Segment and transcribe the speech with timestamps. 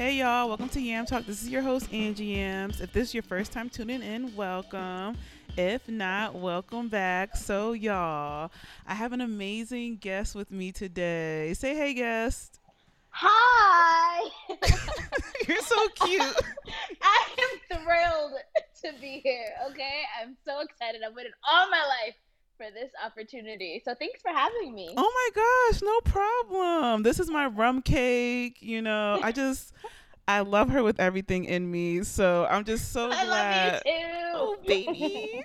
[0.00, 1.26] Hey y'all, welcome to Yam Talk.
[1.26, 2.80] This is your host Angie Yams.
[2.80, 5.14] If this is your first time tuning in, welcome.
[5.58, 7.36] If not, welcome back.
[7.36, 8.50] So y'all,
[8.86, 11.52] I have an amazing guest with me today.
[11.52, 12.60] Say hey guest.
[13.10, 14.26] Hi.
[15.46, 16.22] You're so cute.
[17.02, 18.32] I am thrilled
[18.82, 19.52] to be here.
[19.70, 21.02] Okay, I'm so excited.
[21.06, 22.14] I've waited all my life
[22.60, 23.80] for this opportunity.
[23.82, 24.92] So thanks for having me.
[24.94, 27.02] Oh my gosh, no problem.
[27.02, 28.58] This is my rum cake.
[28.60, 29.72] You know, I just,
[30.28, 32.02] I love her with everything in me.
[32.04, 33.72] So I'm just so I glad.
[33.72, 34.06] love you too.
[34.34, 35.44] Oh, baby.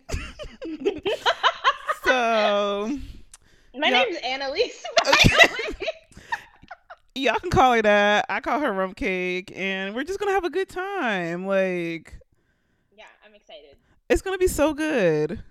[2.03, 2.97] so,
[3.73, 4.03] My Yeah.
[4.03, 4.83] name's Annalise.
[5.03, 5.87] by the way.
[7.15, 8.25] y'all can call her that.
[8.27, 9.53] I call her rum cake.
[9.55, 11.47] And we're just to have a good time.
[11.47, 12.13] Like,
[12.95, 13.77] yeah, I'm excited.
[14.09, 15.41] it's to be so good.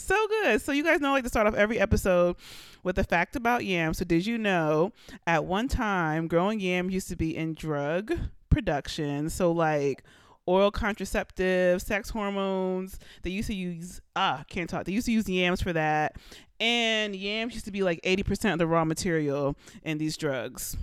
[0.00, 0.62] So good.
[0.62, 2.36] So, you guys know, I like to start off every episode
[2.82, 3.94] with a fact about yam.
[3.94, 4.92] So, did you know
[5.26, 8.12] at one time, growing yam used to be in drug
[8.48, 9.28] production?
[9.28, 10.02] So, like,
[10.46, 12.98] oral contraceptives, sex hormones.
[13.22, 14.84] They used to use, ah, can't talk.
[14.84, 16.16] They used to use yams for that.
[16.58, 20.76] And yams used to be like 80% of the raw material in these drugs.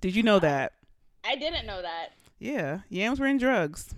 [0.00, 0.72] Did you know that?
[1.24, 2.10] I didn't know that.
[2.38, 3.94] Yeah, yams were in drugs.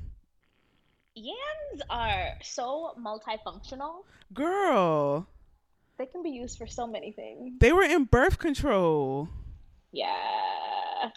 [1.14, 4.04] Yams are so multifunctional.
[4.32, 5.26] Girl,
[5.98, 7.58] They can be used for so many things.
[7.60, 9.28] they were in birth control.
[9.92, 11.10] Yeah.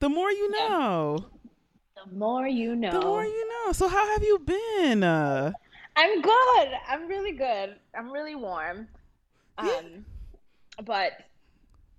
[0.00, 0.68] The more you Yeah.
[0.68, 1.18] know.
[1.96, 2.90] The more you know.
[2.92, 3.72] The more you know.
[3.72, 5.02] So how have you been?
[5.02, 5.52] Uh,
[5.96, 6.68] I'm good.
[6.88, 7.76] I'm really good.
[7.94, 8.88] I'm really warm.
[9.62, 9.76] Yeah.
[9.78, 10.04] Um,
[10.84, 11.12] but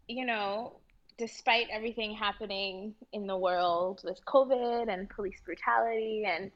[0.08, 0.74] you know,
[1.18, 6.52] despite everything happening in the world with COVID and police brutality and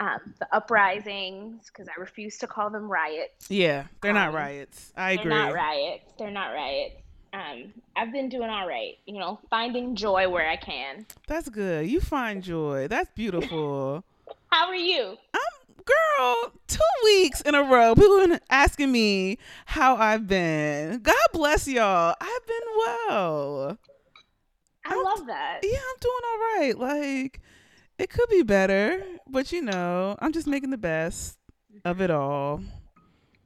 [0.00, 3.50] um, the uprisings, because I refuse to call them riots.
[3.50, 4.92] yeah, they're not Um, riots.
[4.96, 5.30] I agree.
[5.30, 6.12] They're not riots.
[6.18, 6.94] They're not riots.
[7.32, 8.96] Um, I've been doing all right.
[9.06, 11.04] You know, finding joy where I can.
[11.26, 11.86] That's good.
[11.88, 12.88] You find joy.
[12.88, 14.02] That's beautiful.
[14.50, 15.16] How are you?
[15.34, 17.94] I'm girl, two weeks in a row.
[17.94, 21.00] People have been asking me how I've been.
[21.00, 22.14] God bless y'all.
[22.20, 23.78] I've been well.
[24.86, 25.60] I I'm- love that.
[25.62, 26.78] Yeah, I'm doing all right.
[26.78, 27.40] Like
[27.98, 31.38] it could be better, but you know, I'm just making the best
[31.84, 32.60] of it all.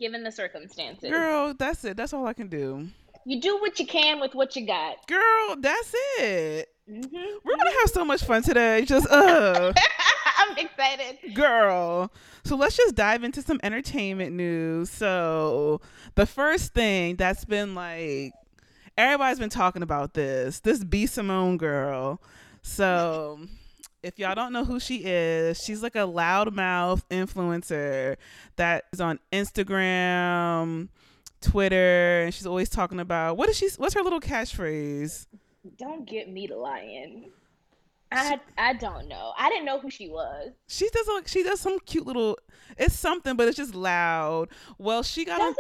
[0.01, 1.97] Given the circumstances, Girl, that's it.
[1.97, 2.89] That's all I can do.
[3.25, 5.07] you do what you can with what you got.
[5.07, 6.69] Girl, that's it.
[6.89, 7.01] hmm
[7.45, 8.85] We're gonna have so much fun today.
[8.85, 9.73] Just uh
[10.39, 11.35] I'm excited.
[11.35, 12.13] girl.
[12.45, 14.91] So let's just dive into some entertainment news.
[14.91, 15.81] So
[16.17, 18.33] the first thing that's been like
[18.99, 20.59] everybody's been talking about this.
[20.61, 22.21] This B Simone girl.
[22.63, 23.39] So
[24.03, 28.17] if y'all don't know who she is, she's like a loudmouth influencer
[28.57, 30.89] that is on Instagram,
[31.41, 35.27] Twitter, and she's always talking about what is she what's her little catchphrase?
[35.77, 37.31] Don't get me to lying.
[38.11, 39.33] I I don't know.
[39.39, 40.53] I didn't know who she was.
[40.67, 42.39] She does like she does some cute little
[42.77, 44.49] it's something, but it's just loud.
[44.79, 45.57] Well, she got Doesn't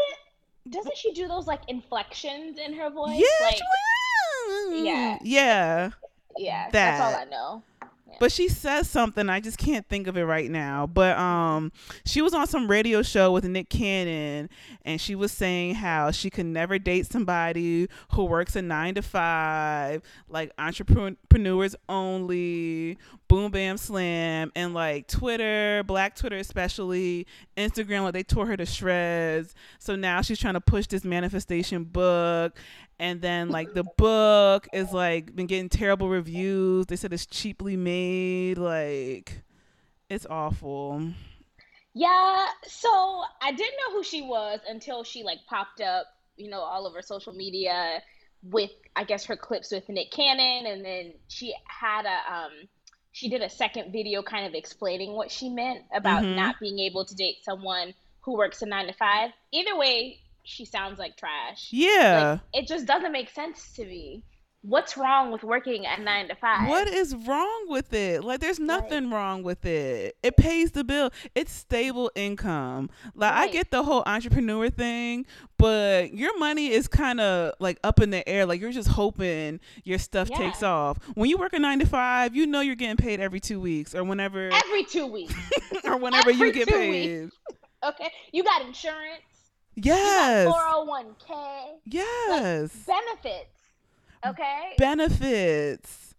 [0.70, 3.20] doesn't she do those like inflections in her voice?
[3.20, 3.60] Yeah, Like,
[4.84, 5.19] Yeah.
[5.22, 5.91] yeah.
[6.36, 6.69] yeah.
[6.70, 7.31] That's all I that.
[8.19, 10.87] But she says something I just can't think of it right now.
[10.87, 11.73] But um,
[12.05, 14.49] she was on some radio show with Nick Cannon,
[14.84, 19.03] and she was saying how she could never date somebody who works a nine to
[19.03, 28.15] five, like entrepreneurs only, boom bam slam, and like Twitter, Black Twitter especially, Instagram, like
[28.15, 29.55] they tore her to shreds.
[29.79, 32.56] So now she's trying to push this manifestation book,
[33.02, 36.86] and then like the book is like been getting terrible reviews.
[36.86, 39.42] They said it's cheaply made, like
[40.08, 41.02] it's awful.
[41.94, 42.88] Yeah, so
[43.42, 47.02] I didn't know who she was until she like popped up, you know, all over
[47.02, 48.00] social media
[48.44, 52.52] with I guess her clips with Nick Cannon and then she had a um
[53.10, 56.36] she did a second video kind of explaining what she meant about Mhm.
[56.36, 59.30] not being able to date someone who works a 9 to 5.
[59.52, 61.69] Either way, she sounds like trash.
[61.70, 62.38] Yeah.
[62.53, 64.22] Like, it just doesn't make sense to me.
[64.64, 66.69] What's wrong with working at 9 to 5?
[66.69, 68.22] What is wrong with it?
[68.22, 70.17] Like, there's nothing wrong with it.
[70.22, 71.11] It pays the bill.
[71.34, 72.88] It's stable income.
[73.17, 75.26] Like, I get the whole entrepreneur thing,
[75.58, 78.46] but your money is kind of like up in the air.
[78.46, 80.38] Like, you're just hoping your stuff Yeah.
[80.38, 80.99] takes off.
[81.14, 83.96] When you work a nine to five, you know you're getting paid every two weeks
[83.96, 85.34] or whenever, Every 2 weeks.
[85.84, 87.31] or whenever you get two paid.
[87.84, 88.12] Okay?
[88.32, 89.22] You got insurance.
[89.74, 90.46] Yes.
[90.46, 91.64] You got 401k.
[91.86, 92.70] Yes.
[92.88, 93.48] Oh benefits.
[94.26, 94.74] Okay.
[94.78, 96.14] Benefits.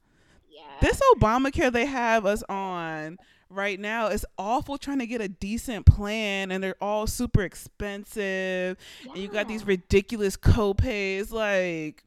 [0.51, 0.61] yeah.
[0.81, 3.17] This Obamacare they have us on
[3.49, 8.75] right now is awful trying to get a decent plan and they're all super expensive
[9.07, 9.67] and you got these Yeah.
[9.69, 12.03] ridiculous copays like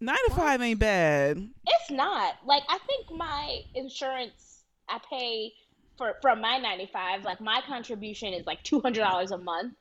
[0.00, 1.38] Nine to five ain't bad.
[1.66, 2.34] It's not.
[2.44, 5.52] Like I think my insurance I pay
[5.96, 9.74] for from my 95, like my contribution is like $200 a month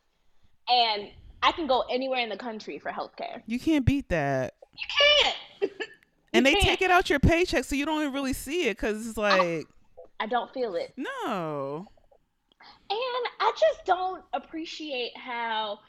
[0.70, 1.10] and
[1.42, 3.42] I can go anywhere in the country for healthcare.
[3.46, 4.54] You can't beat that.
[4.74, 5.72] You can't.
[6.34, 6.64] and You they can't.
[6.66, 9.68] take it out your paycheck, so you don't even really see it because it's like
[10.20, 10.94] I don't feel it.
[10.98, 11.88] no.
[12.90, 15.80] And I just don't appreciate how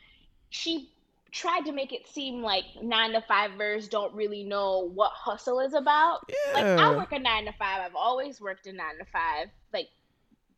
[0.50, 0.90] she
[1.30, 5.74] tried to make it seem like nine to fivers don't really know what hustle is
[5.74, 6.20] about.
[6.28, 6.54] Yeah.
[6.54, 7.80] Like I work a nine to five.
[7.84, 9.48] I've always worked a nine to five.
[9.72, 9.88] Like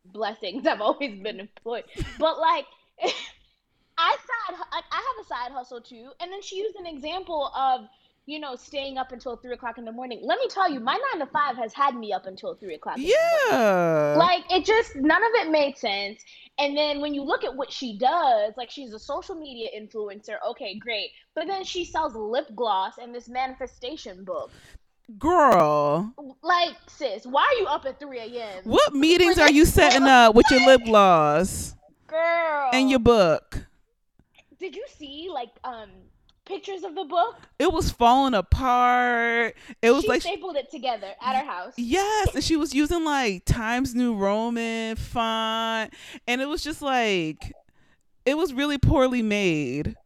[0.04, 0.66] blessings.
[0.66, 1.84] I've always been employed.
[2.18, 2.66] But like
[4.06, 6.10] I side I I have a side hustle too.
[6.20, 7.88] And then she used an example of
[8.28, 10.18] you know, staying up until three o'clock in the morning.
[10.24, 12.96] Let me tell you, my nine to five has had me up until three o'clock.
[12.98, 13.46] in the morning.
[13.52, 14.14] Yeah.
[14.18, 16.24] Like it just none of it made sense.
[16.58, 20.38] And then when you look at what she does, like she's a social media influencer,
[20.50, 21.10] okay, great.
[21.34, 24.50] But then she sells lip gloss and this manifestation book.
[25.20, 26.12] Girl,
[26.42, 28.64] Like, sis, why are you up at 3 a.m.?
[28.64, 31.76] what meetings are you setting up with your lip gloss
[32.08, 32.70] Girl.
[32.72, 33.66] and your book?
[34.58, 35.90] Did you see like um
[36.46, 37.36] pictures of the book?
[37.58, 39.54] It was falling apart.
[39.82, 41.74] It was she like stapled it together at her house.
[41.76, 45.92] Yes, and she was using like Times New Roman font,
[46.26, 47.52] and it was just like
[48.24, 49.96] it was really poorly made.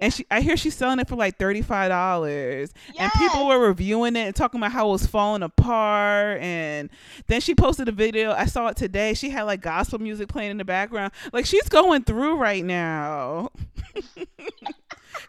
[0.00, 3.58] And she, I hear she's selling it for like thirty five dollars, and people were
[3.58, 6.40] reviewing it and talking about how it was falling apart.
[6.40, 6.88] And
[7.26, 8.32] then she posted a video.
[8.32, 9.14] I saw it today.
[9.14, 11.12] She had like gospel music playing in the background.
[11.32, 13.50] Like she's going through right now.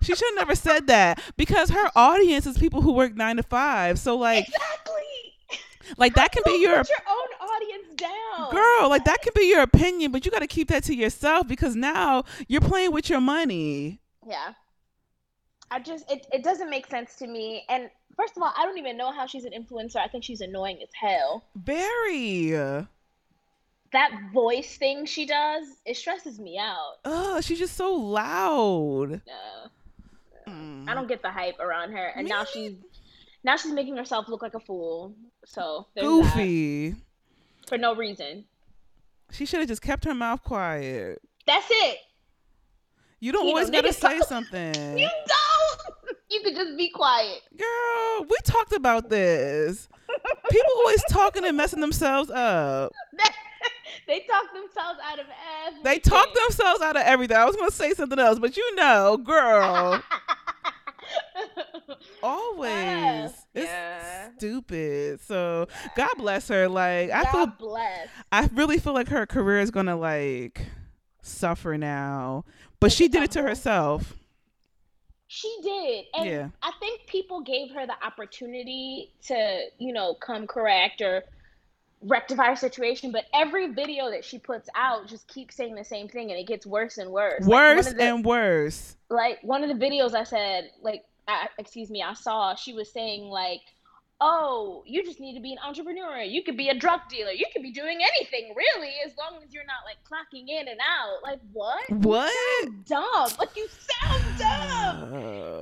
[0.01, 3.43] she should have never said that because her audience is people who work nine to
[3.43, 3.97] five.
[3.99, 5.57] So like, Exactly.
[5.97, 8.51] like that can be your put your own audience down.
[8.51, 11.47] girl like that can be your opinion but you got to keep that to yourself
[11.47, 13.99] because now you're playing with your money
[14.29, 14.53] Yeah.
[15.71, 17.63] I just it, it doesn't make sense to me.
[17.69, 19.97] And first of all, I don't even know how she's an influencer.
[19.97, 21.43] I think she's annoying as hell.
[21.55, 22.53] very
[23.91, 26.95] That voice thing she does, it stresses me out.
[27.05, 29.69] oh she's just so loud No.
[30.47, 30.89] Mm.
[30.89, 32.07] I don't get the hype around her.
[32.15, 32.73] And now she's
[33.43, 35.13] now she's making herself look like a fool.
[35.45, 36.11] So there's that.
[36.35, 36.95] goofy
[37.67, 38.45] for no reason.
[39.31, 41.97] she should have just kept her mouth quiet That's it.
[43.19, 45.95] You don't You know, always gotta say talk- something You don't.
[46.31, 47.41] You could just be quiet.
[47.57, 49.89] girl we talked about this
[50.49, 52.91] people always talking and messing themselves up
[54.07, 55.25] they talk themselves out of
[55.65, 55.83] everything.
[55.83, 59.17] they talk themselves out of everything i was gonna say something else but you know
[59.17, 60.01] girl
[62.23, 64.29] always it's Yeah.
[64.37, 68.07] stupid so god bless her like i feel God bless.
[68.31, 70.61] I really feel like her career is gonna like
[71.21, 72.45] suffer now.
[72.79, 74.13] But she did it to herself.
[75.27, 76.05] She did.
[76.15, 76.49] And Yeah.
[76.63, 81.23] I think people gave her the opportunity to, you know, come correct or
[82.01, 83.11] rectify her situation.
[83.11, 86.47] But every video that she puts out just keeps saying the same thing and it
[86.47, 87.45] gets worse and worse.
[87.45, 88.95] Worse of the- and worse.
[89.09, 92.91] like one of the videos I said, like, I, excuse me, I saw, she was
[92.91, 93.61] saying, like,
[94.21, 96.19] oh, you just need to be an entrepreneur.
[96.21, 97.31] You could be a drug dealer.
[97.31, 100.79] You could be doing anything, really, as long as you're not like clocking in and
[100.79, 101.23] out.
[101.23, 101.89] Like, what?
[101.89, 102.33] What?
[102.63, 103.29] You Dumb.
[103.39, 105.03] Like, you sound dumb.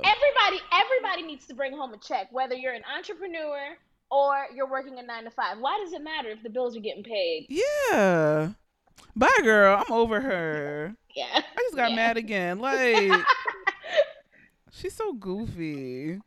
[0.04, 3.76] Everybody, everybody needs to bring home a check, whether you're an entrepreneur
[4.10, 5.58] or you're working a nine to five.
[5.60, 7.46] Why does it matter if the bills are getting paid?
[7.48, 8.50] yeah.
[9.14, 9.76] Bye, girl.
[9.86, 10.94] I'm over her.
[11.14, 11.26] Yeah.
[11.32, 11.96] I just got Yeah.
[11.96, 12.58] mad again.
[12.60, 13.12] Like,
[14.72, 16.20] she's so goofy.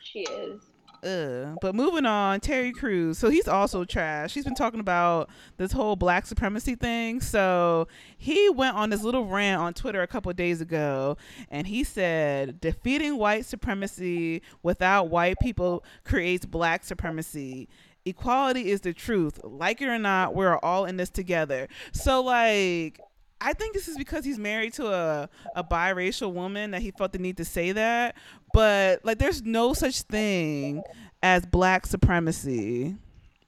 [0.00, 0.60] she is.
[1.02, 1.58] Ugh.
[1.60, 3.18] But moving on, Terry Crews.
[3.18, 4.34] So he's also trash.
[4.34, 7.20] He's been talking about this whole black supremacy thing.
[7.20, 11.16] So he went on this little rant on Twitter a couple days ago
[11.50, 17.68] and he said, defeating white supremacy without white people creates black supremacy.
[18.04, 19.40] Equality is the truth.
[19.42, 21.68] Like it or not, we're all in this together.
[21.92, 23.00] So, like,
[23.44, 27.12] I think this is because he's married to a, a biracial woman that he felt
[27.12, 28.14] the need to say that.
[28.54, 30.82] But like there's no such thing
[31.22, 32.96] as black supremacy.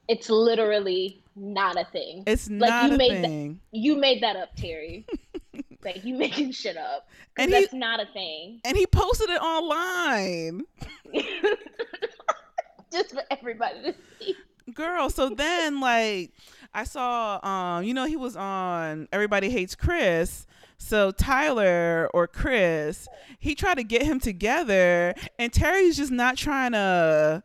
[0.07, 2.23] It's literally not a thing.
[2.27, 3.59] It's Like, not you a made that- thing.
[3.71, 5.05] You made that up, Terry.
[5.83, 7.07] like you making shit up.
[7.37, 8.59] And he- that's not a thing.
[8.65, 10.61] and he posted it online.
[12.91, 14.35] Just for everybody to see.
[14.73, 16.31] Girl, so then like
[16.75, 20.45] I saw um you know he was on Everybody Hates Chris.
[20.77, 23.07] So Tyler or Chris,
[23.39, 27.41] he tried to get him together and Terry's just not trying to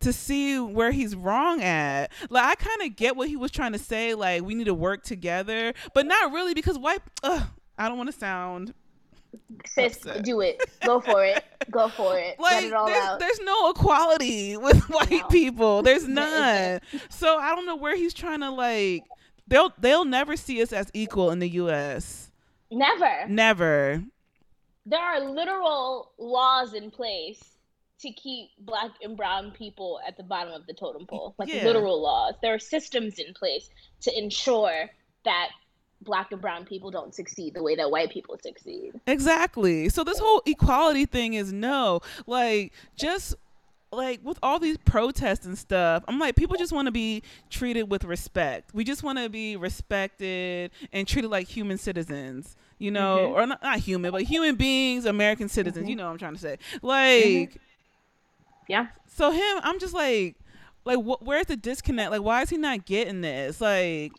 [0.00, 2.12] to see where he's wrong at.
[2.28, 4.74] Like I kind of get what he was trying to say like we need to
[4.74, 7.44] work together, but not really because white ugh,
[7.78, 8.74] I don't want to sound
[9.66, 10.60] Sis, do it.
[10.84, 11.44] Go for it.
[11.70, 12.36] Go for it.
[12.38, 13.18] Let Like it all there's, out.
[13.18, 15.26] there's no equality with white No.
[15.28, 15.82] people.
[15.82, 16.80] There's none.
[17.08, 19.02] So I don't know where he's trying to like.
[19.48, 22.30] They'll they'll never see us as equal in the U.S.
[22.70, 23.26] Never.
[23.28, 24.02] Never.
[24.84, 27.42] There are literal laws in place
[28.00, 31.34] to keep black and brown people at the bottom of the totem pole.
[31.38, 31.64] Like Yeah.
[31.64, 32.34] literal laws.
[32.42, 33.70] There are systems in place
[34.02, 34.90] to ensure
[35.24, 35.48] that
[36.02, 38.92] black and brown people don't succeed the way that white people succeed.
[39.06, 39.88] Exactly.
[39.88, 42.00] So this whole equality thing is no.
[42.26, 43.34] Like just
[43.92, 47.84] like with all these protests and stuff, I'm like people just want to be treated
[47.90, 48.74] with respect.
[48.74, 52.56] We just want to be respected and treated like human citizens.
[52.78, 53.32] You know, Mhm.
[53.32, 55.86] or not, not human, but human beings, American citizens.
[55.86, 55.90] Mhm.
[55.90, 56.58] You know what I'm trying to say.
[56.82, 57.58] Like
[58.68, 58.88] Yeah.
[59.06, 60.36] so him, I'm just like
[60.84, 62.10] like wh- where's the disconnect?
[62.10, 63.60] Like why is he not getting this?
[63.60, 64.12] Like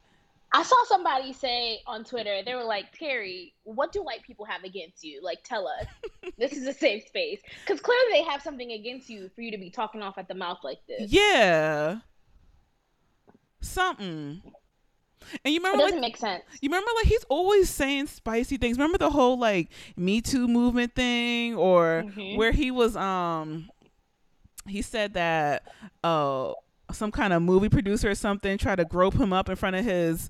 [0.59, 4.63] I saw somebody say on Twitter, they were like, Terry, what do white people have
[4.63, 5.21] against you?
[5.23, 5.85] Like, tell us.
[6.39, 7.41] this is a safe space.
[7.65, 10.33] Because clearly they have something against you for you to be talking off at the
[10.33, 11.11] mouth like this.
[11.11, 11.99] yeah.
[13.61, 14.41] Something.
[15.43, 16.43] And you remember, It doesn't like make sense.
[16.61, 18.77] You remember, like he's always saying spicy things.
[18.77, 22.37] Remember the whole like Me Too movement thing, or Mhm.
[22.37, 23.69] where he was um,
[24.67, 25.63] he said that
[26.03, 26.53] uh,
[26.91, 29.83] some kind of movie producer or something tried to grope him up in front of
[29.83, 30.29] his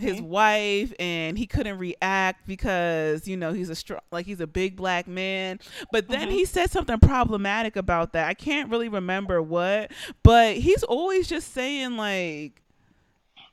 [0.00, 0.22] his Mhm.
[0.22, 4.76] wife, and he couldn't react because you know he's a strong like he's a big
[4.76, 5.60] black man.
[5.92, 6.32] But then Mhm.
[6.32, 8.28] he said something problematic about that.
[8.28, 9.90] I can't really remember what,
[10.22, 12.62] but he's always just saying like.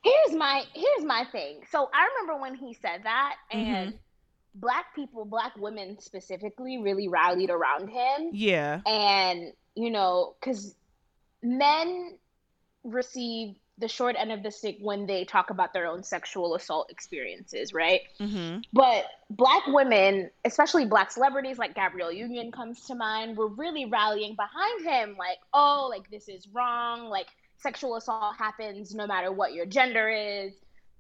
[0.04, 1.62] Here's my here's my thing.
[1.70, 3.74] So I remember when he said that, Mm-hmm.
[3.76, 4.00] and
[4.56, 8.30] black people, black women specifically, really rallied around him.
[8.32, 8.82] Yeah.
[8.86, 10.76] And you know, because
[11.44, 12.18] men
[12.84, 16.92] receive the short end of the stick when they talk about their own sexual assault
[16.92, 18.02] experiences, right?
[18.20, 18.60] Mm-hmm.
[18.74, 24.36] But black women, especially black celebrities like Gabrielle Union comes to mind, were really rallying
[24.36, 29.54] behind him, like, oh, like this is wrong, like sexual assault happens no matter what
[29.54, 30.54] your gender is,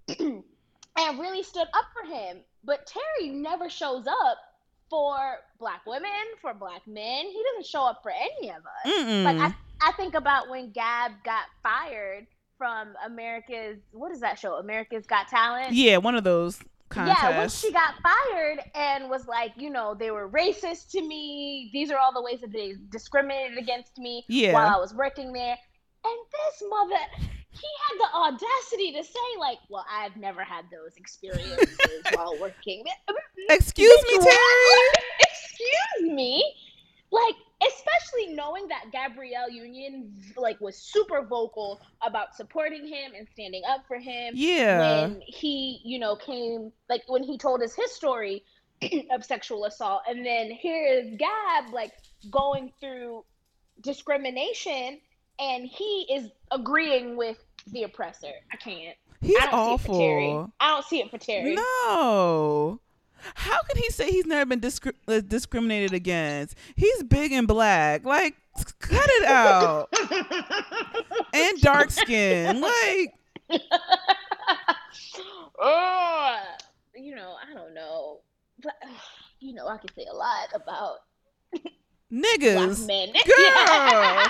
[0.19, 2.37] and really stood up for him.
[2.63, 4.37] But Terry never shows up
[4.89, 5.17] for
[5.59, 6.09] black women,
[6.41, 7.25] for black men.
[7.25, 8.85] He doesn't show up for any of us.
[8.85, 9.23] Mm-mm.
[9.23, 14.55] Like I, I think about when Gab got fired from America's what is that show?
[14.55, 15.73] America's Got Talent.
[15.73, 16.59] Yeah, one of those
[16.89, 17.19] contests.
[17.23, 21.69] Yeah, when she got fired and was like, you know, they were racist to me.
[21.71, 24.53] These are all the ways that they discriminated against me Yeah.
[24.53, 25.55] while I was working there.
[26.05, 26.95] And this mother,
[27.51, 31.77] he had the audacity to say, like, well, I've never had those experiences
[32.13, 32.83] while working.
[33.49, 34.35] Excuse me, Terry.
[35.21, 36.55] Excuse me.
[37.11, 43.61] Like, especially knowing that Gabrielle Union like was super vocal about supporting him and standing
[43.69, 45.01] up for him Yeah.
[45.01, 48.43] when he, you know, came like when he told us his story
[49.11, 51.91] of sexual assault, and then here is Gab like
[52.31, 53.25] going through
[53.81, 54.99] discrimination,
[55.39, 57.37] and he is agreeing with
[57.67, 58.31] the oppressor.
[58.51, 58.95] I can't.
[59.21, 60.27] He's I don't see it for Terry.
[60.29, 60.53] awful.
[60.61, 61.55] I don't see it for Terry.
[61.55, 62.79] No.
[63.35, 66.55] How can he say he's never been discri- uh, discriminated against?
[66.75, 68.03] He's big and black.
[68.05, 68.35] Like,
[68.79, 69.89] cut it out.
[71.33, 72.61] and dark skin.
[72.61, 73.13] Like,
[75.59, 76.39] oh,
[76.95, 78.19] you know, I don't know,
[78.61, 78.73] but
[79.39, 80.97] you know, I could say a lot about
[81.61, 81.73] black
[82.11, 82.85] niggas.
[82.87, 83.09] men.
[83.37, 84.25] Girl.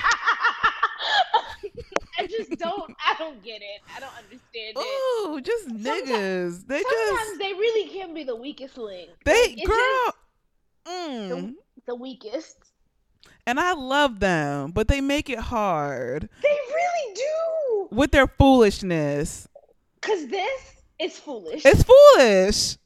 [2.20, 2.94] I just don't.
[3.06, 3.82] I don't get it.
[3.96, 5.28] I don't understand it.
[5.28, 6.68] Ooh, just niggas.
[6.68, 9.10] They Sometimes just they really can be the weakest link.
[9.26, 10.14] they Like, girl.
[10.88, 11.54] Mm.
[11.88, 12.58] the weakest.
[13.48, 17.88] And I love them, but they make it hard They really do.
[17.96, 19.48] with their foolishness.
[20.02, 20.62] Cause this
[21.00, 21.64] is foolish.
[21.66, 22.78] It's foolish.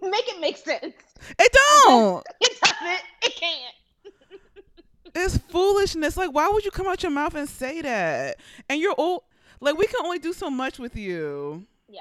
[0.02, 0.94] Make it make sense.
[1.38, 1.52] It
[1.86, 2.24] don't.
[2.40, 3.00] It doesn't.
[3.22, 3.74] It can't.
[5.14, 6.16] It's foolishness.
[6.16, 8.38] Like, why would you come out your mouth and say that?
[8.68, 9.22] And you're old.
[9.60, 11.66] Like, we can only do so much with you.
[11.88, 12.00] Yeah.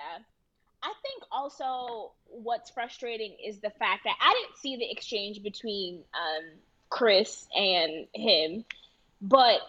[0.83, 6.03] I think also what's frustrating is the fact that I didn't see the exchange between
[6.13, 6.45] um,
[6.89, 8.63] Chris and him,
[9.21, 9.59] but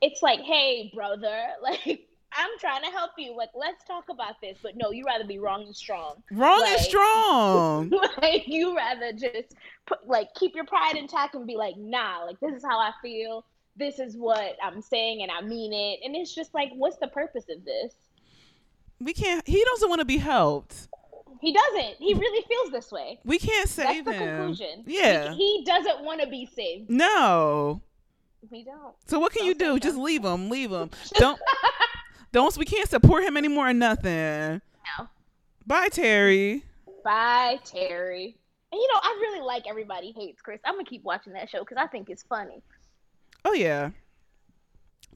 [0.00, 3.36] it's like, hey, brother, like, I'm trying to help you.
[3.36, 4.58] Like, let's talk about this.
[4.62, 6.22] But no, you rather be wrong and strong.
[6.30, 7.90] Wrong and strong.
[8.22, 9.54] like, you rather just
[9.86, 12.92] put, like, keep your pride intact and be like, nah, like, this is how I
[13.02, 13.44] feel.
[13.76, 16.00] This is what I'm saying, and I mean it.
[16.04, 17.94] And it's just like, what's the purpose of this?
[19.00, 19.46] We can't.
[19.46, 20.88] He doesn't want to be helped.
[21.40, 21.96] He doesn't.
[21.98, 23.20] He really feels this way.
[23.24, 24.36] We can't That's save the him.
[24.38, 24.82] conclusion.
[24.86, 25.32] Yeah.
[25.32, 26.90] He, he doesn't want to be saved.
[26.90, 27.80] No.
[28.50, 28.94] We don't.
[29.06, 29.72] So what can you Don't do?
[29.74, 30.02] save Just him.
[30.02, 30.50] leave him.
[30.50, 30.90] Leave him.
[31.14, 31.40] Don't.
[32.32, 32.56] Don't.
[32.56, 34.60] We can't support him anymore or nothing.
[34.98, 35.08] No.
[35.66, 36.64] Bye, Terry.
[37.04, 38.36] Bye, Terry.
[38.70, 40.60] And you know, I really like Everybody Hates Chris.
[40.64, 42.62] I'm gonna keep watching that show because I think it's funny.
[43.44, 43.90] Oh yeah.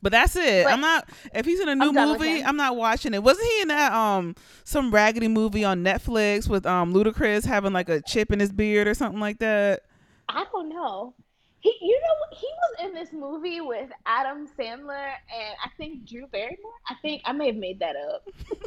[0.00, 0.64] But that's it.
[0.64, 1.08] But- I'm not.
[1.34, 2.42] If he's in a new I'm movie.
[2.42, 3.22] I'm not watching it.
[3.22, 7.88] Wasn't he in that um some raggedy movie on Netflix with um Ludacris having like
[7.88, 9.82] a chip in his beard or something like that?
[10.28, 11.14] I don't know.
[11.62, 16.26] He, you know, he was in this movie with Adam Sandler and I think Drew
[16.26, 16.72] Barrymore.
[16.88, 18.26] I think I may have made that up.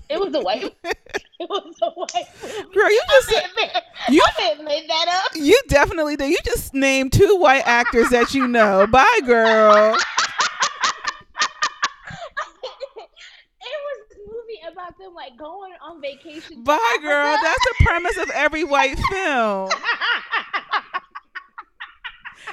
[0.10, 0.74] It was a white.
[0.84, 2.28] it was a white.
[2.42, 2.74] Movie.
[2.74, 3.82] Girl, you I just may have made,
[4.16, 5.32] you I may have made that up.
[5.36, 6.30] you definitely did.
[6.30, 8.88] You just named two white actors that you know.
[8.92, 9.94] Bye, girl.
[9.94, 10.00] it
[13.62, 16.64] was this movie about them like going on vacation.
[16.64, 17.38] Bye, girl.
[17.44, 19.70] That's the premise of every white film.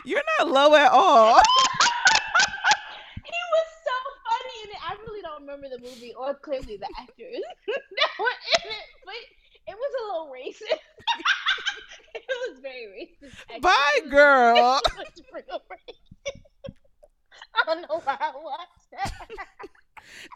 [0.05, 1.35] You're not low at all.
[3.25, 3.97] he was so
[4.29, 4.81] funny in it.
[4.83, 9.15] I really don't remember the movie or clearly the actors that were in it, but
[9.69, 10.79] it was a little racist.
[12.15, 12.87] it was very
[13.23, 13.37] racist.
[13.43, 13.61] actually.
[13.61, 14.81] Bye, girl.
[14.85, 16.75] It was real racist.
[17.55, 19.13] I don't know why I watched that.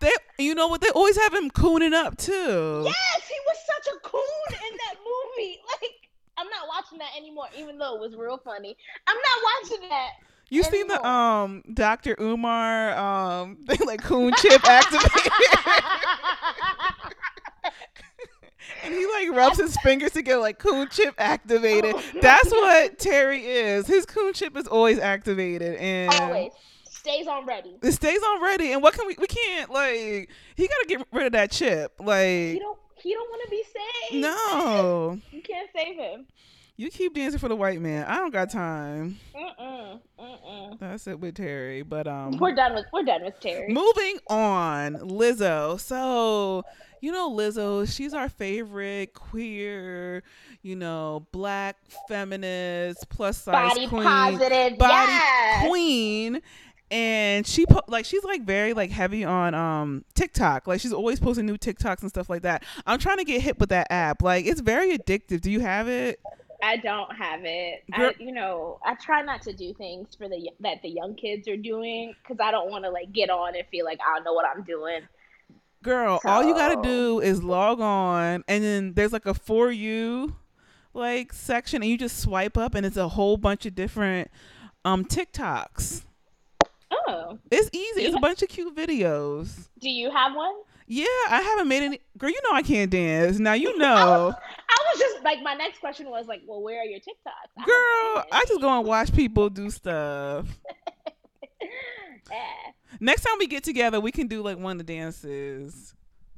[0.00, 0.80] They, you know what?
[0.80, 2.82] They always have him cooning up too.
[2.84, 5.58] Yes, he was such a coon in that movie.
[5.66, 5.92] Like,
[6.38, 8.76] I'm not watching that anymore, even though it was real funny.
[9.06, 9.38] I'm not
[9.70, 10.10] watching that.
[10.48, 12.14] You seen the um Dr.
[12.20, 15.32] Umar um like coon chip activated,
[18.84, 21.94] and he like rubs his fingers together like coon chip activated.
[21.96, 23.86] Oh, That's what Terry is.
[23.86, 26.52] His coon chip is always activated, and Always
[26.84, 27.76] stays on ready.
[27.82, 28.72] it stays on ready.
[28.72, 29.16] And what can we?
[29.18, 31.92] We can't like he got to get rid of that chip.
[31.98, 32.78] Like He don't.
[33.02, 34.22] He don't want to be saved.
[34.22, 36.26] no, You can't save him.
[36.76, 38.04] You keep dancing for the white man.
[38.06, 39.18] I don't got time.
[39.34, 40.00] Mm-mm.
[40.18, 40.78] Mm-mm.
[40.78, 41.82] That's it with Terry.
[41.82, 42.84] But um, We're done with.
[42.92, 43.72] We're done with Terry.
[43.72, 45.80] Moving on, Lizzo.
[45.80, 46.64] So,
[47.00, 50.22] you know, Lizzo, she's our favorite queer,
[50.62, 51.76] you know, black
[52.08, 54.78] feminist, plus size Body queen, positive.
[54.78, 55.68] body yes.
[55.68, 56.42] queen.
[56.88, 60.68] And she po- like she's like very like heavy on um TikTok.
[60.68, 62.62] Like she's always posting new TikToks and stuff like that.
[62.86, 64.22] I'm trying to get hit with that app.
[64.22, 65.40] Like it's very addictive.
[65.40, 66.20] Do you have it?
[66.62, 67.84] I don't have it.
[67.92, 71.46] I, you know, I try not to do things for the that the young kids
[71.48, 74.24] are doing because I don't want to like get on and feel like I don't
[74.24, 75.00] know what I'm doing.
[75.82, 80.36] Girl, all you gotta do is log on, and then there's like a for you
[80.94, 84.30] like section, and you just swipe up, and it's a whole bunch of different
[84.84, 86.04] um TikToks.
[86.90, 88.04] Oh, It's easy.
[88.04, 89.68] It's a bunch of cute videos.
[89.80, 90.54] do you have one?
[90.88, 92.00] Yeah, I haven't made any.
[92.16, 93.38] Girl, you know I can't dance.
[93.38, 96.84] Now you know, I was just like, my next question was like, well, where are
[96.84, 97.50] your TikToks?
[97.58, 98.24] I girl.
[98.32, 100.46] I just go and watch people do stuff.
[102.30, 102.38] Yeah.
[102.98, 105.94] Next time we get together, we can do like one of the dances.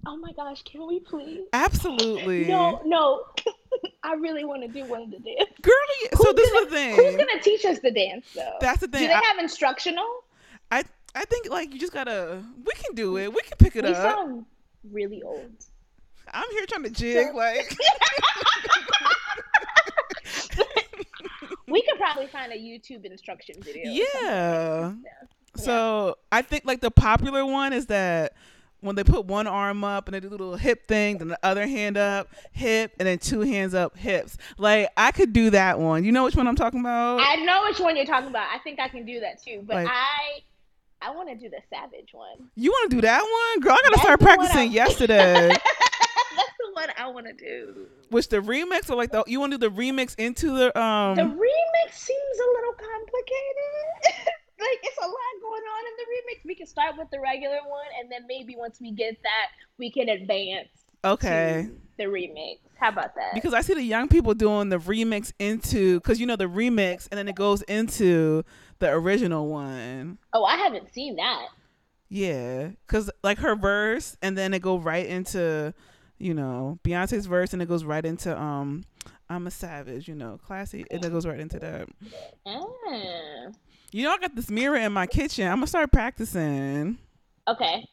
[0.06, 1.40] Oh my gosh, can we please?
[1.52, 2.44] Absolutely.
[2.44, 3.24] No, no.
[4.02, 5.50] I really want to do one of the dance.
[5.62, 5.72] Girl,
[6.14, 6.94] so Who's this gonna- is the thing.
[6.96, 8.52] Who's gonna teach us the dance though?
[8.60, 9.00] That's the thing.
[9.02, 10.04] Do they I, have instructional?
[10.70, 10.84] I
[11.14, 12.42] I think like you just gotta.
[12.64, 13.32] We can do it.
[13.32, 13.96] We can pick it We up.
[13.96, 14.44] sound
[14.90, 15.50] really old.
[16.32, 17.76] I'm here trying to jig like.
[21.70, 23.90] We could probably find a YouTube instruction video.
[23.90, 23.94] or
[24.24, 24.92] Yeah.
[25.54, 28.32] So I think like the popular one is that
[28.80, 31.38] when they put one arm up and they do the little hip thing, then the
[31.42, 34.38] other hand up, hip, and then two hands up, hips.
[34.56, 36.04] Like I could do that one.
[36.04, 37.20] You know which one I'm talking about?
[37.20, 38.46] I know which one you're talking about.
[38.54, 39.62] I think I can do that too.
[39.66, 40.40] But Like- I
[41.00, 42.50] I want to do the savage one.
[42.56, 43.72] you want to do that one, girl?
[43.72, 45.48] I gotta That's start the one I- practicing yesterday.
[46.36, 47.86] That's the one I want to do.
[48.10, 51.16] Which the remix or like the you want to do the remix into the um?
[51.16, 54.28] The remix seems a little complicated.
[54.60, 56.44] like it's a lot going on in the remix.
[56.44, 59.46] We can start with the regular one, and then maybe once we get that,
[59.78, 60.68] we can advance
[61.04, 61.68] okay.
[61.96, 62.58] the remix.
[62.78, 63.34] How about that?
[63.34, 67.08] Because I see the young people doing the remix into, because you know the remix,
[67.10, 68.44] and then it goes into
[68.80, 70.18] the original one.
[70.32, 71.46] oh, I haven't seen that.
[72.08, 75.74] Yeah, because like her verse, and then it go right into,
[76.18, 78.84] you know, Beyonce's verse, and it goes right into um,
[79.28, 81.88] I'm a savage, you know, classy, and it goes right into that.
[82.46, 83.48] Ah.
[83.90, 85.46] You know, I got this mirror in my kitchen.
[85.46, 86.98] I'm gonna start practicing.
[87.46, 87.86] Okay.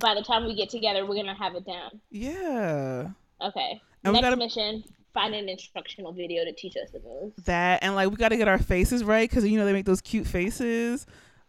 [0.00, 2.00] By the time we get together, we're gonna have it down.
[2.10, 3.08] Yeah,
[3.40, 3.80] Okay.
[4.04, 7.34] And Next gotta- mission: find an instructional video to teach us the moves.
[7.44, 9.86] that and like we got to get our faces right because you know they make
[9.86, 11.06] those cute faces.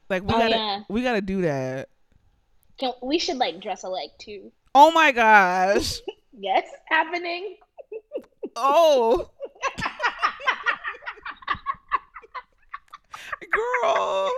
[0.10, 0.82] Like we Oh, gotta, yeah.
[0.90, 1.90] we gotta do that.
[2.78, 4.52] Can we should like dress alike too?
[4.76, 6.00] Oh my gosh.
[6.36, 7.58] Yes, happening.
[8.56, 9.30] Oh.
[13.84, 14.32] Girl.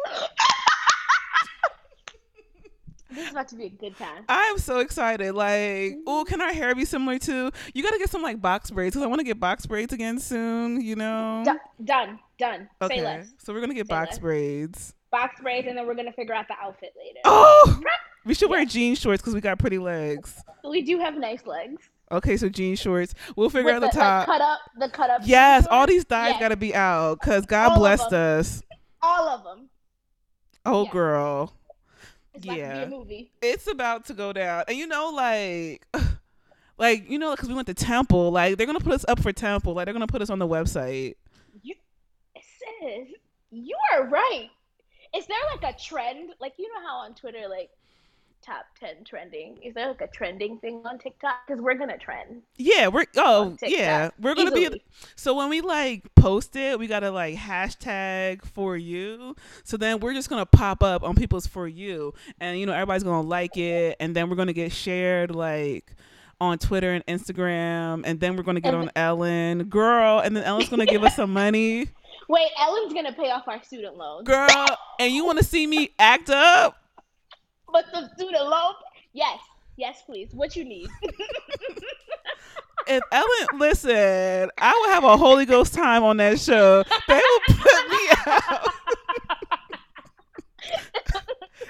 [3.15, 4.25] This is about to be a good time.
[4.29, 5.33] I am so excited.
[5.33, 7.51] Like, oh, can our hair be similar to?
[7.73, 9.93] You got to get some like box braids because I want to get box braids
[9.93, 10.81] again soon.
[10.81, 11.41] You know.
[11.45, 12.69] Done, done, done.
[12.81, 13.03] Say okay.
[13.03, 13.33] less.
[13.39, 14.19] So we're gonna get Say box less.
[14.19, 14.93] braids.
[15.11, 17.19] Box braids, and then we're gonna figure out the outfit later.
[17.23, 17.79] Oh,
[18.25, 20.41] we should wear jean shorts because we got pretty legs.
[20.67, 21.89] We do have nice legs.
[22.11, 23.13] Okay, so jean shorts.
[23.35, 24.25] We'll figure With out the like, top.
[24.27, 25.21] cut up, the cut up.
[25.23, 26.39] yes, all these thighs Yes.
[26.39, 28.61] gotta be out because God All blessed us.
[29.01, 29.69] All of them.
[30.65, 30.91] Oh, Yeah.
[30.91, 31.53] girl.
[32.35, 32.85] It's about to Yeah.
[32.85, 33.31] be a movie.
[33.41, 35.85] it's about to go down and you know like
[36.77, 39.31] like you know because we went to temple like they're gonna put us up for
[39.31, 41.15] temple like they're gonna put us on the website
[41.63, 41.75] You,
[42.35, 43.07] sis,
[43.51, 44.49] you are right.
[45.15, 46.31] Is there like a trend?
[46.41, 47.69] Like you know how on Twitter, like
[48.45, 49.57] top ten trending.
[49.63, 51.47] Is there like a trending thing on TikTok?
[51.47, 52.41] Because we're gonna trend.
[52.57, 54.77] yeah we're oh yeah we're gonna Easily.
[54.79, 54.83] be
[55.15, 60.13] so when we like post it we gotta like hashtag for you so then we're
[60.13, 63.95] just gonna pop up on people's for you and you know everybody's gonna like it
[63.99, 65.95] and then we're gonna get shared like
[66.41, 70.43] on Twitter and Instagram, and then we're gonna get And on Ellen, girl, and then
[70.43, 71.87] Ellen's gonna give us some money,
[72.27, 74.27] Wait, Ellen's gonna pay off our student loans.
[74.27, 74.65] girl.
[74.99, 76.77] And you want to see me act up?
[77.71, 78.73] But the student loan,
[79.13, 79.39] yes,
[79.77, 80.29] yes, please.
[80.33, 80.87] What you need?
[82.87, 86.83] if Ellen, listen, I will have a Holy Ghost time on that show.
[87.07, 88.67] They will put me out.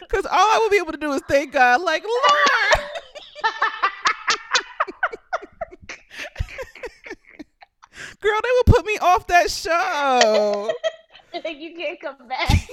[0.09, 2.89] Cause all I will be able to do is thank God, like Lord.
[8.21, 10.71] Girl, they will put me off that show.
[11.43, 12.49] like you can't come back.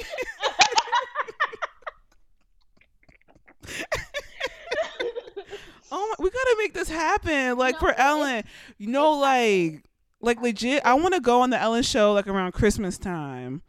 [5.95, 7.59] Oh my, we gotta make this happen.
[7.59, 8.45] Like No, for Ellen,
[8.79, 9.85] you know, like,
[10.23, 10.81] like legit.
[10.87, 13.61] I want to go on the Ellen show like around Christmas time.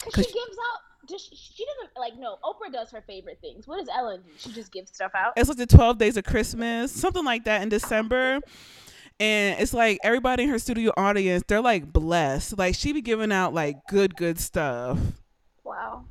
[0.00, 0.78] Cause 'Cause- she gives out.
[1.08, 2.38] Just, she doesn't like no.
[2.42, 3.66] Oprah does her favorite things.
[3.68, 4.30] What does Ellen do?
[4.38, 5.34] She just gives stuff out.
[5.36, 8.40] It's like the twelve days of Christmas, something like that in December.
[9.20, 12.56] And it's like everybody in her studio audience, they're like blessed.
[12.58, 14.98] Like she be giving out like good, good stuff.
[15.64, 16.04] Wow.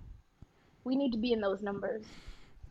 [0.83, 2.03] We need to be in those numbers.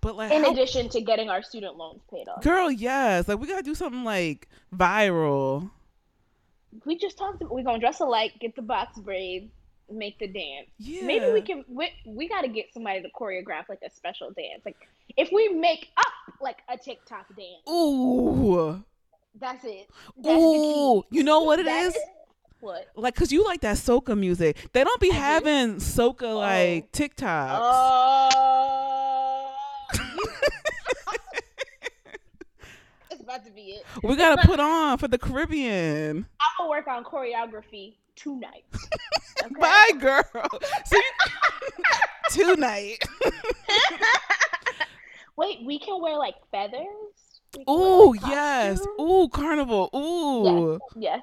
[0.01, 2.43] But like, In how- addition to getting our student loans paid off.
[2.43, 5.71] girl, yes, like we gotta do something like viral.
[6.85, 7.43] We just talked.
[7.43, 9.51] We're gonna dress alike, get the box braids,
[9.91, 10.69] make the dance.
[10.79, 11.65] Yeah, Maybe we can.
[11.69, 14.63] We, we got to get somebody to choreograph like a special dance.
[14.65, 14.77] Like
[15.17, 18.83] if we make up like a TikTok dance, Ooh,
[19.39, 19.89] that's it.
[20.17, 21.03] That's ooh.
[21.11, 21.97] You know what it That is?
[22.61, 22.89] What?
[22.95, 24.69] Like, cause you like that soca music.
[24.73, 25.19] They don't be I do.
[25.19, 26.39] having soca oh.
[26.39, 27.59] like TikToks.
[27.61, 29.30] Oh.
[33.31, 33.85] About to be it.
[34.03, 36.27] we gotta put on for the Caribbean.
[36.41, 38.65] I'm gonna work on choreography tonight.
[39.43, 39.55] Okay?
[39.59, 40.23] Bye, girl.
[40.93, 41.03] You-
[42.55, 42.99] tonight.
[45.37, 46.85] Wait, we can wear like feathers.
[47.57, 48.87] We can wear, Ooh, like, yes.
[49.01, 49.89] Ooh, carnival.
[49.97, 50.79] Ooh.
[50.95, 51.23] Yes.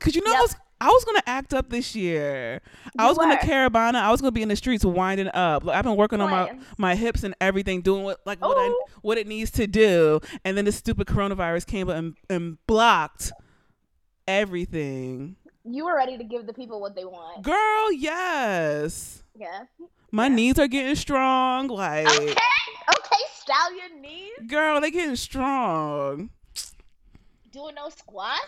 [0.00, 0.50] Cause you know, Yep.
[0.82, 2.60] I was gonna act up this year.
[2.98, 3.48] I You was gonna were.
[3.48, 3.94] Caribana.
[3.94, 5.62] I was gonna be in the streets winding up.
[5.64, 8.66] Like, I've been working on my my hips and everything, doing what like what I,
[8.68, 8.84] oh.
[9.02, 10.20] what it needs to do.
[10.44, 13.30] And then the stupid coronavirus came up and, and blocked
[14.26, 15.36] everything.
[15.64, 17.42] You were ready to give the people what they want.
[17.44, 19.22] Girl, yes.
[19.38, 19.66] Yeah.
[20.10, 20.34] My Yeah.
[20.34, 21.68] knees are getting strong.
[21.68, 22.34] Like, Okay.
[22.88, 24.32] Okay, stallion knees.
[24.48, 26.30] girl, they getting strong.
[27.52, 28.40] Doing no squats.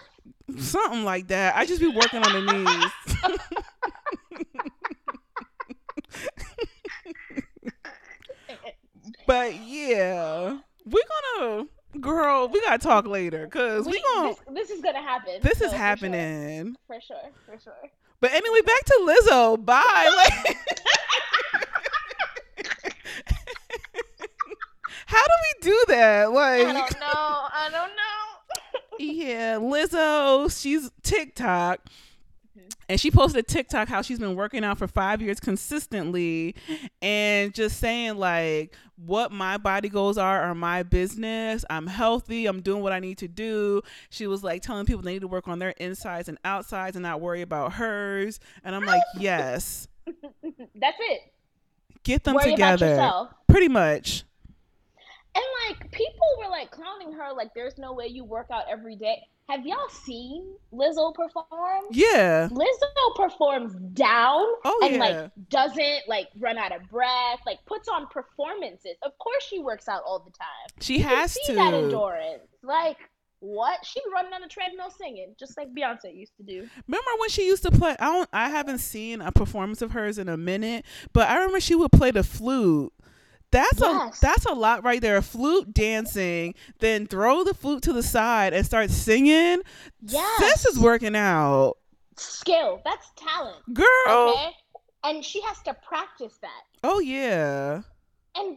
[0.58, 1.56] Something like that.
[1.56, 2.90] I just be working on the knees.
[9.26, 11.02] But yeah, we're
[11.38, 11.66] gonna,
[12.00, 14.28] girl, we gotta talk later because we, We- gonna.
[14.28, 15.38] this, this is gonna happen.
[15.42, 15.84] This so is for sure.
[15.84, 16.76] happening.
[16.86, 17.16] For sure.
[17.46, 17.74] For sure.
[18.20, 19.62] But anyway, back to Lizzo.
[19.64, 19.82] Bye.
[20.16, 20.56] Like,
[25.06, 26.22] how do we do that?
[26.24, 27.06] I Like, don't know.
[27.10, 28.13] I don't know.
[29.04, 31.80] Yeah, Lizzo, she's TikTok.
[32.56, 32.70] Mhm.
[32.88, 36.54] And she posted a TikTok how she's been working out for five years consistently
[37.02, 41.64] and just saying, like, what my body goals are are my business.
[41.68, 42.46] I'm healthy.
[42.46, 43.82] I'm doing what I need to do.
[44.10, 47.02] She was like telling people they need to work on their insides and outsides and
[47.02, 48.38] not worry about hers.
[48.62, 51.20] And I'm like, yes, That's it.
[52.04, 53.28] get them Worry together.
[53.48, 54.24] Pretty much.
[55.34, 58.96] And like people were like clowning her, like there's no way you work out every
[58.96, 59.18] day.
[59.48, 61.84] Have y'all seen Lizzo perform?
[61.90, 62.48] Yeah.
[62.50, 65.00] Lizzo performs down Oh, and yeah.
[65.00, 68.96] like doesn't like run out of breath, like puts on performances.
[69.02, 70.78] Of course she works out all the time.
[70.80, 71.54] She You has see to.
[71.56, 72.48] that endurance.
[72.62, 72.96] Like
[73.40, 73.84] what?
[73.84, 76.66] She running on the treadmill singing, just like Beyonce used to do.
[76.88, 77.94] Remember when she used to play?
[78.00, 78.28] I don't.
[78.32, 81.92] I haven't seen a performance of hers in a minute, but I remember she would
[81.92, 82.92] play the flute.
[83.54, 84.18] That's Yes.
[84.18, 85.22] a that's a lot right there.
[85.22, 89.62] Flute dancing, then throw the flute to the side and start singing.
[90.02, 90.40] Yes.
[90.40, 91.74] This is working out,
[92.16, 92.80] skill.
[92.84, 93.62] That's talent.
[93.72, 93.84] girl.
[94.08, 94.50] Okay.
[95.04, 96.62] And she has to practice that.
[96.82, 97.82] Oh yeah,
[98.34, 98.56] And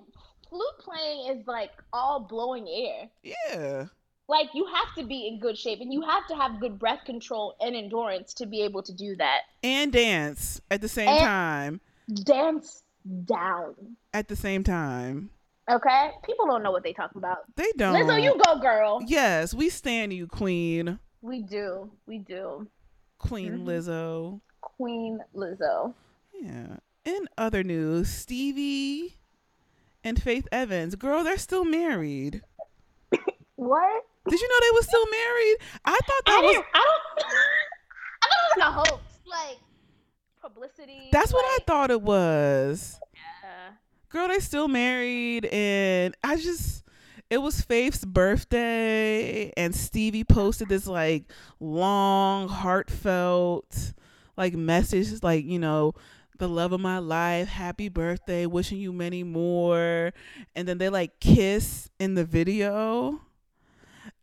[0.50, 3.10] flute playing is like all blowing air.
[3.24, 3.86] yeah.
[4.30, 7.06] Like you have to be in good shape and you have to have good breath
[7.06, 9.42] control and endurance to be able to do that.
[9.64, 11.82] And dance at the same And- time.
[12.24, 12.84] Dance
[13.26, 13.76] down.
[14.18, 15.30] At the same time,
[15.70, 16.12] Okay?
[16.26, 17.40] People don't know what they talk about.
[17.56, 17.94] they don't.
[17.94, 19.00] Lizzo, you go, girl.
[19.06, 21.92] Yes, we stand you, Queen, We do.
[22.08, 22.68] We do.
[23.20, 23.66] Queen Mhm.
[23.66, 24.42] Lizzo.
[24.62, 25.94] Queen Lizzo.
[26.34, 26.78] Yeah.
[27.06, 29.18] In other news, Stevie
[30.04, 32.42] and Faith Evans, girl, they're still married.
[33.56, 34.04] What?
[34.30, 35.58] Did you know they were still married?
[35.86, 36.64] I thought that I was.
[36.74, 37.28] I don't.
[38.24, 39.04] I thought it was a hoax.
[39.28, 39.58] Like
[40.42, 41.10] publicity.
[41.12, 43.00] that's what I thought it was.
[44.10, 46.84] Girl, they still married and I just
[47.30, 51.26] it was Faith's birthday and Stevie posted this like
[51.60, 53.94] long heartfelt
[54.38, 55.94] like message like, you know,
[56.38, 60.14] the love of my life, happy birthday, wishing you many more.
[60.56, 63.20] And then they like kiss in the video.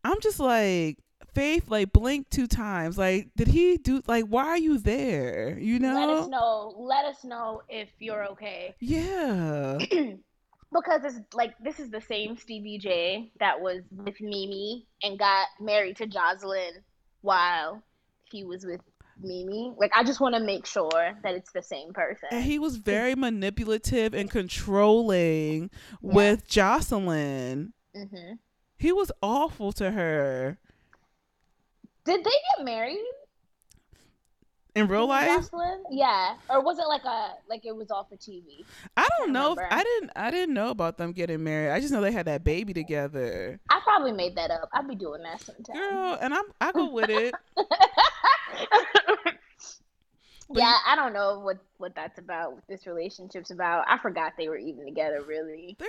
[0.05, 0.99] I'm just like
[1.35, 2.97] Faith like blinked two times.
[2.97, 5.59] Like, did he do like why are you there?
[5.59, 5.95] You know?
[5.95, 6.75] Let us know.
[6.79, 8.75] Let us know if you're okay.
[8.81, 9.79] Yeah.
[10.73, 15.47] because it's like this is the same Stevie J that was with Mimi and got
[15.61, 16.83] married to Joseline
[17.21, 17.83] while
[18.31, 18.81] he was with
[19.21, 19.73] Mimi.
[19.79, 20.91] Like I just want to make sure
[21.23, 22.29] that it's the same person.
[22.33, 25.71] And he was very manipulative and controlling
[26.03, 26.15] Yeah.
[26.15, 27.73] with Joseline.
[27.95, 28.33] hmm
[28.77, 30.59] He was awful to her.
[32.05, 32.99] Did they get married?
[34.75, 35.83] In real life, Joseline?
[35.89, 36.35] Yeah.
[36.51, 38.65] Or was it like a like it was all for TV?
[38.97, 39.51] I don't can't know.
[39.51, 39.69] Remember.
[39.71, 40.11] I didn't.
[40.17, 41.71] I didn't know about them getting married.
[41.71, 44.69] I just know they had that baby together, I probably made that up.
[44.73, 45.77] I'd be doing that sometime.
[45.77, 46.19] girl.
[46.21, 46.45] And I'm.
[46.61, 47.35] I go with it.
[50.53, 52.55] Yeah, I don't know what what that's about.
[52.55, 53.87] What this relationship's about.
[53.89, 55.23] I forgot they were even together.
[55.27, 55.77] Really.
[55.79, 55.89] They're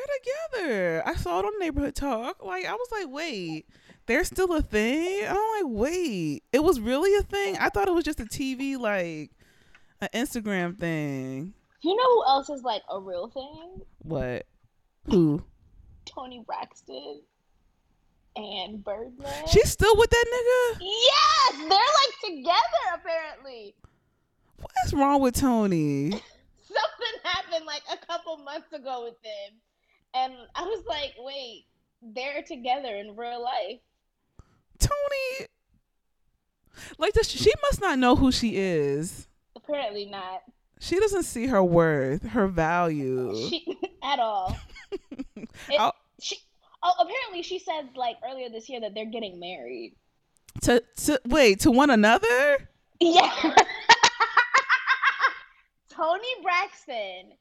[0.54, 1.04] together.
[1.06, 2.44] I saw it on Neighborhood Talk.
[2.44, 3.68] Like I was like, wait,
[4.06, 5.26] they're still a thing.
[5.28, 7.58] I'm like, wait, it was really a thing.
[7.58, 9.32] I thought it was just a TV like
[10.02, 11.54] an Instagram thing.
[11.82, 13.82] You know who else is like a real thing?
[14.00, 14.46] What?
[15.10, 15.44] Who?
[16.06, 17.22] Toni Braxton
[18.36, 19.48] and Birdman.
[19.48, 20.80] She's still with that nigga?
[20.82, 23.76] yes, they're like together apparently.
[24.58, 26.10] What's wrong with Toni?
[26.62, 29.60] Something happened like a couple months ago with them,
[30.14, 31.66] and I was like, wait,
[32.02, 33.80] they're together in real life.
[34.80, 35.48] Toni,
[36.98, 39.28] like this, she must not know who she is.
[39.56, 40.44] Apparently not.
[40.80, 43.36] She doesn't see her worth, her value.
[43.50, 43.66] She
[44.04, 44.56] at all.
[45.70, 46.38] It- she
[46.84, 49.96] oh apparently she said like earlier this year that they're getting married.
[50.62, 52.70] to to wait to one another.
[53.00, 53.32] Yeah.
[55.90, 57.32] Toni Braxton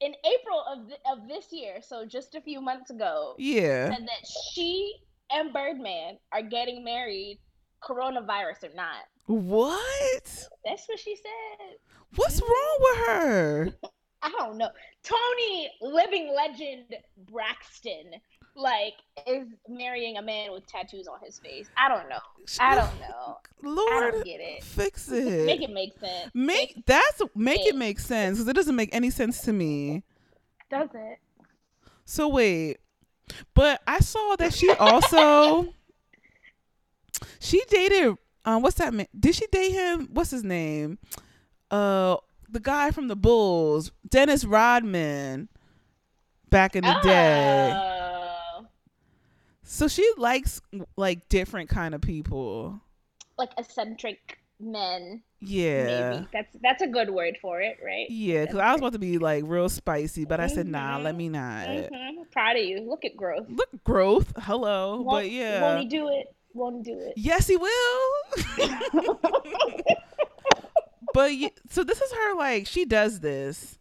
[0.00, 3.90] in April of th- of this year, so just a few months ago, Yeah.
[3.94, 4.96] said that she
[5.30, 7.38] and Birdman are getting married,
[7.82, 9.04] coronavirus or not.
[9.26, 10.48] What?
[10.64, 11.76] That's what she said.
[12.14, 13.68] What's wrong with her?
[14.22, 14.70] I don't know.
[15.02, 16.96] Toni, living legend
[17.30, 18.12] Braxton,
[18.56, 18.94] like
[19.26, 21.68] is marrying a man with tattoos on his face.
[21.76, 22.18] I don't know.
[22.58, 23.36] I don't know.
[23.62, 24.64] I Lord, don't get it.
[24.64, 25.44] fix it.
[25.46, 26.30] Make it make sense.
[26.34, 27.76] Make that's make it it.
[27.76, 30.02] make sense because it doesn't make any sense to me.
[30.70, 31.18] Does it?
[32.04, 32.78] So wait,
[33.54, 35.72] but I saw that she also
[37.40, 39.06] she dated um what's that man?
[39.18, 40.08] Did she date him?
[40.12, 40.98] What's his name?
[41.70, 42.16] Uh,
[42.48, 45.48] the guy from the Bulls, Dennis Rodman,
[46.48, 47.72] back in the day.
[47.74, 48.66] Oh.
[49.64, 50.60] So she likes
[50.96, 52.80] like different kind of people.
[53.36, 55.22] like eccentric men.
[55.40, 56.10] Yeah.
[56.10, 58.06] Maybe that's that's a good word for it, right?
[58.08, 61.14] Yeah, because I was about to be like real spicy, but I said, nah, let
[61.14, 61.66] me not.
[61.68, 62.80] hmm Proud of you.
[62.80, 63.46] Look at growth.
[63.48, 64.32] Look, growth.
[64.38, 65.00] Hello.
[65.00, 65.62] Won't, but yeah.
[65.62, 66.34] won't he do it?
[66.52, 67.14] Won't he do it?
[67.16, 68.10] Yes, he will.
[71.14, 71.30] but
[71.70, 73.78] so this is her like she does this.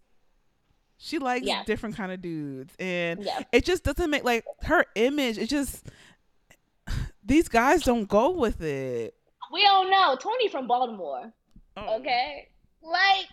[0.97, 1.63] She likes Yeah.
[1.65, 3.43] different kind of dudes, and yeah.
[3.51, 5.37] it just doesn't make like her image.
[5.37, 5.85] It just
[7.23, 9.14] these guys don't go with it.
[9.55, 10.17] We don't know.
[10.17, 11.31] Toni from Baltimore.
[11.77, 12.49] Oh, Okay.
[12.83, 13.27] Like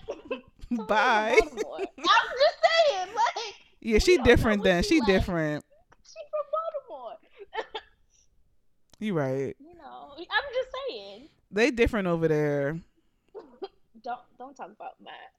[0.88, 1.36] Bye.
[1.36, 4.82] I'm just saying, like Yeah, she We don't know different then.
[4.84, 5.06] she She like.
[5.08, 5.64] different.
[6.04, 6.46] she from
[6.88, 7.18] Baltimore.
[9.00, 9.56] You right.
[9.58, 10.12] You know.
[10.16, 11.28] I'm just saying.
[11.50, 12.78] They different over there.
[14.04, 15.30] Don't don't talk about that.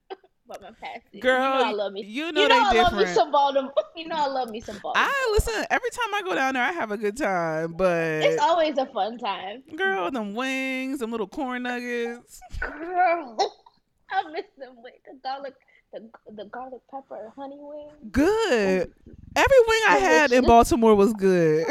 [0.46, 1.02] About my past.
[1.20, 2.04] Girl, you know I love me.
[2.06, 3.74] you know you know I love me some Baltimore.
[3.96, 5.08] You know I love me some Baltimore.
[5.08, 6.64] I listen every time I go down there.
[6.64, 9.64] I have a good time, but It's always a fun time.
[9.76, 12.42] girl, them wings, them little corn nuggets.
[12.60, 13.38] Girl,
[14.12, 15.54] I miss them with the garlic,
[15.92, 17.90] the the garlic pepper honey wing.
[18.12, 18.92] Good.
[19.10, 19.14] Oh.
[19.36, 21.66] Every wing I had in Baltimore was good.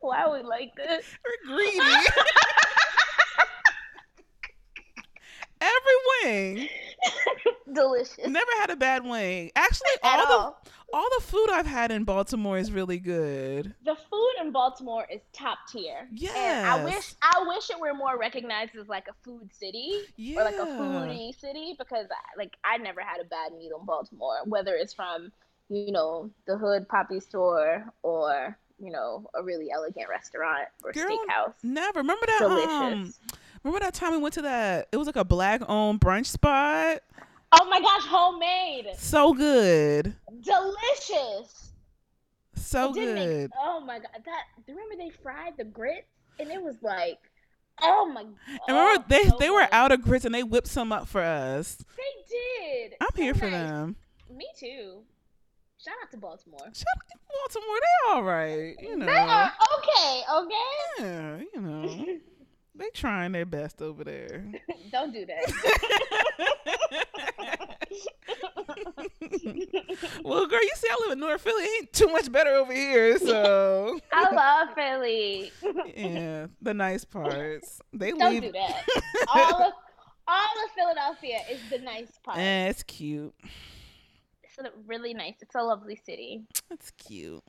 [0.00, 1.04] Why are we like this?
[1.24, 1.78] We're greedy.
[5.68, 6.68] Every wing.
[7.74, 8.26] Delicious.
[8.26, 9.50] Never had a bad wing.
[9.54, 10.62] Actually, At all the all.
[10.92, 13.74] all the food I've had in Baltimore is really good.
[13.84, 16.08] The food in Baltimore is top tier.
[16.34, 20.40] And I wish I wish it were more recognized as like a food city Yeah.
[20.40, 24.38] or like a foodie city because like I never had a bad meal in Baltimore,
[24.46, 25.30] whether it's from
[25.68, 31.04] you know the hood poppy store or you know a really elegant restaurant or Girl,
[31.10, 31.52] steakhouse.
[31.62, 32.00] Never.
[32.00, 32.70] Remember that Delicious.
[32.70, 33.14] um
[33.68, 37.00] remember that time we went to that it was like a black owned brunch spot?
[37.52, 40.14] Oh my gosh, homemade, So good.
[40.42, 41.72] delicious.
[42.54, 43.50] So didn't make- good.
[43.58, 47.18] oh my god, that remember they fried the grits and it was like,
[47.80, 48.22] oh my.
[48.22, 48.36] And
[48.68, 49.68] remember oh, they so they were good.
[49.72, 51.76] out of grits and they whipped some up for us.
[51.96, 52.94] They did.
[53.00, 53.96] I'm So here for them.
[54.30, 55.02] Me too.
[55.82, 56.58] Shout out to Baltimore.
[56.58, 57.18] Shout out to
[57.54, 58.76] Baltimore, they all right.
[58.80, 59.06] You know.
[59.06, 60.98] They are okay, okay.
[60.98, 62.18] Yeah, you know.
[62.78, 64.44] They trying their best over there.
[64.92, 65.52] Don't do that.
[70.24, 71.64] well, girl, you see, I live in North Philly.
[71.78, 73.18] Ain't too much better over here.
[73.28, 75.52] So, I love Philly.
[75.94, 77.80] yeah, the nice parts.
[77.92, 78.42] They Don't leave.
[78.42, 78.84] do that.
[79.28, 79.72] All of
[80.28, 82.38] all of Philadelphia is the nice part.
[82.38, 83.34] Eh, it's cute.
[84.44, 85.34] It's really nice.
[85.40, 86.42] It's a lovely city.
[86.70, 87.42] It's cute.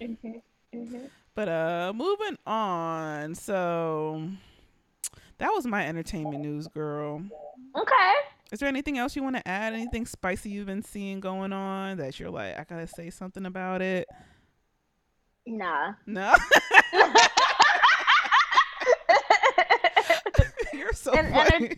[0.00, 0.32] hmm
[0.74, 3.34] hmm But uh, moving on.
[3.34, 4.28] So,
[5.42, 7.20] that was my entertainment news, girl.
[7.76, 8.12] Okay.
[8.52, 9.74] Is there anything else you want to add?
[9.74, 13.82] Anything spicy you've been seeing going on that you're like, I gotta say something about
[13.82, 14.06] it?
[15.44, 15.94] Nah.
[16.06, 16.32] No,
[20.72, 21.54] you're so in, funny.
[21.54, 21.76] enter-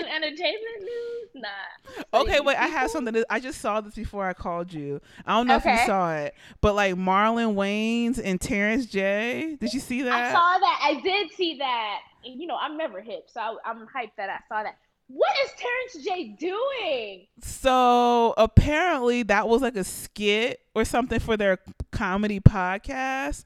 [0.00, 2.20] in entertainment news, nah.
[2.20, 2.56] Okay, wait.
[2.56, 3.14] I have something.
[3.14, 5.00] That, I just saw this before I called you.
[5.26, 9.56] I don't know if you saw it, but like Marlon Wayans and Terrence J.
[9.60, 10.12] Did you see that?
[10.12, 10.80] I saw that.
[10.82, 12.00] I did see that.
[12.24, 14.76] You know, I'm never hip, so I, I'm hyped that I saw that.
[15.08, 17.26] What is Terrence J doing?
[17.42, 21.58] so apparently that was like a skit or something for their
[21.90, 23.44] comedy podcast,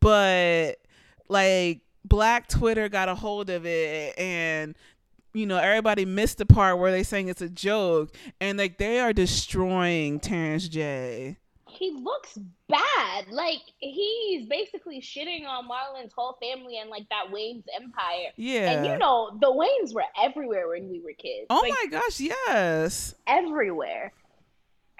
[0.00, 0.78] but
[1.28, 4.74] like Black Twitter got a hold of it and.
[5.34, 9.00] You know, everybody missed the part where they saying it's a joke, and like they
[9.00, 11.38] are destroying Terrence J.
[11.68, 13.28] He looks bad.
[13.30, 18.30] Like he's basically shitting on Marlon's whole family and like that Wayans empire.
[18.36, 18.72] Yeah.
[18.72, 21.46] And you know, the Wayans were everywhere when we were kids.
[21.48, 23.14] oh like, my gosh, yes.
[23.26, 24.12] everywhere.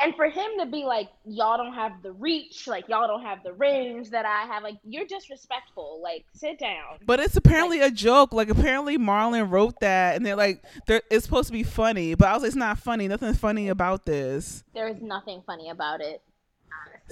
[0.01, 3.43] And for him to be like, y'all don't have the reach, like y'all don't have
[3.45, 6.01] the range that I have, like you're disrespectful.
[6.03, 6.99] Like sit down.
[7.07, 8.33] But it's apparently a joke.
[8.33, 12.15] Like apparently Marlon wrote that, and they're like, they're, it's supposed to be funny.
[12.15, 13.07] But I was like, it's not funny.
[13.07, 14.65] Nothing funny about this.
[14.75, 16.23] There is nothing funny about it.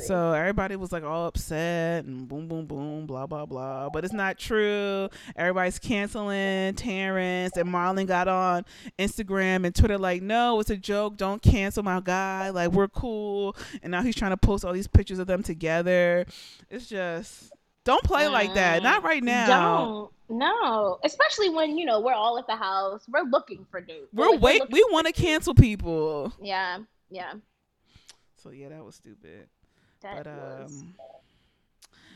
[0.06, 3.88] So everybody was like all upset and boom, boom, boom, blah, blah, blah.
[3.90, 5.08] But it's not true.
[5.36, 8.64] Everybody's canceling Terrence, and Marlon got on
[8.98, 11.16] Instagram and Twitter like, no, it's a joke.
[11.16, 12.50] Don't cancel my guy.
[12.50, 13.56] Like we're cool.
[13.82, 16.26] And now he's trying to post all these pictures of them together.
[16.68, 17.52] It's just.
[17.84, 18.80] Don't play like that.
[18.80, 20.10] Mm, Not right now.
[20.28, 20.38] Don't.
[20.38, 20.98] No.
[21.02, 23.02] Especially when, you know, we're all at the house.
[23.08, 24.06] We're looking for news.
[24.12, 24.60] We're like, wait.
[24.60, 26.32] looking- We want to cancel people.
[26.42, 26.80] Yeah.
[27.10, 27.32] Yeah.
[28.36, 29.48] So yeah, that was stupid.
[30.02, 30.94] That But um,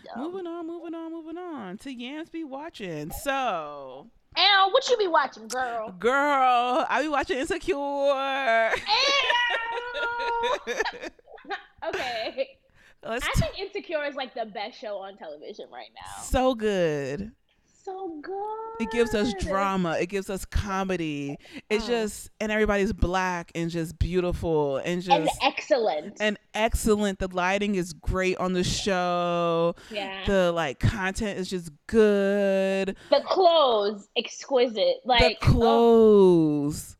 [0.05, 0.23] dumb.
[0.23, 3.11] moving on, moving on, moving on to Yams be watching.
[3.11, 5.91] So, Al, what you be watching, girl?
[5.99, 8.73] girl, I be watching Insecure.
[11.87, 12.49] Okay.
[13.07, 16.23] Let's I think Insecure is like the best show on television right now.
[16.23, 17.33] so good.
[17.85, 18.81] So good.
[18.81, 19.99] It gives us drama.
[20.01, 21.37] It gives us comedy.
[21.69, 21.89] It's Oh.
[21.89, 26.17] just and everybody's black and just beautiful and just and excellent.
[26.19, 27.19] and excellent.
[27.19, 29.75] The lighting is great on the show.
[29.91, 30.25] yeah.
[30.27, 32.97] The like content is just good.
[33.11, 35.01] The clothes, exquisite.
[35.05, 36.97] Like the oh, clothes.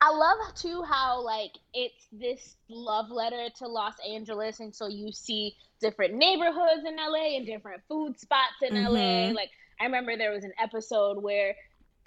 [0.00, 5.12] I love too how like it's this love letter to Los Angeles, and so you
[5.12, 9.30] see different neighborhoods in LA and different food spots in LA.
[9.30, 9.34] Mhm.
[9.34, 9.50] Like
[9.80, 11.54] I remember there was an episode where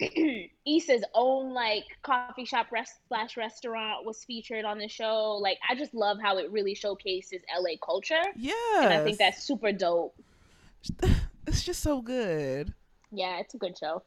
[0.66, 5.38] Issa's own like coffee shop rest slash restaurant was featured on the show.
[5.40, 8.52] Like I just love how it really showcases LA culture, Yeah.
[8.82, 10.14] and I think that's super dope.
[11.46, 12.74] it's just so good.
[13.10, 14.02] Yeah, it's a good show.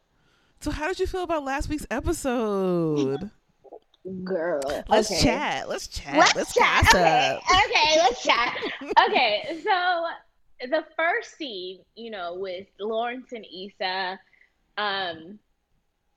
[0.62, 3.30] So how did you feel about last week's episode?
[4.24, 4.62] Girl.
[4.88, 5.22] Let's okay.
[5.22, 5.70] chat.
[5.70, 6.18] Let's chat.
[6.18, 6.88] Let's, Let's, chat.
[6.88, 7.38] Okay.
[7.38, 8.57] okay, let's chat.
[9.07, 10.05] Okay, so
[10.70, 14.20] the first scene, you know, with Lawrence and Issa,
[14.78, 15.39] um,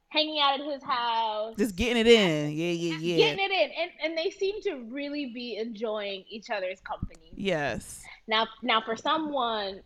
[0.08, 2.52] hanging out at his house, Just getting it in.
[2.52, 3.16] Yeah, yeah, yeah.
[3.16, 7.32] getting it in, and and they seem to really be enjoying each other's company.
[7.34, 8.02] Yes.
[8.26, 9.80] Now, now for someone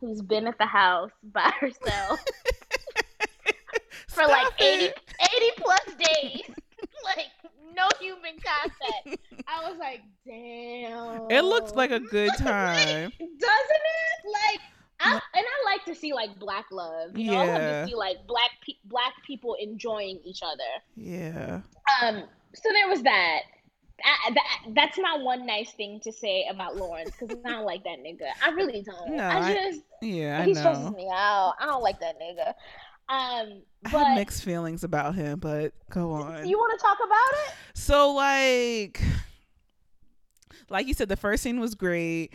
[0.00, 2.20] who's been at the house by herself
[4.08, 4.92] for like Stop 80, 80
[5.58, 6.50] plus days,
[7.04, 7.26] like
[7.76, 11.30] no human contact, I was like, damn.
[11.30, 13.12] It looks like a good time.
[13.18, 14.32] Doesn't it?
[14.32, 14.60] Like,
[15.00, 17.16] I, and I like to see like black love.
[17.16, 20.82] You know, I love to see like black pe- black people enjoying each other.
[20.96, 21.60] Yeah.
[22.02, 22.24] Um,
[22.54, 23.40] so there was that.
[24.04, 27.82] That, that that's my one nice thing to say about Lawrence because I don't like
[27.84, 28.28] that nigga.
[28.44, 29.16] I really don't.
[29.16, 31.54] No, I I- just Yeah, I he stresses me out.
[31.58, 32.52] I don't like that nigga.
[33.08, 36.46] Um, I but have mixed feelings about him, but go on.
[36.46, 37.54] you want to talk about it?
[37.74, 39.00] So like
[40.68, 42.32] like you said the first scene was great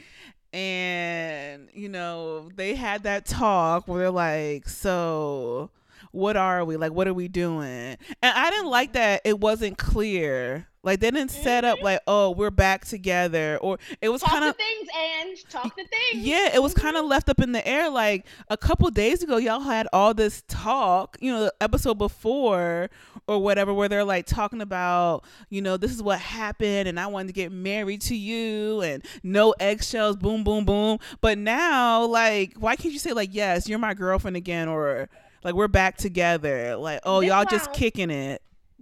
[0.53, 5.69] and you know they had that talk where they're like so
[6.11, 9.77] what are we like what are we doing and i didn't like that it wasn't
[9.77, 12.09] clear like they didn't set up like mm-hmm.
[12.09, 16.25] oh we're back together or it was kind of things, and talk the things.
[16.25, 17.11] yeah, it was kind of mm-hmm.
[17.11, 17.89] left up in the air.
[17.89, 22.89] Like a couple days ago, y'all had all this talk, you know, the episode before
[23.27, 27.07] or whatever, where they're like talking about, you know, this is what happened, and I
[27.07, 30.97] wanted to get married to you, and no eggshells, boom, boom, boom.
[31.21, 35.09] But now, like, why can't you say like, yes, you're my girlfriend again, or
[35.43, 36.75] like we're back together?
[36.75, 38.41] Like, oh, y'all just kicking it.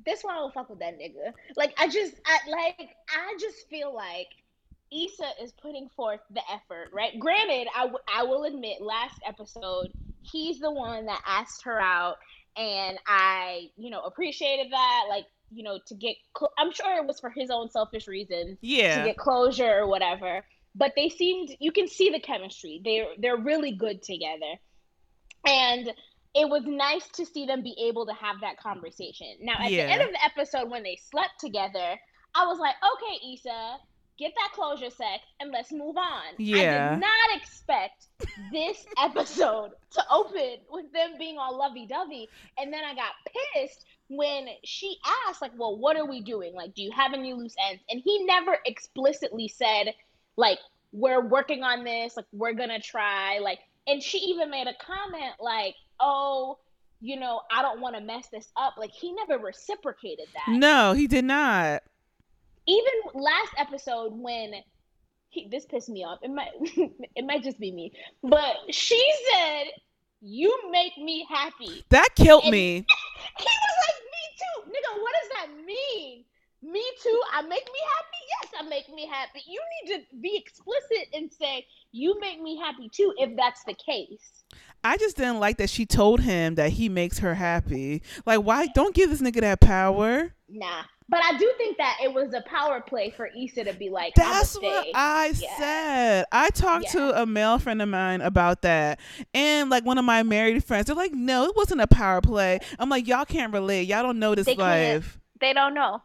[0.10, 1.34] This one I don't fuck with that nigga.
[1.56, 4.28] Like I just, I like, I just feel like
[4.92, 7.20] Issa is putting forth the effort, right?
[7.20, 9.94] Granted, I, w- I will admit, last episode,
[10.24, 12.16] he's the one that asked her out,
[12.58, 15.06] and I, you know, appreciated that.
[15.08, 18.58] Like, you know, to get, cl- I'm sure it was for his own selfish reasons
[18.62, 20.44] yeah, to get closure or whatever.
[20.74, 22.82] But they seemed, you can see the chemistry.
[22.84, 24.54] They're they're really good together,
[25.46, 25.92] and
[26.36, 29.28] it was nice to see them be able to have that conversation.
[29.42, 29.86] Now, at Yeah.
[29.88, 32.00] the end of the episode, when they slept together,
[32.36, 33.78] I was like, okay, Issa,
[34.20, 36.24] get that closure sex and let's move on.
[36.36, 36.92] I Yeah.
[36.92, 38.08] did not expect
[38.52, 42.30] this episode to open with them being all lovey dovey.
[42.58, 43.14] And then I got
[43.56, 46.54] pissed when she asked, like, well, what are we doing?
[46.54, 47.82] Like, do you have any loose ends?
[47.90, 49.96] And he never explicitly said,
[50.36, 50.60] like,
[50.92, 53.40] we're working on this, like, we're gonna try.
[53.40, 56.58] Like, and she even made a comment, like, oh,
[57.02, 58.76] you know, I don't want to mess this up.
[58.78, 61.82] Like, he never reciprocated that no, he did not.
[62.68, 64.54] even last episode when
[65.30, 66.20] he, this pissed me off.
[66.24, 66.50] It might
[67.16, 67.92] it might just be me,
[68.24, 69.66] but she said,
[70.22, 72.86] "You make me happy." That killed And- me.
[73.38, 75.02] He was like, "Me too, nigga.
[75.02, 76.24] What does that mean?
[76.62, 77.22] Me too.
[77.34, 78.22] I make me happy.
[78.42, 79.42] Yes, I make me happy.
[79.48, 83.74] You need to be explicit and say you make me happy too, if that's the
[83.74, 84.44] case."
[84.84, 88.02] I just didn't like that she told him that he makes her happy.
[88.26, 88.68] Like, why?
[88.68, 90.34] Don't give this nigga that power.
[90.48, 93.90] Nah, but I do think that it was a power play for Issa to be
[93.90, 95.58] like, That's what stay." I Yeah.
[95.58, 96.26] said.
[96.32, 97.12] I talked Yeah.
[97.12, 99.00] to a male friend of mine about that.
[99.34, 102.60] And like one of my married friends, they're like, no, it wasn't a power play.
[102.80, 103.88] I'm like, y'all can't relate.
[103.88, 105.20] Y'all don't know this They life.
[105.40, 106.02] They don't know.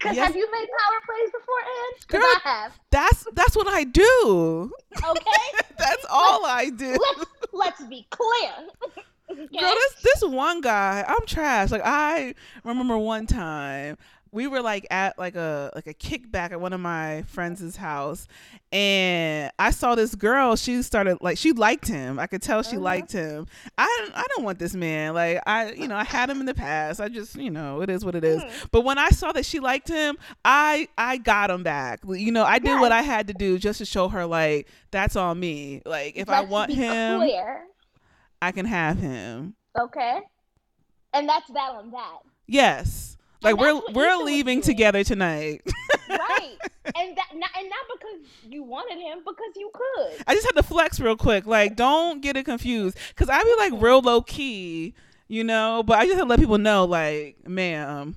[0.00, 0.26] Cause Yes.
[0.26, 1.60] have you made power plays before?
[2.08, 2.78] Cause Girl, I have.
[2.90, 4.70] That's that's what I do.
[4.96, 6.96] Okay, That's all I do.
[7.16, 8.52] let's let's be clear.
[9.30, 9.58] Okay?
[9.58, 11.70] Girl, this this one guy, I'm trash.
[11.70, 12.34] Like I
[12.64, 13.96] remember one time
[14.34, 18.26] we were like at like a like a kickback at one of my friends' house
[18.72, 22.18] and I saw this girl, she started like she liked him.
[22.18, 22.80] I could tell she Mhm.
[22.82, 23.46] liked him.
[23.78, 25.14] I don't I don't want this man.
[25.14, 27.00] Like I you know, I had him in the past.
[27.00, 28.42] I just, you know, it is what it is.
[28.42, 28.68] Mhm.
[28.72, 32.00] But when I saw that she liked him, I I got him back.
[32.04, 35.14] You know, I did what I had to do just to show her like that's
[35.14, 35.80] on me.
[35.86, 37.62] Like if I Let's want him, clear,
[38.42, 39.54] I can have him.
[39.80, 40.18] okay,
[41.12, 42.18] and that's that on that,
[42.48, 43.16] Yes.
[43.44, 45.62] Like we're we're leaving together tonight.
[46.08, 46.56] right?
[46.96, 50.24] and that not, and not because you wanted him, because you could.
[50.26, 51.46] I just had to flex real quick.
[51.46, 54.94] Like don't get it confused cuz I be like real low key,
[55.28, 58.16] you know, but I just had to let people know like, ma'am,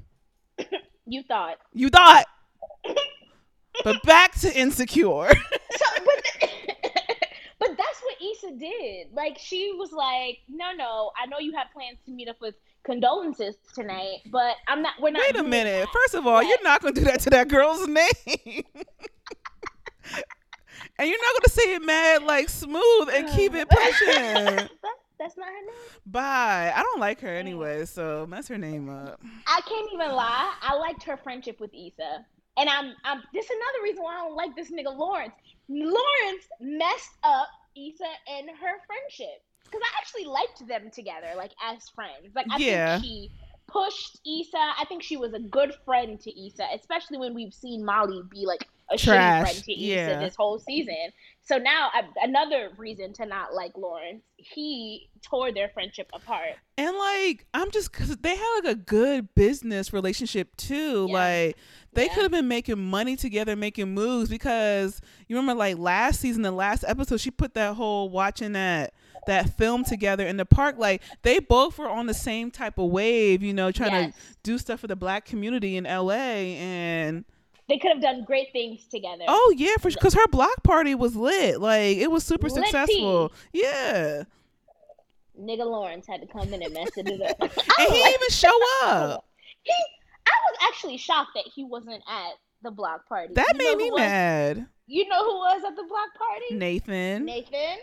[1.06, 1.58] You thought.
[1.74, 2.26] you thought
[3.84, 5.30] But back to insecure.
[5.78, 6.50] So, but,
[7.60, 9.14] but that's what Issa did.
[9.14, 12.56] Like she was like, no, no, I know you have plans to meet up with
[12.88, 14.94] condolences tonight, but I'm not.
[15.00, 15.22] We're not.
[15.22, 15.86] Wait a minute.
[15.86, 16.48] that." First of all, What?
[16.48, 18.08] you're not going to do that to that girl's name.
[21.00, 24.70] and you're not going to say it mad like smooth and keep it uh, pushing.
[25.20, 25.76] That's not her name.
[26.06, 26.72] Bye.
[26.76, 29.20] I don't like her anyway, so mess her name up.
[29.48, 30.54] I can't even lie.
[30.62, 32.26] I liked her friendship with Issa.
[32.60, 35.34] And I'm I'm this is another reason why I don't like this nigga Lawrence.
[35.70, 39.44] Lawrence messed up Issa and her friendship.
[39.70, 42.36] Because I actually liked them together, like as friends.
[42.36, 43.00] Like I Yeah.
[43.00, 43.32] think she
[43.68, 44.58] pushed Issa.
[44.80, 48.46] I think she was a good friend to Issa, especially when we've seen Molly be
[48.46, 50.20] like a Trash, shitty friend to Issa yeah.
[50.20, 51.12] this whole season.
[51.44, 54.24] So now I, another reason to not like Lawrence.
[54.38, 56.52] He tore their friendship apart.
[56.78, 61.08] And like, I'm just cause they had like a good business relationship too.
[61.10, 61.14] Yeah.
[61.14, 61.58] Like,
[61.94, 62.14] they Yeah.
[62.14, 66.52] could have been making money together, making moves because you remember like last season, the
[66.52, 68.94] last episode, she put that whole watching that
[69.28, 70.76] that film together in the park.
[70.78, 74.16] Like, they both were on the same type of wave, you know, trying Yes.
[74.16, 76.56] to do stuff for the black community in LA.
[76.58, 77.24] And
[77.70, 79.24] They could have done great things together.
[79.28, 81.62] oh yeah, for because her block party was lit.
[81.62, 82.62] Like, it was super Litty.
[82.66, 83.32] successful.
[83.54, 84.24] Yeah,
[85.40, 87.38] Nigga Lawrence had to come in and mess it up.
[87.42, 89.26] And he didn't even show up.
[89.64, 89.74] he,
[90.26, 92.32] I was actually shocked that he wasn't at
[92.64, 93.34] the block party.
[93.36, 94.68] That You made me was- mad.
[94.90, 96.56] You know who was at the block party?
[96.56, 97.26] Nathan.
[97.26, 97.78] Nathan.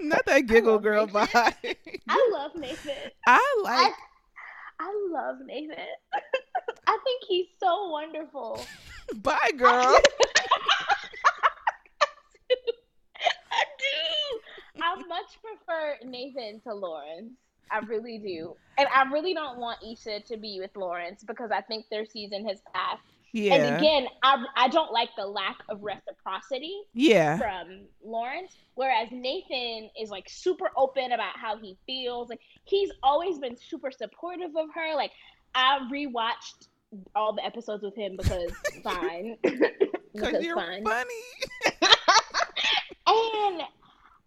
[0.00, 1.28] Not that giggle girl Nathan.
[1.28, 1.76] vibe.
[2.08, 3.10] I love Nathan.
[3.26, 3.36] I
[3.66, 3.94] I, like
[4.80, 5.76] I love Nathan.
[6.86, 8.64] I think he's so wonderful.
[9.16, 9.70] bye girl.
[13.52, 14.82] I do.
[14.82, 17.32] I much prefer Nathan to Lawrence.
[17.70, 18.56] I really do.
[18.78, 22.46] And I really don't want Issa to be with Lawrence because I think their season
[22.48, 23.02] has passed.
[23.32, 23.54] Yeah.
[23.54, 27.38] And again, I, I don't like the lack of reciprocity yeah.
[27.38, 32.28] from Lawrence, whereas Nathan is like super open about how he feels.
[32.28, 34.94] Like he's always been super supportive of her.
[34.96, 35.12] Like
[35.54, 36.68] I rewatched
[37.14, 38.52] all the episodes with him because
[38.82, 39.36] fine.
[40.12, 40.82] Because you're fine.
[40.84, 41.14] funny.
[43.06, 43.62] And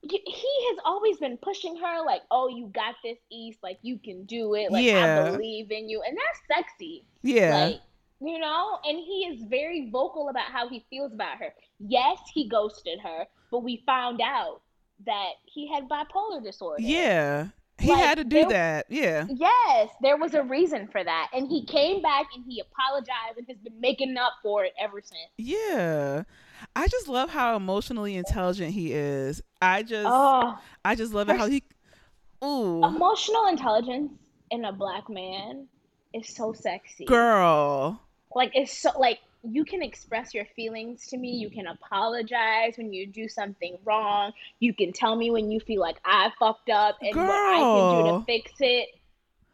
[0.02, 3.60] he has always been pushing her, like, "Oh, you got this, East.
[3.64, 4.72] Like, you can do it.
[4.72, 5.26] Like, Yeah.
[5.28, 7.56] I believe in you." And that's sexy, Yeah.
[7.66, 7.82] like
[8.26, 8.80] you know.
[8.86, 11.54] And he is very vocal about how he feels about her.
[11.80, 14.62] Yes, he ghosted her, but we found out
[15.06, 16.82] that he had bipolar disorder.
[16.82, 17.48] yeah.
[17.80, 18.86] He Like, had to do there- that.
[18.90, 19.26] Yeah.
[19.30, 23.48] Yes, there was a reason for that, and he came back and he apologized and
[23.48, 25.32] has been making up for it ever since.
[25.40, 26.24] Yeah.
[26.76, 29.42] I just love how emotionally intelligent he is.
[29.60, 31.64] I just Oh, I just love it how he
[32.44, 32.84] Ooh.
[32.86, 34.14] emotional intelligence
[34.52, 35.68] in a black man
[36.14, 37.06] is so sexy.
[37.06, 38.00] Girl.
[38.36, 41.32] Like it's so like you can express your feelings to me.
[41.32, 44.32] You can apologize when you do something wrong.
[44.60, 48.04] You can tell me when you feel like I fucked up and what I can
[48.04, 48.90] do to fix it.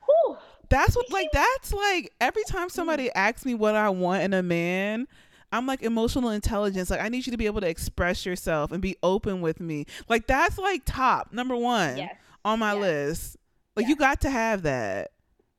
[0.06, 0.38] Whew.
[0.70, 3.12] That's what like that's like every time somebody mm.
[3.16, 5.08] asks me what I want in a man,
[5.52, 6.92] I'm like emotional intelligence.
[6.92, 9.88] Like I need you to be able to express yourself and be open with me.
[10.08, 12.16] Like that's like top number one Yes.
[12.46, 12.82] on my Yes.
[12.82, 13.38] list.
[13.76, 15.12] Like you got to have that.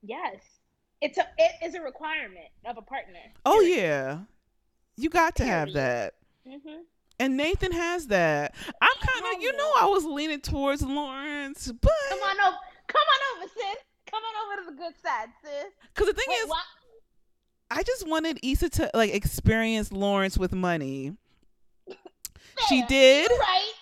[0.03, 0.41] Yes.
[1.01, 3.20] It's a it is a requirement of a partner.
[3.46, 4.20] Oh yeah.
[4.96, 6.14] You got to have that.
[6.46, 6.82] hmm
[7.18, 8.55] And Nathan has that.
[8.82, 12.57] I'm kind of, you know, I was leaning towards Lawrence, but Come on over.
[12.86, 13.76] Come on over, sis.
[14.11, 15.72] Come on over to the good side, sis.
[15.94, 16.51] because the thing Wait, is?
[17.70, 21.16] I just wanted Issa to like experience Lawrence with money.
[22.68, 23.30] She did.
[23.30, 23.72] You're right.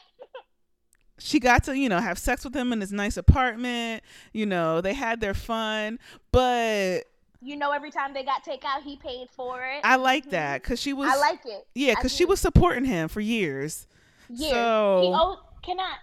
[1.19, 4.03] She got to you know have sex with him in his nice apartment
[4.33, 5.99] you know they had their fun
[6.33, 7.05] but
[7.41, 9.81] You know, every time they got takeout, he paid for it.
[9.85, 10.63] i like that mm-hmm.
[10.65, 11.67] because she was I like it.
[11.75, 13.87] yeah because she was supporting him for years
[14.29, 14.51] Yeah.
[14.51, 15.95] So- He owes, can I?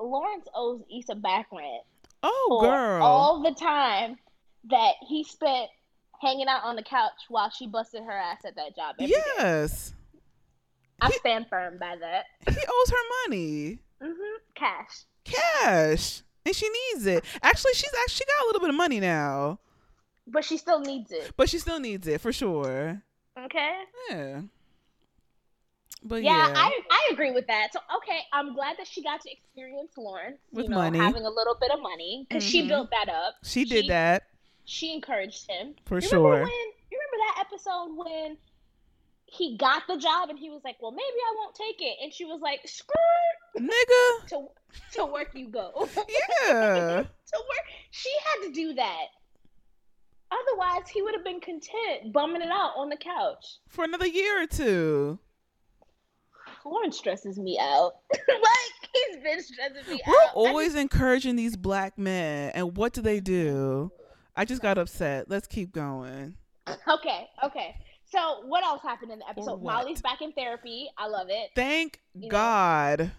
[0.00, 1.82] Lawrence owes Issa back rent
[2.22, 4.16] oh girl all the time
[4.70, 5.68] that he spent
[6.22, 8.94] hanging out on the couch while she busted her ass at that job.
[8.98, 9.20] every day.
[9.38, 9.92] yes
[11.00, 12.24] I stand firm by that.
[12.48, 15.04] he owes her money hmm Cash.
[15.24, 19.00] cash and she needs it actually she's actually she got a little bit of money
[19.00, 19.58] now
[20.26, 21.32] But she still needs it.
[21.36, 23.02] but she still needs it for sure
[23.38, 23.72] Okay.
[24.10, 24.40] yeah
[26.06, 27.68] but Yeah, yeah, I, I agree with that.
[27.72, 30.98] So okay, I'm glad that she got to experience Lawrence With you know, money.
[30.98, 32.50] having a little bit of money because Mhm.
[32.50, 33.36] she built that up.
[33.42, 34.24] she did that
[34.66, 38.36] She encouraged him for You sure Remember when, you remember that episode when
[39.36, 42.12] he got the job and he was like, "Well, maybe I won't take it," and
[42.12, 42.94] she was like, "Skirt
[43.58, 44.46] nigga to
[44.94, 45.88] to work you go."
[46.46, 49.06] yeah to work, she had to do that.
[50.30, 53.58] Otherwise, he would have been content bumming it out on the couch.
[53.68, 55.18] for another year or two
[56.64, 57.92] Lawrence stresses me out.
[58.12, 60.28] like he's been stressing me We're out.
[60.28, 63.92] I always encouraging these black men, and what do they do?
[64.36, 65.28] I just got upset.
[65.28, 66.34] Let's keep going.
[66.88, 67.76] okay, okay.
[68.14, 69.62] So what else happened in the episode?
[69.62, 70.88] Molly's back in therapy.
[70.96, 71.50] I love it.
[71.56, 73.10] Thank You know, God.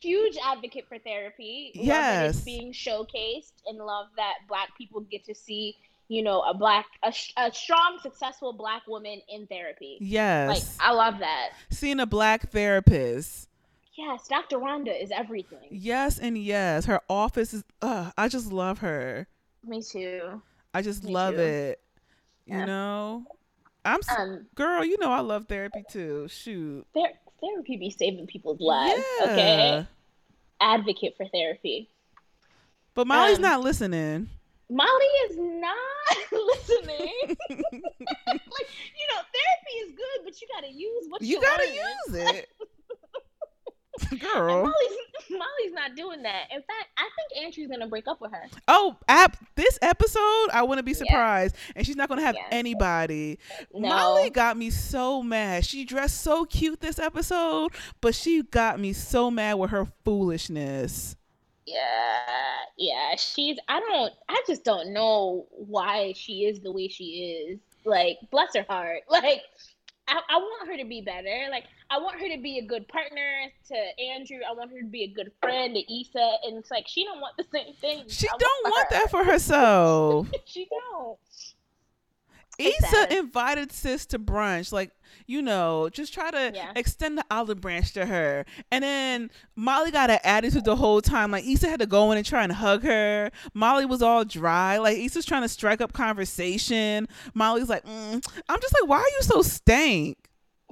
[0.00, 1.70] huge advocate for therapy.
[1.74, 2.36] Yes.
[2.36, 5.76] it's being showcased, and love that Black people get to see,
[6.08, 9.98] you know, a black, a, a strong, successful Black woman in therapy.
[10.00, 10.76] Like, Yes.
[10.80, 11.50] I love that.
[11.70, 13.48] Seeing a black therapist.
[13.96, 14.58] Yes, Dr.
[14.58, 15.68] Rhonda is everything.
[15.70, 16.86] Yes and yes.
[16.86, 19.28] Her office is uh I just love her.
[19.64, 20.42] Me too.
[20.74, 21.40] I just Me love too.
[21.42, 21.80] it.
[22.46, 23.24] You know?
[23.84, 26.26] I'm Um, girl, you know I love therapy too.
[26.28, 26.86] Shoot.
[26.94, 29.02] ther- therapy be saving people's lives.
[29.22, 29.86] Okay,
[30.60, 31.88] advocate for therapy.
[32.94, 34.28] But Molly's Um, not listening.
[34.70, 35.76] Molly is not
[36.32, 37.12] listening.
[37.50, 41.74] like you know, therapy is good, but you gotta use what You you gotta learn.
[41.74, 42.48] use it.
[44.10, 44.62] And Girl.
[44.62, 44.98] Molly's
[45.30, 46.44] Molly's not doing that.
[46.50, 48.44] In fact, I think Andrew's gonna break up with her.
[48.68, 51.56] Oh, app this episode, I wouldn't be surprised.
[51.74, 52.46] And she's not gonna have Yeah.
[52.50, 53.38] anybody.
[53.72, 53.88] No.
[53.88, 55.64] Molly got me so mad.
[55.64, 61.16] She dressed so cute this episode, but she got me so mad with her foolishness.
[61.66, 61.80] Yeah,
[62.76, 63.16] yeah.
[63.16, 63.56] She's.
[63.68, 64.12] I don't.
[64.28, 67.58] I just don't know why she is the way she is.
[67.86, 69.00] Like, bless her heart.
[69.10, 69.42] Like,
[70.06, 71.48] I, I want her to be better.
[71.50, 74.38] Like, I want her to be a good partner to Andrew.
[74.48, 76.32] I want her to be a good friend to Issa.
[76.44, 78.04] And it's like she don't want the same thing.
[78.08, 78.98] She I don't want her.
[78.98, 80.28] that for herself.
[80.44, 81.18] she don't.
[82.58, 83.12] Issa sad.
[83.12, 84.90] invited sis to brunch, like
[85.26, 86.72] you know, just try to Yeah.
[86.76, 88.44] extend the olive branch to her.
[88.70, 91.30] And then Molly got an attitude the whole time.
[91.30, 93.30] Like Issa had to go in and try and hug her.
[93.54, 94.78] Molly was all dry.
[94.78, 97.08] Like Issa's trying to strike up conversation.
[97.32, 98.24] Molly's like, mm.
[98.48, 100.18] I'm just like, why are you so stank?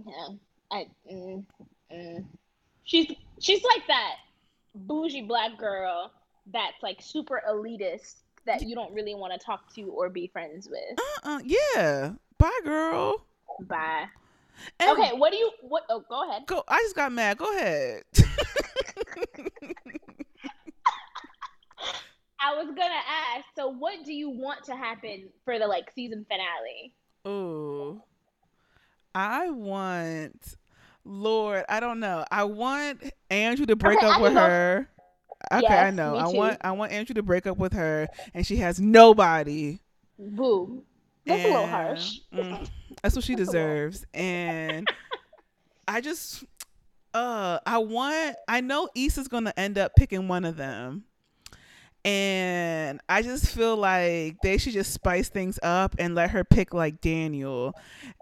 [0.05, 0.29] Yeah.
[0.71, 0.87] I.
[1.11, 1.45] Mm,
[1.93, 2.25] mm.
[2.85, 4.15] She's she's like that
[4.75, 6.13] bougie black girl
[6.53, 8.17] that's like super elitist
[8.47, 10.99] that you don't really want to talk to or be friends with.
[11.25, 11.41] Uh-uh.
[11.45, 12.13] Yeah.
[12.39, 13.25] Bye, girl.
[13.61, 14.07] Bye.
[14.79, 16.47] And Okay, what do you what oh go ahead.
[16.47, 16.63] Go.
[16.69, 17.39] I just got mad.
[17.39, 18.03] Go ahead.
[22.45, 23.03] I was gonna
[23.35, 26.93] ask, so what do you want to happen for the like season finale?
[27.27, 28.03] Ooh.
[29.15, 30.57] I want
[31.05, 32.25] Lord, I don't know.
[32.31, 34.89] I want Andrew to break Okay, up with her.
[35.53, 36.17] Okay, I know.
[36.17, 39.81] I want I want Andrew to break up with her and she has nobody.
[40.19, 40.83] Boo.
[41.25, 42.19] That's a little harsh.
[42.35, 42.69] mm,
[43.03, 44.05] that's what she That's deserves.
[44.13, 44.89] And
[45.87, 46.45] I just
[47.15, 51.05] uh I want I know Issa's gonna end up picking one of them.
[52.05, 56.75] And I just feel like they should just spice things up and let her pick
[56.75, 57.77] like Daniel.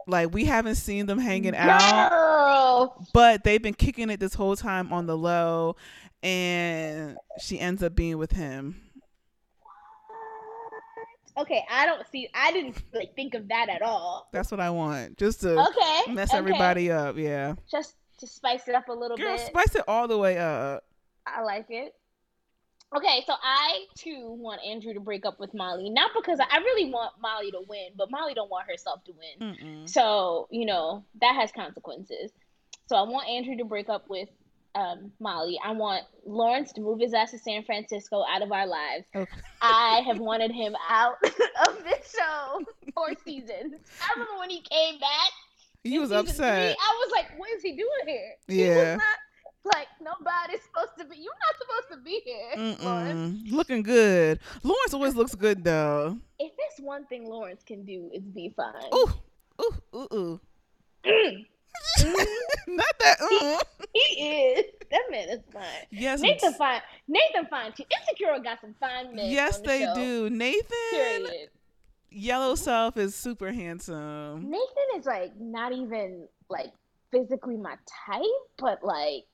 [0.07, 3.07] Like we haven't seen them hanging out, Girl.
[3.15, 5.77] but they've been kicking it this whole time on the low
[6.23, 8.81] and she ends up being with him.
[11.37, 14.29] Okay, I don't see I didn't like think of that at all.
[14.33, 15.17] That's what I want.
[15.17, 16.13] Just to Okay.
[16.13, 16.39] mess okay.
[16.39, 17.55] everybody up, yeah.
[17.71, 19.47] Just to spice it up a little Girl, bit.
[19.47, 20.85] spice it all the way up.
[21.27, 21.95] I like it.
[22.95, 26.91] Okay, so I too want Andrew to break up with Molly, not because I, really
[26.91, 29.55] want Molly to win, but Molly don't want herself to win.
[29.55, 29.89] Mm-mm.
[29.89, 32.33] So you know that has consequences.
[32.89, 34.29] So I want Andrew to break up with
[34.75, 35.59] um, Molly.
[35.65, 39.05] I want Lawrence to move his ass to San Francisco out of our lives.
[39.15, 39.31] Okay.
[39.61, 42.61] I have wanted him out of this show
[42.95, 43.75] for seasons.
[44.01, 45.31] I remember when he came back.
[45.85, 46.37] He was upset.
[46.37, 48.93] Three, I was like, "What is he doing here?" He Yeah.
[48.95, 51.17] was not like nobody's supposed to be.
[51.23, 53.43] You're not supposed to be here, Lawrence.
[53.43, 53.51] Mm-mm.
[53.53, 54.41] Looking good.
[54.63, 56.19] Lawrence always looks good though.
[56.39, 58.75] If there's one thing Lawrence can do, it's be fine.
[58.95, 59.11] Ooh,
[59.63, 60.41] ooh, ooh, ooh.
[62.01, 62.27] Mm.
[62.77, 63.17] Not that.
[63.21, 63.59] Uh.
[63.93, 64.65] he is.
[64.91, 65.65] That man is fine.
[65.91, 66.81] Yes, Nathan fine.
[67.09, 67.85] Nathan fine too.
[68.01, 69.31] Insecure got some fine men.
[69.31, 70.31] yes, the they show, do.
[70.31, 71.49] Nathan, Period.
[72.11, 74.51] yellow self is super handsome.
[74.51, 76.73] Nathan is like not even like
[77.13, 78.23] physically my type,
[78.59, 79.25] but like,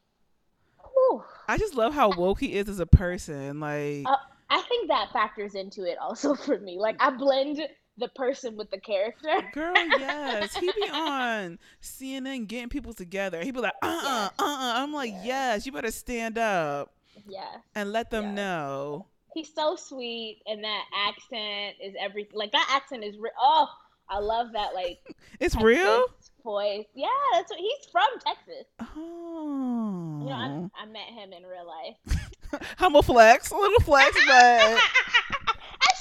[0.82, 1.22] whew.
[1.48, 3.60] I just love how woke he is as a person.
[3.60, 4.16] Like, Uh,
[4.50, 6.78] I think that factors into it also for me.
[6.78, 7.60] Like I blend
[7.98, 9.28] the person with the character.
[9.52, 13.42] girl, yes, he be on CNN getting people together.
[13.42, 14.72] He be like, uh, uh, uh, uh.
[14.76, 16.92] I'm like, yes, you better stand up
[17.26, 17.44] Yeah.
[17.74, 18.34] and let them Yes.
[18.36, 19.06] know.
[19.34, 22.38] He's so sweet, and that accent is everything.
[22.38, 23.68] Like that accent is re- oh,
[24.08, 24.74] I love that.
[24.74, 24.98] Like
[25.40, 26.06] It's Texas real.
[26.42, 26.86] voice.
[26.94, 28.66] Yeah, that's what he's from Texas.
[28.80, 32.62] Oh, You know, I, I met him in real life.
[32.78, 34.78] I'm a flex, a little flex, but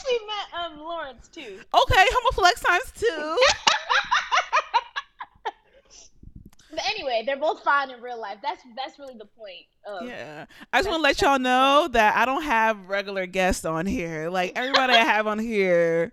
[0.05, 1.59] Actually met um Lawrence too.
[1.73, 3.37] okay, I'm a flex times two.
[6.75, 8.39] But anyway, they're both fine in real life.
[8.43, 9.65] That's that's really the point.
[9.85, 13.63] Of, Yeah, I just want to let y'all know that I don't have regular guests
[13.63, 14.29] on here.
[14.29, 16.11] Like everybody I have on here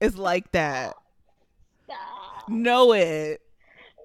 [0.00, 0.96] is like that.
[1.84, 2.48] Stop.
[2.48, 3.40] Know it.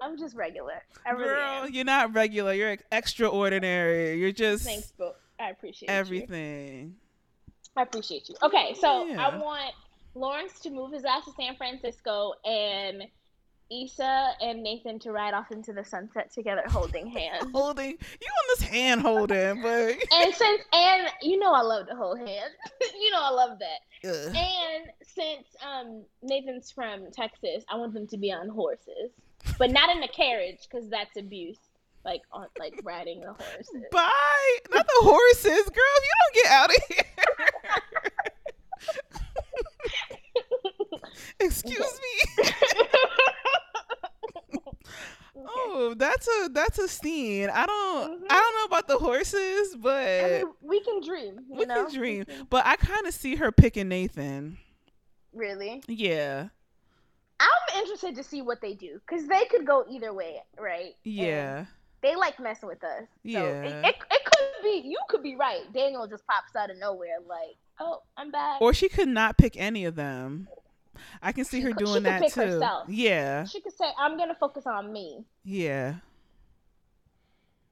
[0.00, 0.80] I'm just regular.
[1.04, 1.72] I really Girl, am.
[1.72, 2.54] you're not regular.
[2.54, 4.18] You're extraordinary.
[4.18, 6.92] You're just Thanks, but I appreciate you.
[7.76, 8.34] I appreciate you.
[8.42, 9.26] Okay, so Yeah.
[9.28, 9.74] I want
[10.14, 13.04] Lawrence to move his ass to San Francisco and
[13.70, 17.46] Issa and Nathan to ride off into the sunset together holding hands.
[17.52, 17.96] Holding you
[18.28, 22.54] on this hand holding, but and since and you know I love to hold hands.
[23.00, 24.08] you know I love that.
[24.10, 24.34] Ugh.
[24.34, 29.12] And since um Nathan's from Texas, I want them to be on horses.
[29.58, 31.58] But not in a carriage because that's abuse.
[32.04, 33.84] Like on like riding the horses.
[33.92, 34.58] bye.
[34.72, 35.94] Not the horses, girl.
[35.96, 37.04] If you don't get out of here.
[41.40, 42.00] Excuse
[42.38, 42.44] me.
[45.52, 47.48] Oh, that's a that's a scene.
[47.50, 48.26] I don't Mhm.
[48.28, 51.40] I don't know about the horses, I but mean, we can dream.
[51.50, 51.86] You we know?
[51.86, 52.24] can dream.
[52.50, 54.58] But I kind of see her picking Nathan.
[55.32, 55.82] Really?
[55.88, 56.48] Yeah,
[57.40, 60.94] I'm interested to see what they do because they could go either way, right?
[61.04, 61.64] And yeah,
[62.02, 63.02] they like messing with us.
[63.02, 63.62] So Yeah.
[63.62, 64.82] It, it, it could be.
[64.86, 65.60] You could be right.
[65.74, 68.60] Daniel just pops out of nowhere, like, oh, I'm back.
[68.60, 70.48] or she could not pick any of them.
[71.22, 72.40] I can see She her could- she doing could that pick too.
[72.40, 72.88] herself.
[72.88, 75.24] Yeah, she could say, I'm gonna focus on me.
[75.44, 75.94] yeah.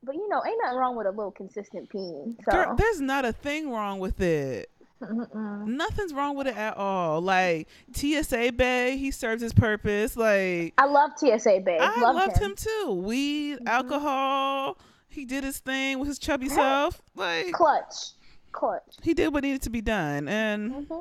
[0.03, 2.37] But you know, ain't nothing wrong with a little consistent peen.
[2.45, 4.71] So Girl, there's not a thing wrong with it.
[5.03, 5.67] Mm-mm.
[5.67, 7.21] Nothing's wrong with it at all.
[7.21, 10.17] Like TSA Bay, he serves his purpose.
[10.17, 11.79] Like I love TSA Bay.
[11.81, 12.51] I Loved loved him.
[12.51, 12.57] him.
[12.57, 12.93] too.
[12.95, 13.69] Weed, Mhm.
[13.69, 14.79] alcohol.
[15.09, 17.01] He did his thing with his chubby self.
[17.15, 18.13] Like Clutch,
[18.53, 18.83] clutch.
[19.03, 21.01] he did what needed to be done, and hmm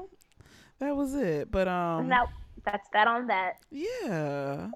[0.79, 1.49] that was it.
[1.51, 2.27] But um, And that
[2.65, 3.53] that's that on that.
[3.71, 4.69] yeah.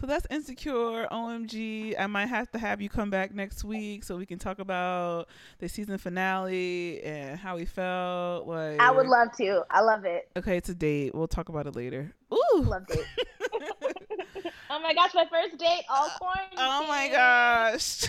[0.00, 1.06] So that's insecure.
[1.12, 1.94] OMG.
[1.98, 5.28] I might have to have you come back next week so we can talk about
[5.58, 8.48] the season finale and how we felt.
[8.48, 9.62] Like I would love to.
[9.70, 10.28] I love it.
[10.36, 11.14] Okay, it's a date.
[11.14, 12.12] We'll talk about it later.
[12.32, 12.62] Ooh.
[12.62, 13.06] Loved it.
[14.70, 16.58] oh my gosh, my first date, all quarantine.
[16.58, 18.04] Oh my gosh.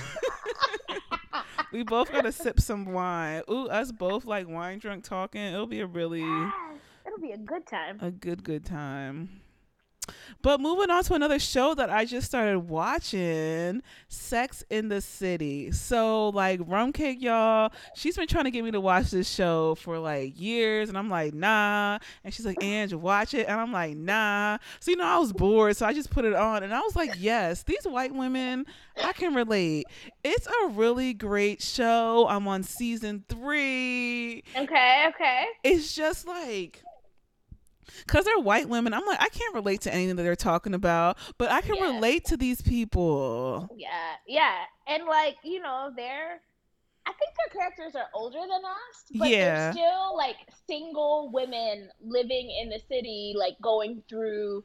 [1.72, 3.44] we both gotta sip some wine.
[3.50, 5.42] Ooh, us both like wine drunk talking.
[5.42, 6.54] It'll be a really Yes,
[7.06, 7.98] It'll be a good time.
[8.02, 9.43] a good good time.
[10.42, 15.72] But moving on to another show that I just started watching, Sex in the City.
[15.72, 19.76] So like Rum Cake, y'all, she's been trying to get me to watch this show
[19.76, 22.00] for like years, and I'm like, nah.
[22.24, 24.58] And she's like, Ange, watch it, and I'm like, nah.
[24.80, 26.96] So you know, I was bored, so I just put it on, and I was
[26.96, 28.66] like, yes, these white women,
[29.02, 29.86] I can relate.
[30.24, 32.28] It's a really great show.
[32.28, 35.46] I'm on season three Okay, okay.
[35.64, 36.84] it's just like
[38.06, 41.18] because they're white women i'm like i can't relate to anything that they're talking about
[41.38, 41.94] but i can Yeah.
[41.94, 43.90] relate to these people Yeah,
[44.28, 44.56] yeah.
[44.88, 46.42] And like, you know, they're
[47.06, 49.56] I think their characters are older than us, but Yeah.
[49.56, 54.64] they're still like single women living in the city, like going through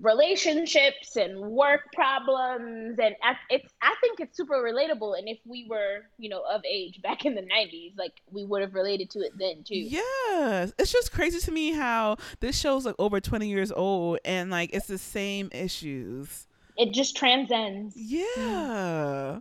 [0.00, 3.14] relationships and work problems and
[3.50, 7.24] it's I think it's super relatable and if we were, you know, of age back
[7.24, 9.76] in the 90s, like we would have related to it then too.
[9.76, 14.50] yes it's just crazy to me how this show's like over 20 years old and
[14.50, 17.96] like it's the same issues It just transcends.
[17.96, 19.38] yeah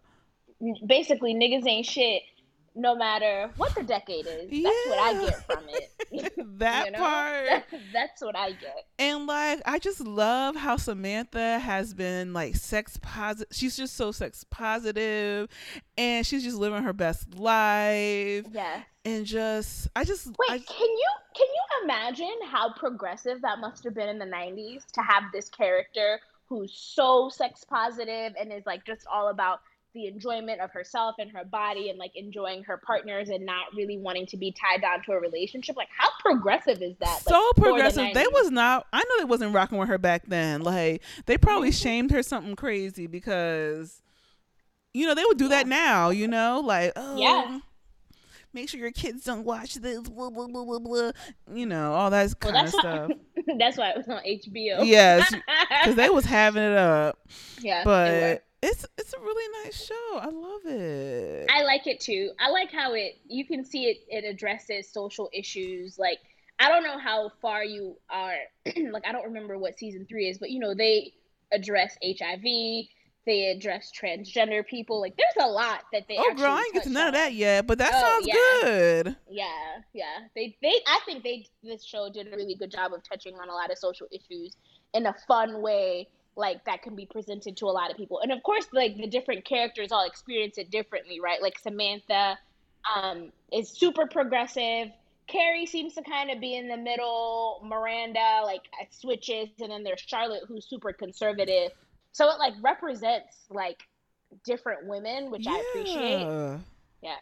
[0.88, 2.22] Basically, niggas ain't shit
[2.76, 4.50] no matter what the decade is.
[4.64, 5.90] That's what I get from it.
[6.60, 6.98] that You know?
[7.00, 7.64] part
[7.94, 8.86] That's what I get.
[9.00, 13.56] And like I just love how Samantha has been like sex positive.
[13.56, 15.50] She's just so sex positive
[15.98, 18.82] and she's just living her best life Yeah.
[19.06, 23.84] and just I just Wait, I, can you can you imagine how progressive that must
[23.84, 28.66] have been in the '90s to have this character who's so sex positive and is
[28.66, 29.62] like just all about
[29.94, 33.98] the enjoyment of herself and her body and like enjoying her partners and not really
[33.98, 35.76] wanting to be tied down to a relationship?
[35.76, 37.22] Like, how progressive is that?
[37.22, 38.14] so like, the progressive.
[38.14, 40.62] They was not I know they wasn't rocking with her back then.
[40.62, 41.82] Like they probably Mhm.
[41.82, 44.02] shamed her something crazy because
[44.96, 46.60] you know, they would do that now, you know?
[46.64, 47.60] Like, oh Yeah.
[48.56, 51.12] Make sure your kids don't watch this, blah blah blah blah blah.
[51.52, 53.10] You know, all that Well, kind of stuff.
[53.10, 54.84] why, that's why it was on HBO.
[54.86, 55.34] Yes,
[55.70, 57.18] because they was having it up.
[57.60, 57.84] yeah.
[57.84, 60.18] But it's it's a really nice show.
[60.18, 61.50] I love it.
[61.52, 62.32] I like it too.
[62.40, 66.20] I like how it you can see it it addresses social issues like
[66.60, 68.36] I don't know how far you are
[68.92, 71.12] like I don't remember what season 3 is, but you know they
[71.52, 72.42] address HIV,
[73.26, 75.02] they address transgender people.
[75.02, 77.34] Like there's a lot that they oh girl, I ain't get to none of that
[77.34, 78.62] yet, but that Oh, sounds yeah.
[78.62, 79.16] good.
[79.30, 80.28] Yeah, yeah.
[80.36, 83.50] They they I think they this show did a really good job of touching on
[83.50, 84.56] a lot of social issues
[84.94, 88.20] in a fun way like that can be presented to a lot of people.
[88.22, 91.42] And of course like the different characters all experience it differently, right?
[91.42, 92.38] Like Samantha
[92.96, 94.90] um is super progressive.
[95.28, 97.62] Carrie seems to kind of be in the middle.
[97.64, 101.72] Miranda like switches and then there's Charlotte who's super conservative.
[102.12, 103.84] So it like represents like
[104.46, 106.22] different women, which I appreciate.
[106.22, 106.58] Yeah.
[107.02, 107.16] Yeah.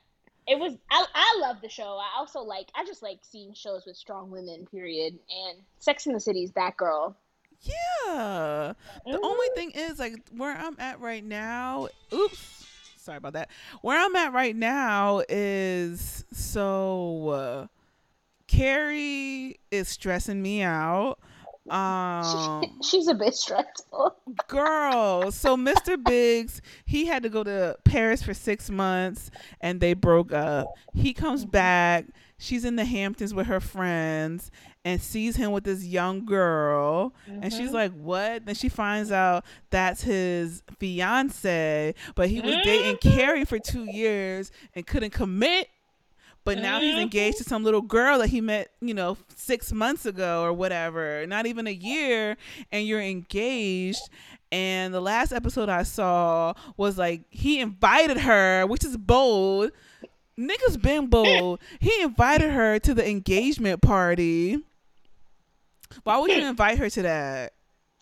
[0.47, 1.97] It was I I love the show.
[1.97, 5.13] I also like I just like seeing shows with strong women, period.
[5.13, 7.15] And Sex in the City is that girl.
[7.61, 8.73] Yeah.
[9.05, 9.19] The Mhm.
[9.23, 11.87] only thing is, like, where I'm at right now.
[12.13, 12.65] Oops.
[12.97, 13.49] Sorry about that.
[13.81, 17.29] Where I'm at right now is so.
[17.29, 17.67] Uh,
[18.47, 21.17] Carrie is stressing me out.
[21.69, 24.15] Um, She's a bit stressful.
[24.47, 25.31] girl.
[25.31, 26.01] So Mr.
[26.03, 29.31] Biggs, he had to go to Paris for six months,
[29.61, 30.67] and they broke up.
[30.93, 32.05] He comes back.
[32.43, 34.49] She's in the Hamptons with her friends
[34.83, 37.13] and sees him with this young girl.
[37.27, 37.73] And she's Mhm.
[37.73, 43.01] like, "What?" Then she finds out that's his fiance, but he was dating Mhm.
[43.15, 45.69] Carrie for two years and couldn't commit.
[46.43, 47.03] But now he's Mhm.
[47.03, 51.27] engaged to some little girl that he met, you know, six months ago or whatever.
[51.27, 52.35] Not even a year,
[52.71, 54.01] and you're engaged.
[54.51, 59.71] And the last episode I saw was like he invited her, which is bold.
[60.39, 61.59] Niggas been bold.
[61.79, 64.63] He invited her to the engagement party.
[66.03, 67.53] Why would you invite her to that?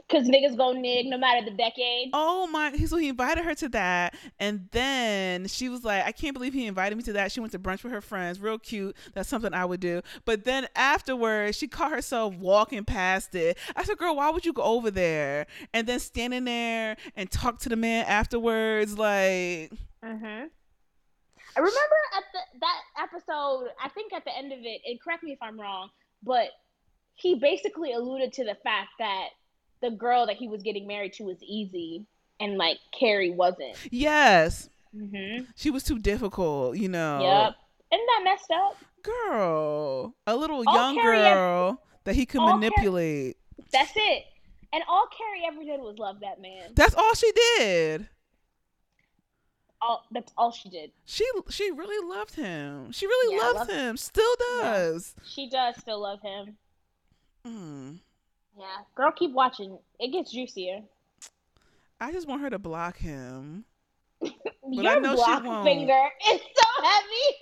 [0.09, 2.09] Cause niggas go nig no matter the decade.
[2.13, 2.75] Oh my!
[2.75, 6.65] So he invited her to that, and then she was like, "I can't believe he
[6.65, 8.97] invited me to that." She went to brunch with her friends, real cute.
[9.13, 10.01] That's something I would do.
[10.25, 13.55] But then afterwards, she caught herself walking past it.
[13.75, 17.59] I said, "Girl, why would you go over there?" And then standing there and talk
[17.59, 19.71] to the man afterwards, like,
[20.03, 20.47] Mm-hmm.
[21.55, 23.69] I remember at the that episode.
[23.83, 25.89] I think at the end of it, and correct me if I'm wrong,
[26.23, 26.49] but
[27.15, 29.29] he basically alluded to the fact that
[29.81, 32.05] the girl that he was getting married to was easy,
[32.39, 33.75] and like Carrie wasn't.
[33.91, 35.43] yes, Mm-hmm.
[35.55, 37.19] she was too difficult, you know.
[37.21, 37.55] Yep.
[37.93, 38.75] Isn't that messed up?
[39.03, 43.37] Girl, a little All young Carrie girl that he could all Car- manipulate.
[43.71, 44.23] That's it.
[44.73, 46.71] And all Carrie ever did was love that man.
[46.75, 48.09] That's all she did.
[49.81, 50.91] All that's all she did.
[51.05, 52.91] She she really loved him.
[52.91, 53.97] She really Yeah, him.
[53.97, 55.15] Still does.
[55.25, 56.57] She does still love him.
[57.47, 57.99] Mm.
[58.57, 58.65] Yeah,
[58.95, 59.77] girl, keep watching.
[59.99, 60.81] It gets juicier.
[62.01, 63.63] I just want her to block him.
[64.23, 64.27] I
[64.69, 65.63] Your know she block won't.
[65.63, 67.35] finger is so heavy.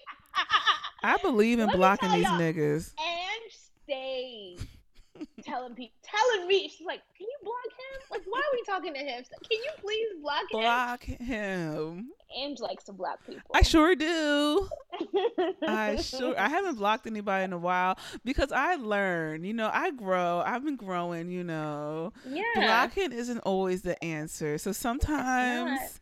[1.03, 2.91] I believe in Let blocking these niggas.
[2.99, 3.51] and
[3.83, 4.57] stay
[5.43, 8.01] telling people, telling me, she's like, "Can you block him?
[8.11, 9.23] Like, why are we talking to him?
[9.49, 12.11] Can you please block him?" Block him.
[12.35, 13.41] Ange likes to block people.
[13.53, 14.67] I sure do.
[15.67, 19.43] I sure I haven't blocked anybody in a while because I learn.
[19.43, 20.43] you know, I grow.
[20.45, 22.13] I've been growing, you know.
[22.27, 22.43] yeah.
[22.55, 24.57] Blocking isn't always the answer.
[24.57, 25.99] So sometimes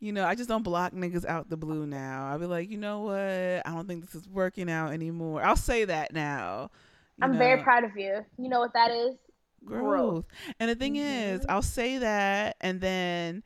[0.00, 2.28] you know, I just don't block niggas out the blue now.
[2.28, 3.16] I'll be like, you know what?
[3.18, 5.42] I don't think this is working out anymore.
[5.42, 6.70] I'll say that now.
[7.22, 8.24] I'm very proud of you.
[8.38, 9.14] You know what that is?
[9.64, 10.26] growth.
[10.60, 11.46] And the thing is, Mhm.
[11.48, 13.42] I'll say that, and then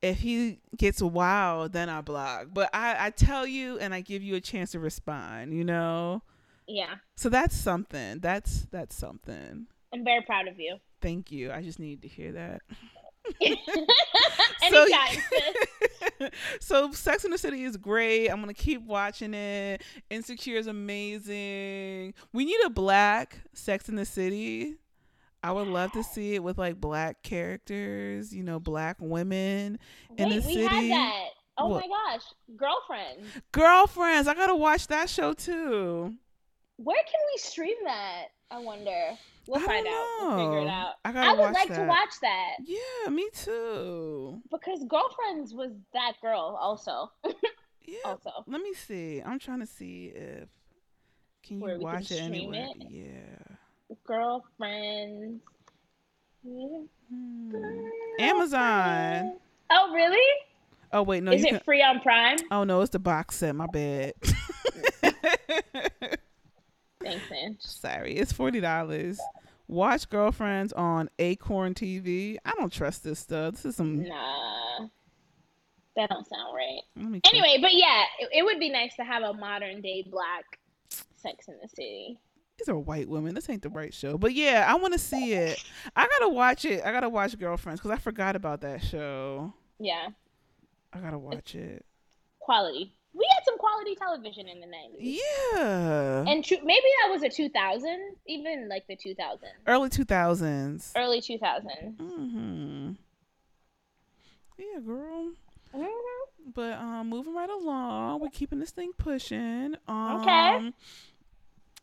[0.00, 2.48] if he gets wild, then I block.
[2.52, 5.52] But I, I tell you, and I give you a chance to respond.
[5.54, 6.22] You know,
[6.68, 6.96] Yeah.
[7.16, 8.20] so that's something.
[8.20, 9.66] That's that's something.
[9.92, 10.76] I'm very proud of you.
[11.00, 11.50] Thank you.
[11.50, 12.62] I just needed to hear that.
[14.68, 16.30] Sis.
[16.60, 18.28] so Sex in the City is great.
[18.28, 19.82] I'm gonna keep watching it.
[20.10, 22.14] Insecure is amazing.
[22.32, 24.76] We need a black Sex in the City.
[25.42, 29.78] I would love to see it with like black characters, you know, black women
[30.16, 30.92] in Wait, the we city.
[31.58, 31.84] Oh What?
[31.88, 32.22] my gosh,
[32.56, 33.26] girlfriends!
[33.52, 36.14] Girlfriends, I gotta watch that show too.
[36.76, 38.26] Where can we stream that?
[38.50, 39.12] I wonder.
[39.48, 40.06] We'll I find out.
[40.20, 40.94] We'll figure it out.
[41.04, 44.40] I I would watch like to watch that Yeah, me too.
[44.50, 47.10] because Girlfriends was that girl also.
[47.88, 47.98] Yeah.
[48.04, 49.22] Also, Let me see.
[49.24, 50.48] I'm trying to see if
[51.44, 52.66] can you Where we can watch it anywhere.
[52.80, 52.90] it?
[52.90, 53.96] Yeah.
[54.04, 55.40] Girlfriends.
[56.44, 57.54] Hmm.
[58.18, 59.36] Amazon.
[59.70, 60.18] Oh really?
[60.92, 61.60] Oh wait, no, Is it can.
[61.60, 62.38] free on Prime?
[62.50, 63.54] Oh no, it's the box set.
[63.54, 64.14] My bad.
[67.06, 67.56] Thanks, Ange.
[67.60, 69.18] Sorry, it's forty dollars.
[69.68, 72.36] Watch Girlfriends on Acorn TV.
[72.44, 73.54] I don't trust this stuff.
[73.54, 74.04] This is some.
[74.04, 74.86] Nah,
[75.96, 76.80] that don't sound right.
[77.24, 80.44] Anyway, but yeah, it, it would be nice to have a modern day black
[81.16, 82.18] Sex in the City.
[82.58, 83.34] these are white women.
[83.34, 84.16] This ain't the right show.
[84.16, 85.62] But yeah, I want to see it.
[85.96, 86.84] I gotta watch it.
[86.84, 89.52] I gotta watch Girlfriends because I forgot about that show.
[89.80, 90.08] Yeah,
[90.92, 91.84] I gotta watch it.
[92.38, 92.92] quality.
[93.16, 95.20] We had some quality television in the nineties.
[95.54, 96.24] Yeah.
[96.28, 100.92] And tru- maybe that was a 2000, even like the 2000s, Early two thousands.
[100.96, 101.96] early 2000s.
[101.96, 102.92] Mm-hmm.
[104.58, 105.30] Yeah, girl.
[105.74, 105.86] Mhm.
[106.54, 109.76] But um, moving right along, we're keeping this thing pushing.
[109.88, 110.72] Um, Okay.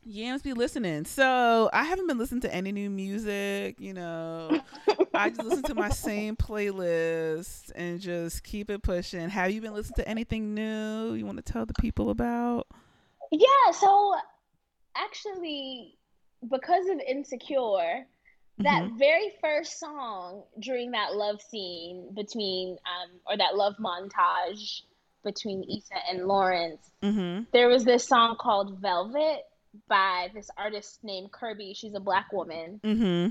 [0.06, 1.06] Yams be listening.
[1.06, 3.80] So I haven't been listening to any new music.
[3.80, 4.62] You know,
[5.14, 9.30] I just listen to my same playlist and just keep it pushing.
[9.30, 12.68] Have you been listening to anything new you want to tell the people about?
[13.32, 14.16] Yeah, so
[14.96, 15.98] actually,
[16.50, 18.06] because of Insecure,
[18.60, 18.98] that Mhm.
[19.00, 24.84] very first song during that love scene between, um, or that love montage
[25.24, 27.46] between Issa and Lawrence, Mm-hmm.
[27.52, 29.46] there was this song called Velvet
[29.88, 31.74] by this artist named Kirby.
[31.74, 32.80] She's a black woman.
[32.84, 33.30] Mm-hmm.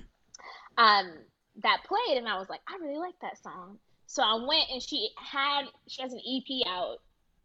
[0.83, 1.13] um
[1.63, 3.79] that played and I was like, I really like that song.
[4.07, 6.99] So I went and she had she has an EP out.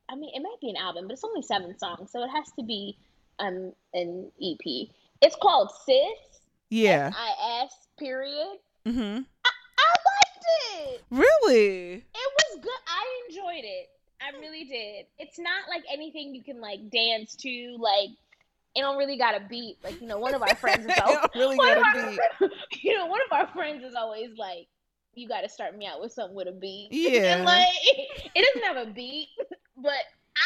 [0.09, 2.51] I mean, it might be an album, but it's only seven songs, so it has
[2.57, 2.97] to be
[3.39, 4.89] um an EP.
[5.21, 6.41] It's called Sis.
[6.69, 7.11] Yeah.
[7.15, 8.59] I S period.
[8.85, 9.21] Mm-hmm.
[9.45, 10.45] I liked
[10.75, 11.01] it.
[11.09, 11.93] Really?
[11.95, 12.81] It was good.
[12.87, 13.89] I enjoyed it.
[14.21, 15.05] I really did.
[15.19, 17.77] It's not like anything you can like dance to.
[17.79, 18.09] Like
[18.77, 19.77] it don't really got a beat.
[19.83, 22.19] Like you know, one of our friends is always, really one of our beat.
[22.83, 24.67] you know, one of our friends is always like,
[25.15, 27.43] "You got to start me out with something with a beat." Yeah.
[27.43, 29.29] like it doesn't have a beat,
[29.75, 29.93] but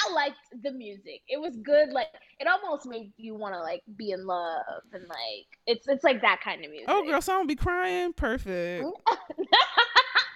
[0.08, 1.22] I liked the music.
[1.28, 1.90] It was good.
[1.90, 2.08] Like
[2.40, 6.22] it almost made you want to like be in love and like it's it's like
[6.22, 6.88] that kind of oh, music.
[6.88, 8.14] Oh, girl, someone be crying.
[8.14, 8.86] Perfect.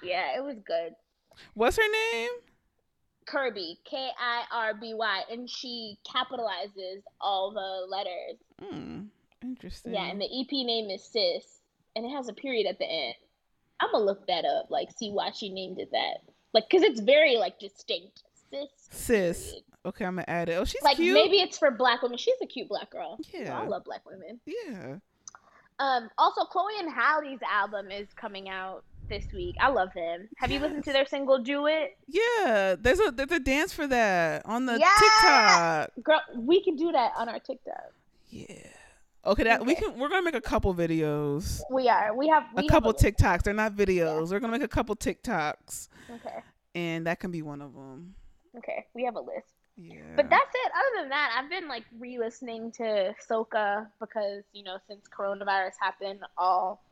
[0.04, 0.92] yeah, it was good.
[1.54, 2.30] What's her name?
[3.26, 8.38] Kirby, K I R B Y, and she capitalizes all the letters.
[8.62, 9.02] Hmm.
[9.42, 9.94] Interesting.
[9.94, 11.60] Yeah, and the EP name is Sis,
[11.96, 13.16] and it has a period at the end.
[13.80, 16.24] I'm gonna look that up, like see why she named it that,
[16.54, 18.24] like, cause it's very like distinct.
[18.52, 18.70] Sis.
[18.90, 19.44] Sis.
[19.50, 19.64] period.
[19.86, 20.54] Okay, I'm gonna add it.
[20.54, 21.14] Oh, she's Like cute.
[21.14, 22.18] maybe it's for black women.
[22.18, 23.20] She's a cute black girl.
[23.34, 23.60] Yeah.
[23.60, 24.40] I love black women.
[24.46, 24.96] Yeah.
[25.78, 29.56] Um, also Chloe and Halle's album is coming out this week.
[29.60, 30.28] I love them.
[30.38, 31.98] Have you listened to their single "Do It"?
[32.08, 32.76] Yeah.
[32.80, 34.90] There's a there's a dance for that on the Yeah.
[35.00, 36.04] TikTok.
[36.04, 37.92] Girl, we can do that on our TikTok.
[38.30, 38.56] Yeah.
[39.26, 39.98] Okay, that we can.
[39.98, 42.16] We're gonna make a couple videos, We are.
[42.16, 42.44] We have.
[42.56, 42.94] We a have couple.
[42.94, 43.42] TikToks.
[43.44, 44.32] They're not videos.
[44.32, 46.44] We're gonna make a couple TikToks, Okay.
[46.76, 48.14] and that can be one of them.
[48.58, 48.86] Okay.
[48.94, 49.48] We have a list.
[49.78, 50.02] Yeah.
[50.16, 50.72] But that's it.
[50.72, 56.20] Other than that, I've been like re-listening to Soca because you know since coronavirus happened,
[56.38, 56.84] all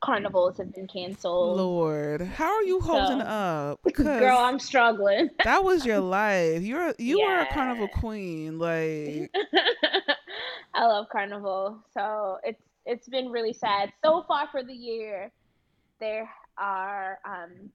[0.00, 1.56] carnivals have been canceled.
[1.56, 3.80] Lord, how are you holding So- up?
[3.94, 5.30] Girl, I'm struggling.
[5.44, 6.62] that was your life.
[6.62, 8.58] You're you were a carnival queen.
[8.66, 9.30] Like
[10.74, 15.30] I love carnival, so it's it's been really sad so far for the year.
[16.00, 16.28] There
[16.58, 17.70] are um,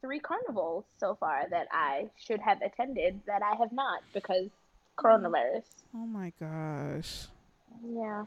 [0.00, 4.48] three carnivals so far that I should have attended that I have not because
[4.96, 5.64] coronavirus.
[5.94, 7.26] oh my gosh.
[7.84, 8.24] Yeah,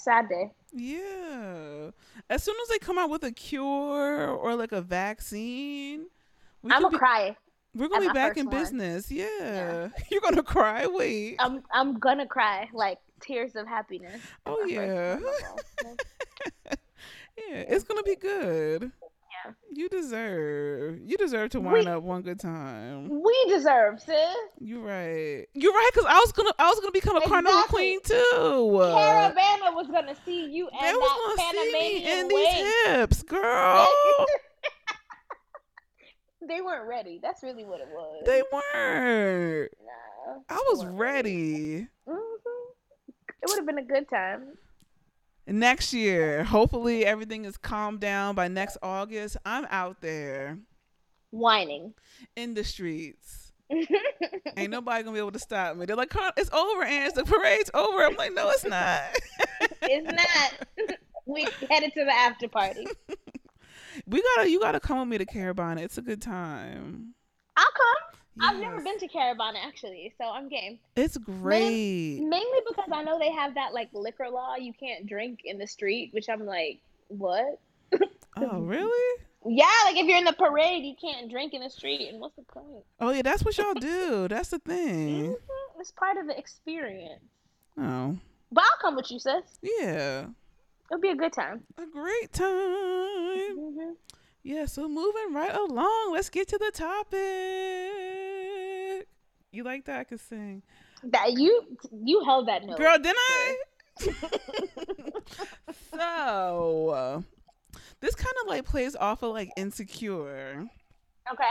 [0.00, 0.50] sad day.
[0.72, 1.90] Yeah.
[2.28, 6.06] As soon as they come out with a cure or like a vaccine,
[6.62, 7.36] we I'm gonna be, cry.
[7.74, 8.58] We're gonna be back in one.
[8.58, 9.10] business.
[9.10, 9.88] Yeah.
[10.10, 10.86] You're gonna cry.
[10.86, 11.36] Wait.
[11.38, 14.20] I'm I'm gonna cry like tears of happiness.
[14.46, 15.18] Oh, first yeah.
[17.36, 18.92] yeah, it's gonna be good.
[19.72, 20.98] You deserve.
[21.04, 23.08] You deserve to We- wind up one good time.
[23.08, 24.34] we deserve, sis.
[24.60, 25.46] You're right.
[25.54, 25.90] You're right.
[25.94, 26.52] Cause I was gonna.
[26.58, 28.14] I was gonna become a carnival queen too.
[28.32, 33.22] Caribana was gonna see you and They was that gonna see me in these hips,
[33.22, 33.88] girl.
[36.48, 37.20] they weren't ready.
[37.22, 38.22] That's really what it was.
[38.26, 39.70] they weren't.
[39.84, 41.86] no, I was weren't ready.
[42.06, 42.16] hmm
[43.42, 44.54] It would have been a good time.
[45.50, 49.36] Next year, hopefully everything is calmed down by next August.
[49.44, 50.58] I'm out there
[51.32, 51.94] Whining.
[52.36, 53.52] in the streets.
[54.56, 55.86] Ain't nobody gonna be able to stop me.
[55.86, 58.04] They're like, it's over, and the parade's over.
[58.04, 59.02] I'm like, no, it's not.
[59.82, 60.98] it's not.
[61.26, 62.86] we headed to the after party.
[64.06, 65.80] we gotta, you gotta come with me to Caribana.
[65.80, 67.14] It's a good time.
[67.56, 68.19] I'll come.
[68.40, 70.78] I've never been to Caribana actually, so I'm game.
[70.96, 72.20] It's great.
[72.20, 74.56] Mainly because I know they have that like liquor law.
[74.56, 77.60] You can't drink in the street, which I'm like, what?
[78.36, 79.22] Oh, really?
[79.44, 82.08] Yeah, like if you're in the parade, you can't drink in the street.
[82.08, 82.84] And what's the point?
[83.00, 83.22] Oh, yeah.
[83.22, 84.28] That's what y'all do.
[84.28, 85.32] That's the thing.
[85.32, 85.34] Mhm,
[85.80, 87.22] It's part of the experience.
[87.78, 88.16] Oh,
[88.52, 89.42] But I'll come with you, sis.
[89.62, 90.26] yeah.
[90.90, 91.62] It'll be a good time.
[91.76, 93.56] A great time.
[93.56, 93.90] hmm
[94.42, 97.20] Yeah, so moving right along, let's get to the topic.
[99.52, 100.00] You like that?
[100.00, 100.62] I could sing.
[101.04, 103.56] That you you held that note, Girl, didn't I?
[105.92, 107.20] so, uh,
[108.00, 110.66] this kind of like plays off of like insecure.
[111.30, 111.44] Okay.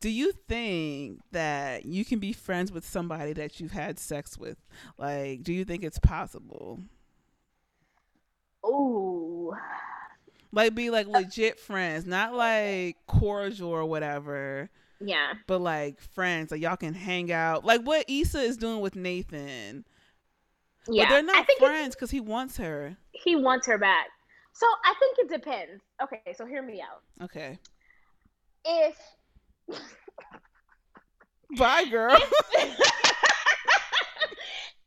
[0.00, 4.58] Do you think that you can be friends with somebody that you've had sex with?
[4.98, 6.78] Like, do you think it's possible?
[8.64, 9.54] Ooh.
[10.52, 14.70] Like, be like legit friends, not like cordial or whatever.
[15.04, 15.32] Yeah.
[15.48, 17.64] but like friends, like y'all can hang out.
[17.64, 19.84] Like what Issa is doing with Nathan.
[20.88, 22.96] Yeah, but they're not friends because he wants her.
[23.12, 24.06] he wants her back.
[24.52, 25.82] So I think it depends.
[26.02, 27.02] Okay, so hear me out.
[27.24, 27.58] Okay.
[28.64, 28.96] If
[31.58, 32.16] Bye, girl.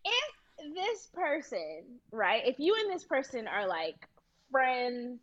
[0.06, 0.34] if
[0.74, 2.42] this person, right?
[2.46, 3.96] If you and this person are like
[4.52, 5.20] friends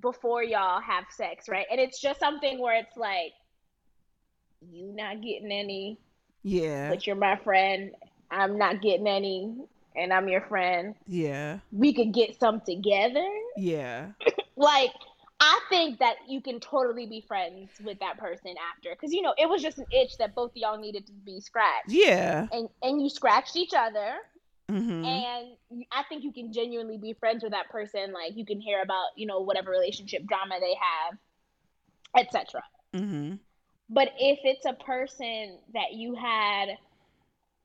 [0.00, 1.66] before y'all have sex, right?
[1.70, 3.32] And it's just something where it's like
[4.70, 5.98] you not getting any,
[6.42, 6.88] yeah.
[6.90, 7.92] but you're my friend.
[8.30, 9.56] I'm not getting any,
[9.96, 10.94] and I'm your friend.
[11.06, 11.58] Yeah.
[11.72, 13.26] We could get some together.
[13.56, 14.08] Yeah.
[14.56, 14.90] like
[15.40, 19.34] I think that you can totally be friends with that person after, because you know
[19.38, 22.46] it was just an itch that both of y'all needed to be scratched, Yeah.
[22.52, 24.16] and and you scratched each other,
[24.70, 28.12] hmm and I think you can genuinely be friends with that person.
[28.12, 31.18] Like you can hear about you know whatever relationship drama they have,
[32.16, 32.62] etc.
[32.92, 33.38] hmm
[33.88, 36.78] But if it's a person that you had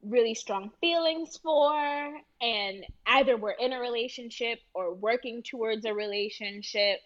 [0.03, 6.99] really strong feelings for, and either were in a relationship or working towards a relationship,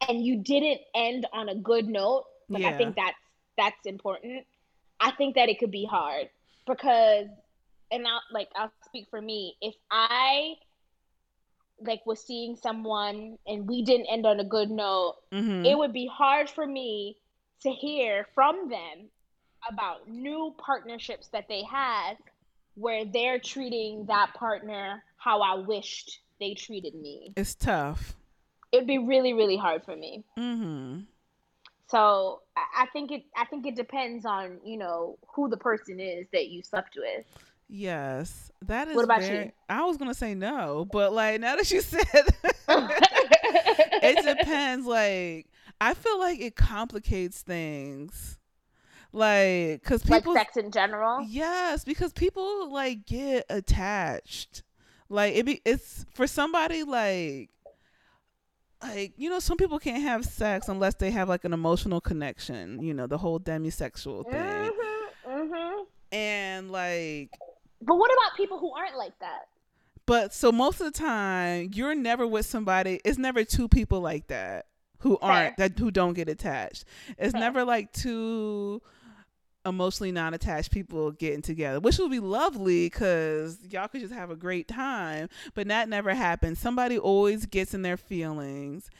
[0.00, 3.16] and you didn't end on a good note, like I think that's
[3.56, 4.46] that's important.
[5.00, 6.28] I think that it could be hard
[6.66, 7.26] because,
[7.94, 9.56] and I'll like I'll speak for me.
[9.60, 10.54] If I
[11.80, 15.92] like was seeing someone and we didn't end on a good note, hmm it would
[15.92, 17.16] be hard for me
[17.62, 19.08] to hear from them
[19.70, 22.14] about new partnerships that they had
[22.74, 27.32] where they're treating that partner how I wished they treated me.
[27.36, 28.14] It's tough.
[28.72, 30.24] It'd be really, really hard for me.
[30.36, 31.00] Mm-hmm.
[31.86, 36.00] So I I think it I think it depends on, you know, who the person
[36.00, 37.24] is that you slept with.
[37.68, 38.50] Yes.
[38.62, 39.52] That is What about very you?
[39.68, 42.04] I was gonna say no, but like now that you said
[42.68, 45.46] it depends like
[45.80, 48.38] I feel like it complicates things.
[49.12, 51.24] Like like people sex in general.
[51.28, 54.62] Yes, because people like get attached.
[55.08, 57.50] Like it be it's for somebody like
[58.82, 62.82] like you know some people can't have sex unless they have like an emotional connection,
[62.82, 64.70] you know, the whole demisexual thing.
[64.74, 67.30] hmm hmm And like
[67.86, 69.48] But what about people who aren't like that?
[70.06, 74.26] but so most of the time you're never with somebody it's never two people like
[74.26, 74.66] that
[75.04, 76.84] who aren't that who don't get attached.
[77.18, 77.40] It's Fair.
[77.40, 78.80] never like two
[79.66, 84.36] emotionally non-attached people getting together, which would be lovely because y'all could just have a
[84.36, 85.28] great time.
[85.54, 86.58] But that never happens.
[86.58, 88.90] Somebody always gets in their feelings,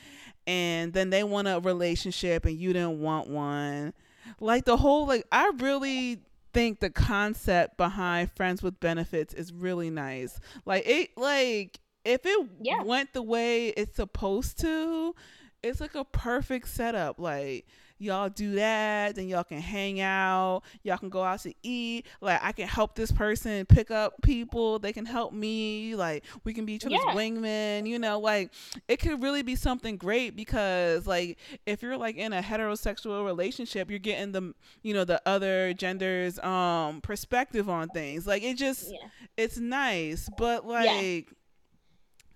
[0.47, 3.95] and then they want a relationship, and you didn't want one.
[4.41, 6.21] Like the whole like, I really
[6.55, 10.41] think the concept behind friends with benefits is really nice.
[10.65, 12.83] Like it, like if it Yeah.
[12.83, 15.15] went the way it's supposed to,
[15.63, 17.19] it's like a perfect setup.
[17.19, 17.67] Like
[17.99, 22.07] y'all do that, then y'all can hang out, y'all can go out to eat.
[22.21, 25.95] Like I can help this person pick up people, they can help me.
[25.97, 27.15] Like we can be each other's Yeah.
[27.15, 28.53] wingmen, you know, like
[28.89, 33.91] it could really be something great because like if you're like in a heterosexual relationship,
[33.91, 38.27] you're getting the you know, the other gender's um perspective on things.
[38.27, 39.09] Like it just Yeah.
[39.37, 41.29] it's nice, but like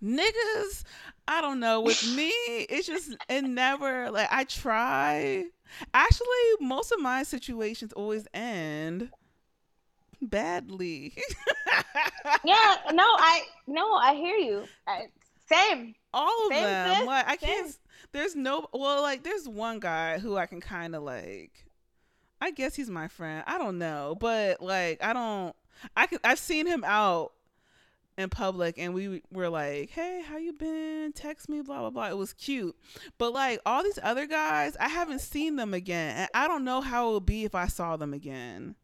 [0.03, 0.85] niggas,
[1.27, 1.81] I don't know.
[1.81, 2.31] With me,
[2.69, 5.45] it's just it never like I try.
[5.95, 6.27] Actually,
[6.61, 9.11] most of my situations always end
[10.21, 11.15] badly.
[12.45, 14.65] Yeah, no, I no, I hear you.
[14.87, 15.07] I,
[15.51, 15.95] same.
[16.13, 16.97] All of Same, them.
[16.97, 17.07] sis.
[17.07, 17.51] Like I Same.
[17.65, 17.79] can't.
[18.13, 18.67] There's no.
[18.73, 21.65] Well, like there's one guy who I can kind of like.
[22.41, 23.45] I guess he's my friend.
[23.47, 25.55] I don't know, but like I don't.
[25.97, 26.19] I can.
[26.25, 27.33] I've seen him out
[28.19, 31.13] in public, and we were like, "Hey, how you been?
[31.15, 32.77] Text me, blah blah blah." It was cute,
[33.17, 36.81] but like all these other guys, I haven't seen them again, and I don't know
[36.81, 38.75] how it would be if I saw them again.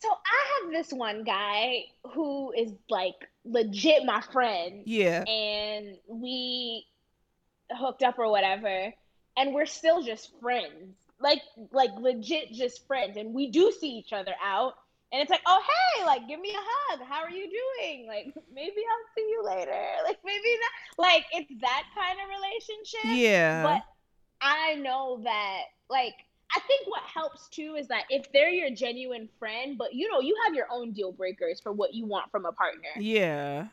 [0.00, 3.14] So I have this one guy who is like
[3.44, 5.22] legit my friend, Yeah.
[5.24, 6.86] and we
[7.70, 8.92] hooked up or whatever,
[9.36, 11.40] and we're still just friends, like
[11.70, 14.74] like legit just friends, and we do see each other out,
[15.16, 18.06] and it's like, oh hey, like give me a hug, how are you doing?
[18.06, 23.18] Like maybe I'll see you later, like maybe not, like it's that kind of relationship.
[23.18, 23.62] Yeah.
[23.62, 23.82] But
[24.42, 26.12] I know that, like,
[26.54, 30.20] I think what helps too is that if they're your genuine friend, but you know,
[30.20, 32.90] you have your own deal breakers for what you want from a partner.
[32.98, 33.68] yeah.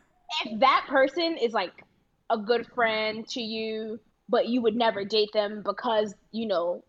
[0.46, 1.84] If that person is like
[2.30, 4.00] a good friend to you,
[4.30, 6.82] but you would never date them because, you know,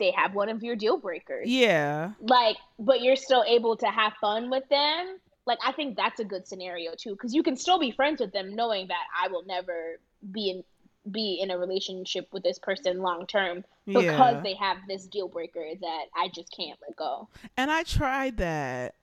[0.00, 1.48] they have one of your deal breakers.
[1.48, 2.12] Yeah.
[2.20, 5.18] Like, but you're still able to have fun with them.
[5.46, 8.32] Like, I think that's a good scenario too, because you can still be friends with
[8.32, 10.00] them knowing that I will never
[10.32, 10.64] be in
[11.10, 14.40] be in a relationship with this person long term because Yeah.
[14.42, 17.26] they have this deal breaker that I just can't let go.
[17.56, 18.94] And I tried that.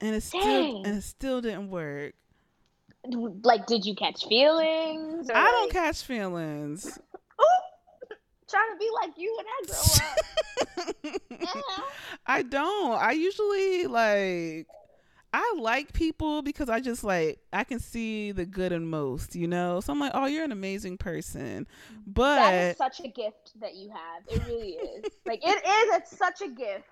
[0.00, 2.14] and it still and it still didn't work.
[3.04, 5.28] Like, did you catch feelings?
[5.28, 6.98] I don't catch feelings.
[8.48, 11.16] Trying to be like you when I grow up.
[11.30, 11.84] Yeah.
[12.26, 13.00] I don't.
[13.00, 14.66] I usually like
[15.32, 19.46] I like people because I just like I can see the good in most, you
[19.46, 19.80] know.
[19.80, 21.66] So I'm like, "Oh, you're an amazing person."
[22.06, 24.22] But is such a gift that you have.
[24.28, 25.04] It really is.
[25.26, 25.96] like it is.
[25.96, 26.84] It's such a gift.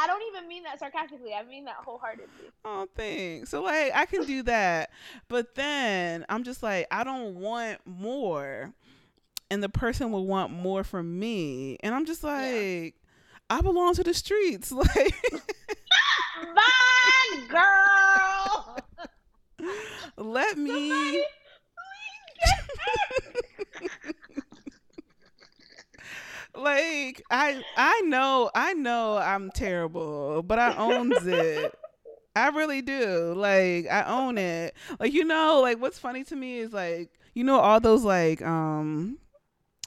[0.00, 1.32] I don't even mean that sarcastically.
[1.32, 2.50] I mean that wholeheartedly.
[2.64, 3.50] oh, thanks.
[3.50, 4.90] So like I can do that.
[5.28, 8.72] But then I'm just like I don't want more.
[9.50, 11.78] And the person will want more from me.
[11.80, 12.94] And I'm just like
[13.48, 14.72] I belong to the streets.
[14.96, 15.14] Like
[16.54, 18.76] Bye, girl.
[20.18, 21.22] let me Somebody
[26.54, 31.74] like I I know I know I'm terrible, but I owns it.
[32.34, 33.34] I really do.
[33.34, 34.74] Like I own it.
[34.98, 38.42] Like you know, like what's funny to me is like you know all those like
[38.42, 39.18] um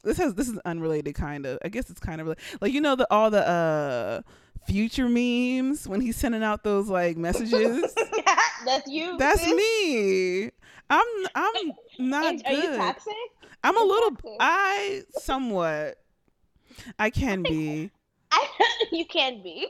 [0.04, 1.60] this has this is unrelated kind of.
[1.64, 4.22] I guess it's kind of like, like you know the all the uh
[4.66, 7.94] future memes when he's sending out those like messages.
[8.66, 9.18] That's you.
[9.18, 9.54] That's sis.
[9.54, 10.52] me.
[10.90, 11.06] I'm
[11.36, 13.14] I'm not Are you toxic?
[13.64, 14.38] I'm a You're little toxic.
[14.40, 15.98] I somewhat
[16.98, 17.92] I can be.
[18.32, 18.48] I,
[18.92, 19.68] you can be.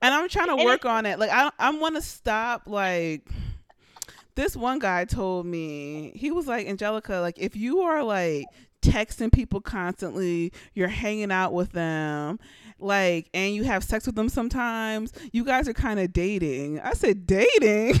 [0.00, 1.18] and I'm trying to work on it.
[1.18, 3.28] Like I I want to stop like
[4.36, 8.46] this one guy told me he was like Angelica like if you are like
[8.84, 12.38] texting people constantly, you're hanging out with them
[12.78, 16.80] like and you have sex with them sometimes, you guys are kind of dating.
[16.80, 18.00] I said dating.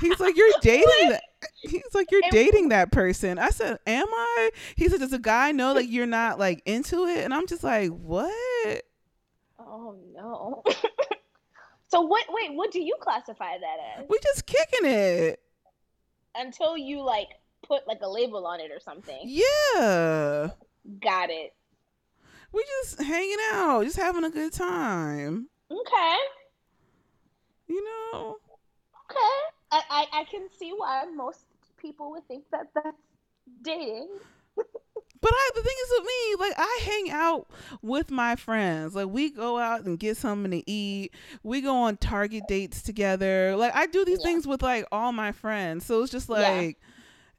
[0.00, 1.22] He's like you're dating that
[1.62, 3.38] He's like you're dating that person.
[3.38, 7.06] I said, "Am I?" He said, "Does a guy know like you're not like into
[7.06, 8.82] it?" And I'm just like, "What?"
[9.58, 10.62] oh no.
[11.88, 12.24] so what?
[12.28, 14.06] Wait, what do you classify that as?
[14.08, 15.40] We just kicking it.
[16.36, 17.28] Until you like
[17.66, 19.20] put like a label on it or something.
[19.24, 20.50] Yeah.
[21.00, 21.54] Got it.
[22.52, 25.48] We just hanging out, just having a good time.
[25.70, 26.16] Okay.
[27.66, 28.36] You know?
[29.10, 29.40] Okay.
[29.72, 31.40] I, I, I can see why most
[31.78, 32.96] people would think that that's
[33.62, 34.08] dating.
[35.24, 37.48] But I, the thing is with me, like I hang out
[37.80, 38.94] with my friends.
[38.94, 41.14] Like we go out and get something to eat.
[41.42, 43.56] We go on Target dates together.
[43.56, 44.26] Like I do these Yeah.
[44.26, 45.86] things with like all my friends.
[45.86, 46.36] So it's just Yeah.
[46.36, 46.78] like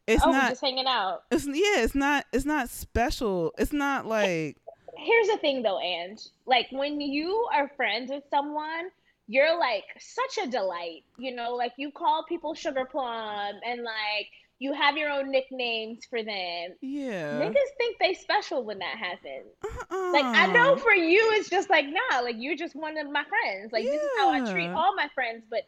[0.08, 1.26] it's oh, not just hanging out.
[1.30, 3.54] it's yeah, it's not it's not special.
[3.60, 4.58] It's not like
[4.98, 8.90] Here's the thing though, and like when you are friends with someone,
[9.28, 11.04] you're like such a delight.
[11.20, 14.30] You know, like you call people sugar plum and like
[14.60, 16.76] you have your own nicknames for them.
[16.82, 17.40] yeah.
[17.40, 19.52] Niggas think they special when that happens.
[19.64, 20.12] Uh-uh.
[20.14, 20.78] Like I know uh-uh.
[20.78, 23.72] for you it's just like nah, like you're just one of my friends.
[23.72, 25.64] Like this is how I treat all my friends, but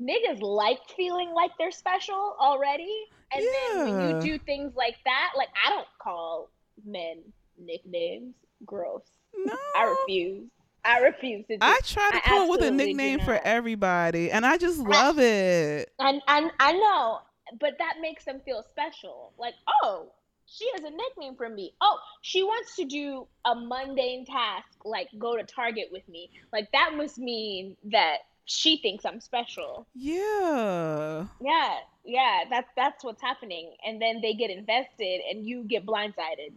[0.00, 3.04] niggas like feeling like they're special already.
[3.32, 6.50] And then when you do things like that, like I don't call
[6.84, 7.22] men
[7.58, 8.34] nicknames.
[8.64, 9.02] Gross.
[9.36, 9.56] No.
[9.76, 10.48] I refuse.
[10.84, 14.44] I refuse to do I try to come up with a nickname for everybody, and
[14.44, 15.92] I just love it.
[15.98, 17.20] and, and I know,
[17.60, 19.32] but that makes them feel special.
[19.38, 20.12] Like, oh,
[20.46, 21.72] she has a nickname for me.
[21.80, 26.30] Oh, she wants to do a mundane task like go to Target with me.
[26.52, 29.86] Like that must mean that she thinks I'm special.
[29.94, 31.26] Yeah.
[31.40, 33.74] Yeah, yeah, that's that's what's happening.
[33.86, 36.52] And then they get invested and you get blindsided.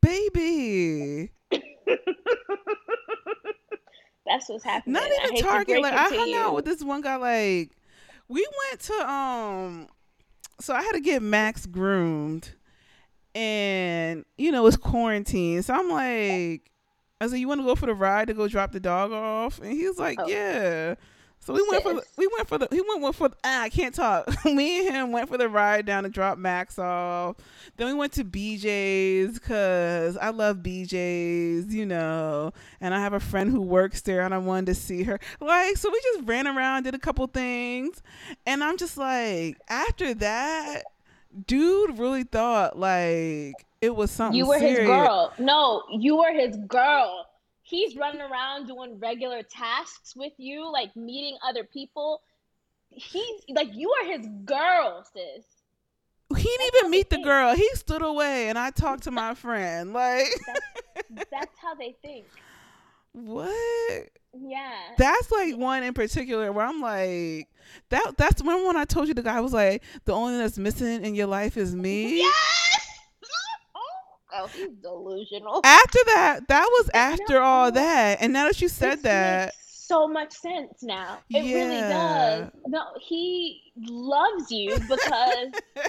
[0.00, 1.30] Baby.
[4.26, 4.94] That's what's happening.
[4.94, 5.82] Not even Target.
[5.82, 7.16] Like I hung out with this one guy.
[7.16, 7.70] Like
[8.28, 9.88] we went to um,
[10.60, 12.54] so I had to get Max groomed,
[13.34, 15.62] and you know it's quarantine.
[15.62, 16.70] So I'm like,
[17.20, 19.58] I said, "You want to go for the ride to go drop the dog off?"
[19.60, 20.26] And he was like, Oh.
[20.28, 20.94] "Yeah."
[21.42, 23.70] So we went for the, we went for the he went for the, ah, I
[23.70, 24.28] can't talk.
[24.44, 27.36] Me and him went for the ride down to drop Max off.
[27.76, 33.20] Then we went to BJ's because I love BJ's, you know, and I have a
[33.20, 35.18] friend who works there and I wanted to see her.
[35.40, 38.02] Like, so we just ran around, did a couple things,
[38.46, 40.82] and I'm just like, after that,
[41.46, 44.36] dude really thought like it was something.
[44.36, 45.32] You were his girl.
[45.38, 47.26] No, you were his girl.
[47.70, 52.20] He's running around doing regular tasks with you, like meeting other people.
[52.90, 55.44] He's like you are his girl, sis.
[56.36, 57.26] He didn't That's even meet the think.
[57.26, 57.54] girl.
[57.54, 59.92] He stood away, and I talked to my friend.
[59.92, 60.26] Like,
[61.30, 62.26] That's how they think.
[63.12, 64.08] what?
[64.32, 64.72] Yeah.
[64.96, 67.48] That's like one in particular where I'm like,
[67.88, 68.14] that.
[68.16, 71.04] That's when when I told you the guy was like, the only thing that's missing
[71.04, 72.18] in your life is me.
[72.18, 72.69] Yes.
[74.32, 75.60] Oh, he's delusional.
[75.64, 80.06] After that, that was after all that, and now that you said that, makes so
[80.06, 81.18] much sense now.
[81.30, 81.88] It really Yeah.
[81.88, 82.50] does.
[82.66, 85.48] No, he loves you because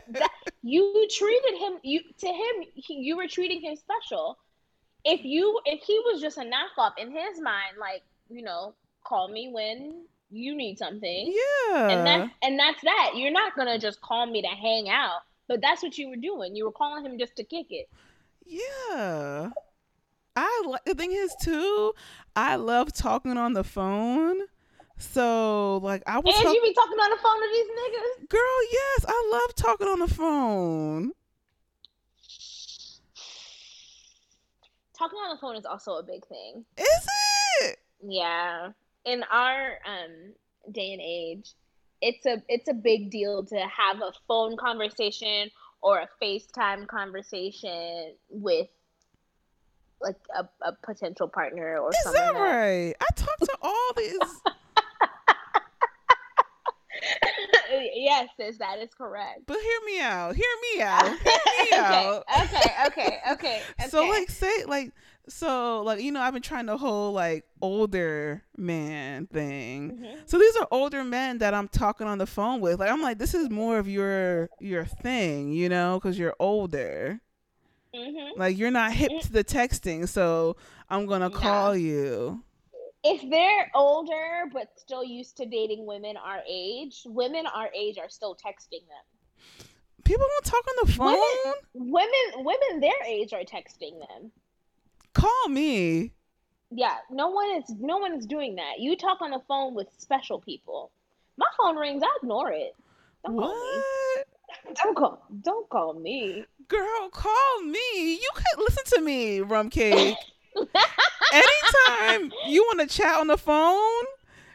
[0.10, 0.30] that
[0.64, 4.38] you treated him you to him he, you were treating him special.
[5.06, 8.74] If you if he was just a knockoff in his mind, like you know,
[9.04, 11.34] call me when you need something,
[11.70, 11.90] Yeah.
[11.90, 13.12] and that's and that's that.
[13.16, 16.56] You're not gonna just call me to hang out, but that's what you were doing.
[16.56, 17.88] You were calling him just to kick it.
[18.52, 19.49] Yeah.
[20.36, 21.94] I like the thing is too,
[22.36, 24.40] I love talking on the phone.
[24.98, 28.30] So like I was And talk- you be talking on the phone to these niggas.
[28.30, 31.11] girl, yes, I love talking on the phone.
[34.98, 36.64] Talking on the phone is also a big thing.
[36.78, 37.07] Is
[37.64, 37.80] it?
[38.07, 38.69] Yeah.
[39.06, 40.34] In our um
[40.72, 41.53] day and age,
[42.02, 45.49] it's a it's a big deal to have a phone conversation
[45.82, 48.68] or a FaceTime conversation with
[50.02, 52.22] like a, a potential partner or something.
[52.22, 52.95] Is that right?
[52.99, 54.20] I talk to all these
[57.95, 59.41] yes, sis, that is correct.
[59.48, 60.36] but hear me out.
[60.36, 60.45] Hear
[60.76, 61.06] me out.
[61.06, 62.24] Hear me okay, out.
[62.44, 63.62] okay, okay, okay, okay.
[63.90, 64.91] So like say like
[65.27, 69.91] so like you know I've been trying the whole like older man thing.
[69.98, 70.30] Mhm.
[70.30, 72.80] So these are older men that I'm talking on the phone with.
[72.80, 77.22] Like I'm like this is more of your your thing, you know, cuz you're older.
[77.95, 78.38] Mhm.
[78.38, 80.56] Like you're not hip to the texting, so
[80.89, 81.35] I'm going to No.
[81.35, 82.43] call you.
[83.03, 88.10] if they're older but still used to dating women our age, women our age are
[88.10, 89.65] still texting them.
[90.03, 91.18] People don't talk on the phone.
[91.73, 94.31] Women- Women women their age are texting them.
[95.14, 96.14] Call me.
[96.72, 98.80] Yeah, no one is no one is doing that.
[98.80, 100.92] You talk on the phone with special people.
[101.38, 102.76] My phone rings, I ignore it.
[103.26, 103.82] Don't call me.
[104.16, 104.28] What?
[104.84, 106.46] Don't call don't call me.
[106.68, 108.14] Girl, call me.
[108.14, 110.18] You can listen to me, rum cake.
[111.34, 114.04] Anytime you want to chat on the phone,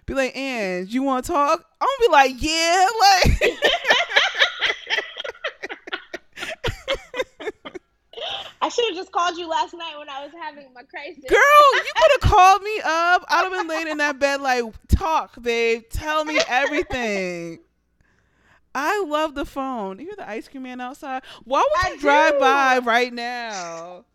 [0.04, 3.40] be like, "And you want to talk?" I'm gonna be like, "Yeah." Like,
[8.66, 11.22] I should have just called you last night when I was having my crisis.
[11.28, 11.38] girl,
[11.74, 13.24] you could have called me up.
[13.28, 15.84] I'd have been laying in that bed, like, "Talk, babe.
[15.88, 17.60] Tell me everything."
[18.74, 20.00] I love the phone.
[20.00, 21.22] You hear the ice cream man outside?
[21.44, 22.40] Why would I you drive do.
[22.40, 24.04] by right now?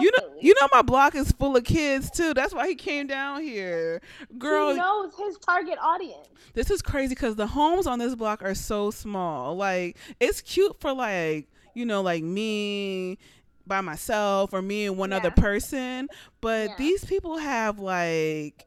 [0.00, 0.38] You know, Philly.
[0.40, 2.32] you know my block is full of kids too.
[2.32, 4.00] That's why he came down here.
[4.38, 6.26] Girl, he knows his target audience.
[6.54, 9.56] this is crazy because the homes on this block are so small.
[9.56, 13.18] Like it's cute for like you know like me
[13.66, 16.08] by myself or me and one other person,
[16.40, 16.76] but Yeah.
[16.78, 18.66] these people have like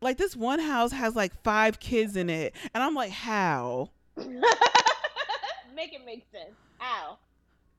[0.00, 3.90] like this one house has like five kids in it, and I'm like how?
[5.74, 6.54] Make it make sense.
[6.80, 7.18] Ow.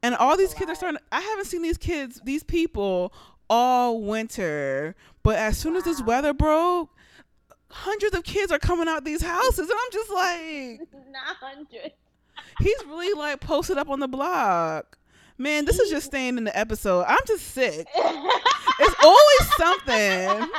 [0.01, 0.99] And all That's these kids are starting.
[1.11, 3.13] I haven't seen these kids, these people,
[3.49, 4.95] all winter.
[5.21, 6.89] But as soon as this weather broke,
[7.69, 10.79] hundreds of kids are coming out these houses, and I'm just like,
[11.11, 11.93] Not hundred.
[12.59, 14.85] He's really like posted up on the blog.
[15.37, 17.05] Man, this is just staying in the episode.
[17.07, 17.87] I'm just sick.
[17.95, 20.49] It's always something.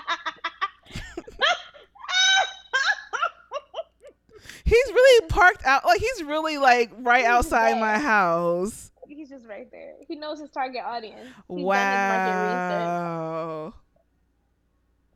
[4.65, 5.85] He's really parked out.
[5.85, 8.91] Like he's really like right outside my house.
[9.07, 9.95] He's just right there.
[10.09, 11.29] He knows his target audience.
[11.49, 13.75] He's done his market Wow.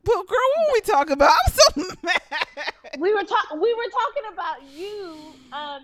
[0.05, 1.29] Well, girl, what were we talking about?
[1.75, 2.21] I'm so mad.
[2.99, 3.59] We were talking.
[3.61, 5.17] We were talking about you,
[5.51, 5.83] um,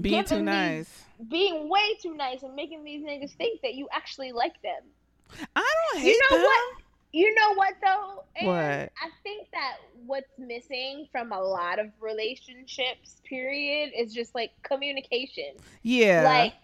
[0.00, 1.04] Being too giving these- nice.
[1.28, 4.82] being way too nice, and making these niggas think that you actually like them.
[5.56, 6.44] I don't You hate know them.
[6.46, 6.82] what?
[7.12, 8.24] You know what though?
[8.36, 8.56] And What?
[8.58, 15.56] I think that what's missing from a lot of relationships, period, is just like communication.
[15.82, 16.22] Yeah.
[16.24, 16.54] Like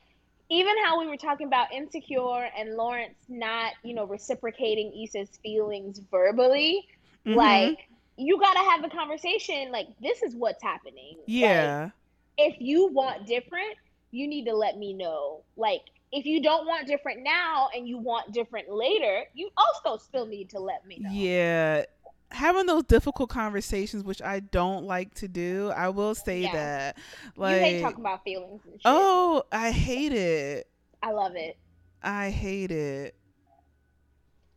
[0.50, 5.98] even how we were talking about insecure and Lawrence not, you know, reciprocating Issa's feelings
[6.10, 6.86] verbally.
[7.26, 7.36] Mhm.
[7.36, 7.88] Like
[8.18, 9.72] you gotta have a conversation.
[9.72, 11.16] Like this is what's happening.
[11.16, 11.90] Like, yeah.
[12.38, 13.76] If you want different,
[14.10, 15.42] you need to let me know.
[15.56, 15.82] Like,
[16.12, 20.50] if you don't want different now and you want different later, you also still need
[20.50, 21.10] to let me know.
[21.10, 21.84] Yeah.
[22.30, 26.52] Having those difficult conversations, which I don't like to do, I will say Yeah.
[26.52, 26.96] that.
[27.36, 28.82] you Like, hate talking about feelings and shit.
[28.84, 30.68] oh, I hate it.
[31.02, 31.56] I love it.
[32.02, 33.14] I hate it.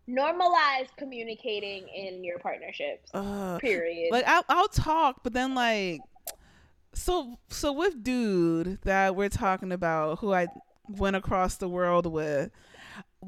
[0.10, 3.10] Normalize communicating in your partnerships.
[3.14, 3.60] Ugh.
[3.60, 4.12] Period.
[4.12, 6.00] like I'll, I'll talk but then like
[6.94, 10.48] so so with dude that we're talking about who i
[10.88, 12.50] went across the world with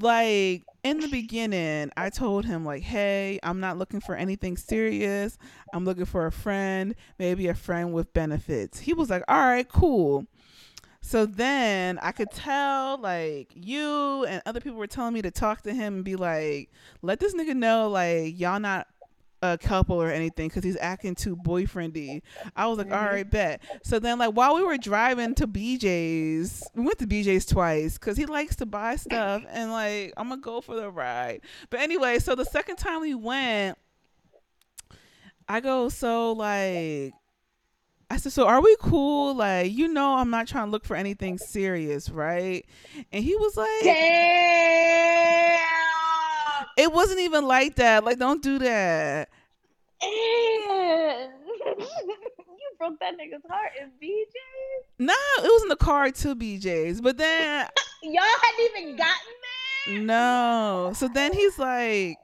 [0.02, 5.38] like in the beginning i told him like hey i'm not looking for anything serious.
[5.73, 8.80] I'm looking for a friend maybe a friend with benefits.
[8.80, 10.26] He was like all right cool.
[11.02, 15.61] So then I could tell, like, you and other people were telling me to talk
[15.61, 16.72] to him and be like,
[17.02, 18.88] let this nigga know, like, y'all not
[19.41, 22.22] a couple or anything because he's acting too boyfriendy.
[22.56, 22.98] I was like, Mhm.
[22.98, 23.61] all right, bet.
[23.84, 28.18] So then, like, while we were driving to BJ's, we went to BJ's twice because
[28.18, 31.41] he likes to buy stuff and, like, I'm gonna go for the ride.
[31.70, 33.78] But anyway, so the second time we went,
[35.48, 37.14] I go, so, like,
[38.11, 39.36] I said, so are we cool?
[39.36, 42.66] Like, you know, I'm not trying to look for anything serious, right?
[43.11, 45.60] And he was like, Damn.
[46.80, 48.06] It wasn't even like that.
[48.06, 49.30] Like, don't do that.
[50.02, 50.10] Damn.
[51.78, 54.86] you broke that nigga's heart in BJ's.
[54.98, 57.02] No, it was in the car to BJ's.
[57.02, 57.68] But then,
[58.04, 59.34] Y'all hadn't even gotten
[59.88, 60.02] there.
[60.04, 60.94] no.
[60.96, 62.18] So then he's like,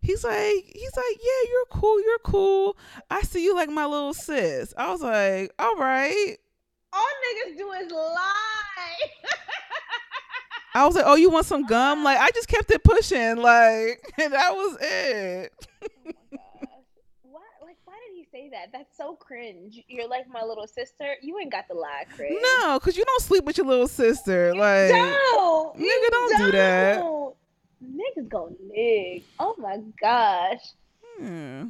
[0.00, 2.02] he's like, he's like, yeah, you're cool.
[2.02, 2.78] You're cool.
[3.10, 4.72] I see you like my little sis.
[4.78, 6.36] I was like, all right.
[6.92, 8.96] All niggas do is lie.
[10.74, 12.04] I was like, oh, you want some gum?
[12.04, 13.36] Like, I just kept it pushing.
[13.36, 15.52] Like, and that was it.
[16.06, 16.12] oh.
[17.22, 17.42] What?
[17.62, 18.70] Like, why did he say that?
[18.72, 19.82] That's so cringe.
[19.88, 21.14] You're like my little sister.
[21.22, 22.38] You ain't got the lie, cringe.
[22.60, 24.54] No, because you don't sleep with your little sister.
[24.54, 25.76] Like, Don't.
[25.76, 26.98] nigga, You don't do that.
[27.00, 27.34] don't.
[27.84, 29.24] Niggas go nig.
[29.38, 30.60] Oh my gosh.
[31.18, 31.68] hmm.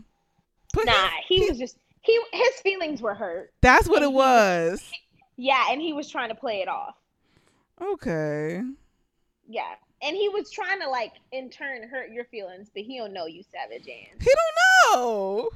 [0.74, 3.52] But Nah, he- he was just he his feelings were hurt.
[3.60, 4.92] that's what and it was- was.
[5.36, 6.94] Yeah, and he was trying to play it off.
[7.80, 8.60] Okay.
[9.52, 9.74] Yeah.
[10.02, 13.26] And he was trying to like in turn hurt your feelings, but he don't know
[13.26, 14.16] you savage ass.
[14.20, 15.48] He don't know.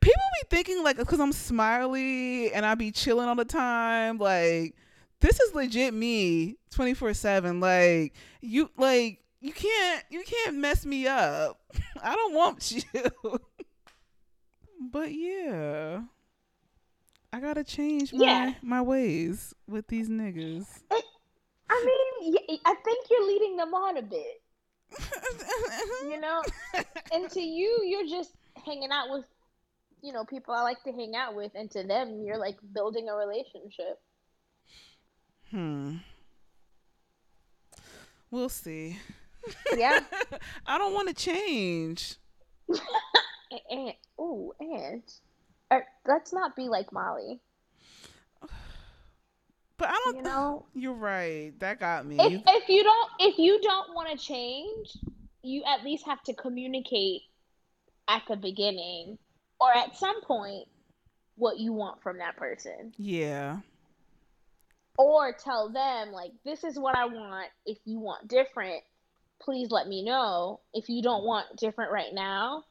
[0.00, 4.18] People be thinking like because I'm smiley and I be chilling all the time.
[4.18, 4.76] Like
[5.20, 7.58] this is legit me, twenty four seven.
[7.60, 8.12] Like
[8.42, 11.58] you, like you can't, you can't mess me up.
[12.02, 12.82] I don't want you.
[14.92, 16.02] but yeah,
[17.32, 18.54] I gotta change my Yeah.
[18.62, 20.66] my ways with these niggas.
[21.72, 24.42] I mean, I think you're leading them on a bit,
[26.02, 26.42] you know?
[27.12, 28.34] and to you, you're just
[28.64, 29.24] hanging out with,
[30.02, 33.08] you know, people I like to hang out with, and to them, you're like building
[33.08, 34.00] a relationship.
[35.50, 35.96] hmm.
[38.30, 38.98] We'll see.
[39.74, 40.00] Yeah.
[40.66, 42.16] I don't want to change.
[43.70, 45.02] and, ooh, and
[45.70, 47.40] uh, let's not be like Molly.
[49.78, 50.16] But I don't.
[50.16, 51.52] You know, You're right.
[51.60, 52.16] That got me.
[52.20, 54.96] if if you don't if you don't want to change,
[55.42, 57.22] you at least have to communicate
[58.08, 59.18] at the beginning
[59.60, 60.66] or at some point
[61.36, 62.92] what you want from that person.
[62.98, 63.58] yeah.
[64.98, 67.48] Or tell them like this is what I want.
[67.64, 68.82] If you want different,
[69.40, 70.60] please let me know.
[70.74, 72.64] If you don't want different right now,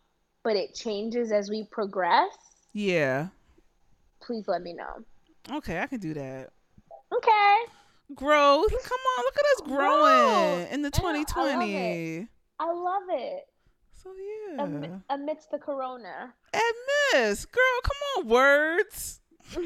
[0.43, 2.31] but it changes as we progress,
[2.73, 3.29] Yeah.
[4.21, 5.03] please let me know.
[5.57, 6.51] Okay, I can do that.
[7.13, 7.57] Okay.
[8.15, 8.71] Growth.
[8.71, 10.71] Come on, look at us growing Growth.
[10.73, 12.27] in the I know, I love 2020.
[12.59, 13.43] I love it.
[14.03, 14.61] So yeah.
[14.63, 16.33] Ami- amidst the corona.
[16.53, 16.63] And
[17.13, 19.19] miss, girl, come on, words.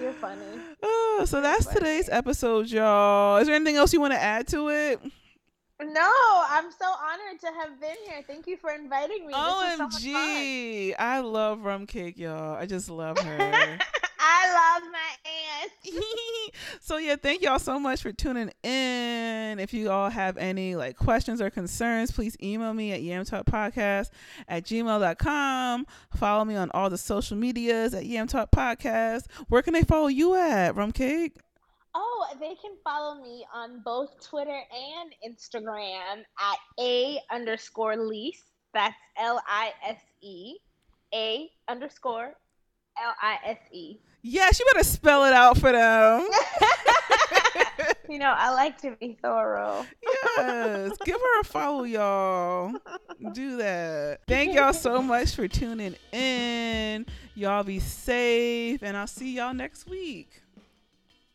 [0.00, 0.42] You're funny.
[0.82, 3.38] Oh, so that's today's episode, y'all.
[3.38, 5.00] Is there anything else you want to add to it?
[5.80, 6.10] No,
[6.48, 8.22] I'm so honored to have been here.
[8.26, 9.32] Thank you for inviting me.
[9.32, 9.86] Was so.
[9.88, 10.94] OMG.
[10.98, 12.56] I love rum cake, y'all.
[12.56, 13.78] I just love her.
[14.18, 15.72] I love my aunt.
[16.80, 19.58] so yeah, thank y'all so much for tuning in.
[19.58, 24.10] If you all have any like questions or concerns, please email me at yamtalkpodcast
[24.48, 25.86] at gmail.com.
[26.16, 29.26] Follow me on all the social medias at Yamtalk Podcast.
[29.48, 31.36] Where can they follow you at, Rum Cake?
[31.98, 38.42] Oh, they can follow me on both Twitter and Instagram at a underscore lease.
[38.74, 40.56] That's L I S E.
[41.14, 42.34] A underscore
[43.02, 43.96] L I S E.
[44.20, 46.28] Yes, you better spell it out for them.
[48.08, 49.84] You know, I like to be thorough.
[50.38, 50.92] yes.
[51.04, 52.72] Give her a follow, y'all.
[53.32, 54.20] Do that.
[54.28, 57.06] Thank y'all so much for tuning in.
[57.34, 60.42] Y'all be safe, and I'll see y'all next week.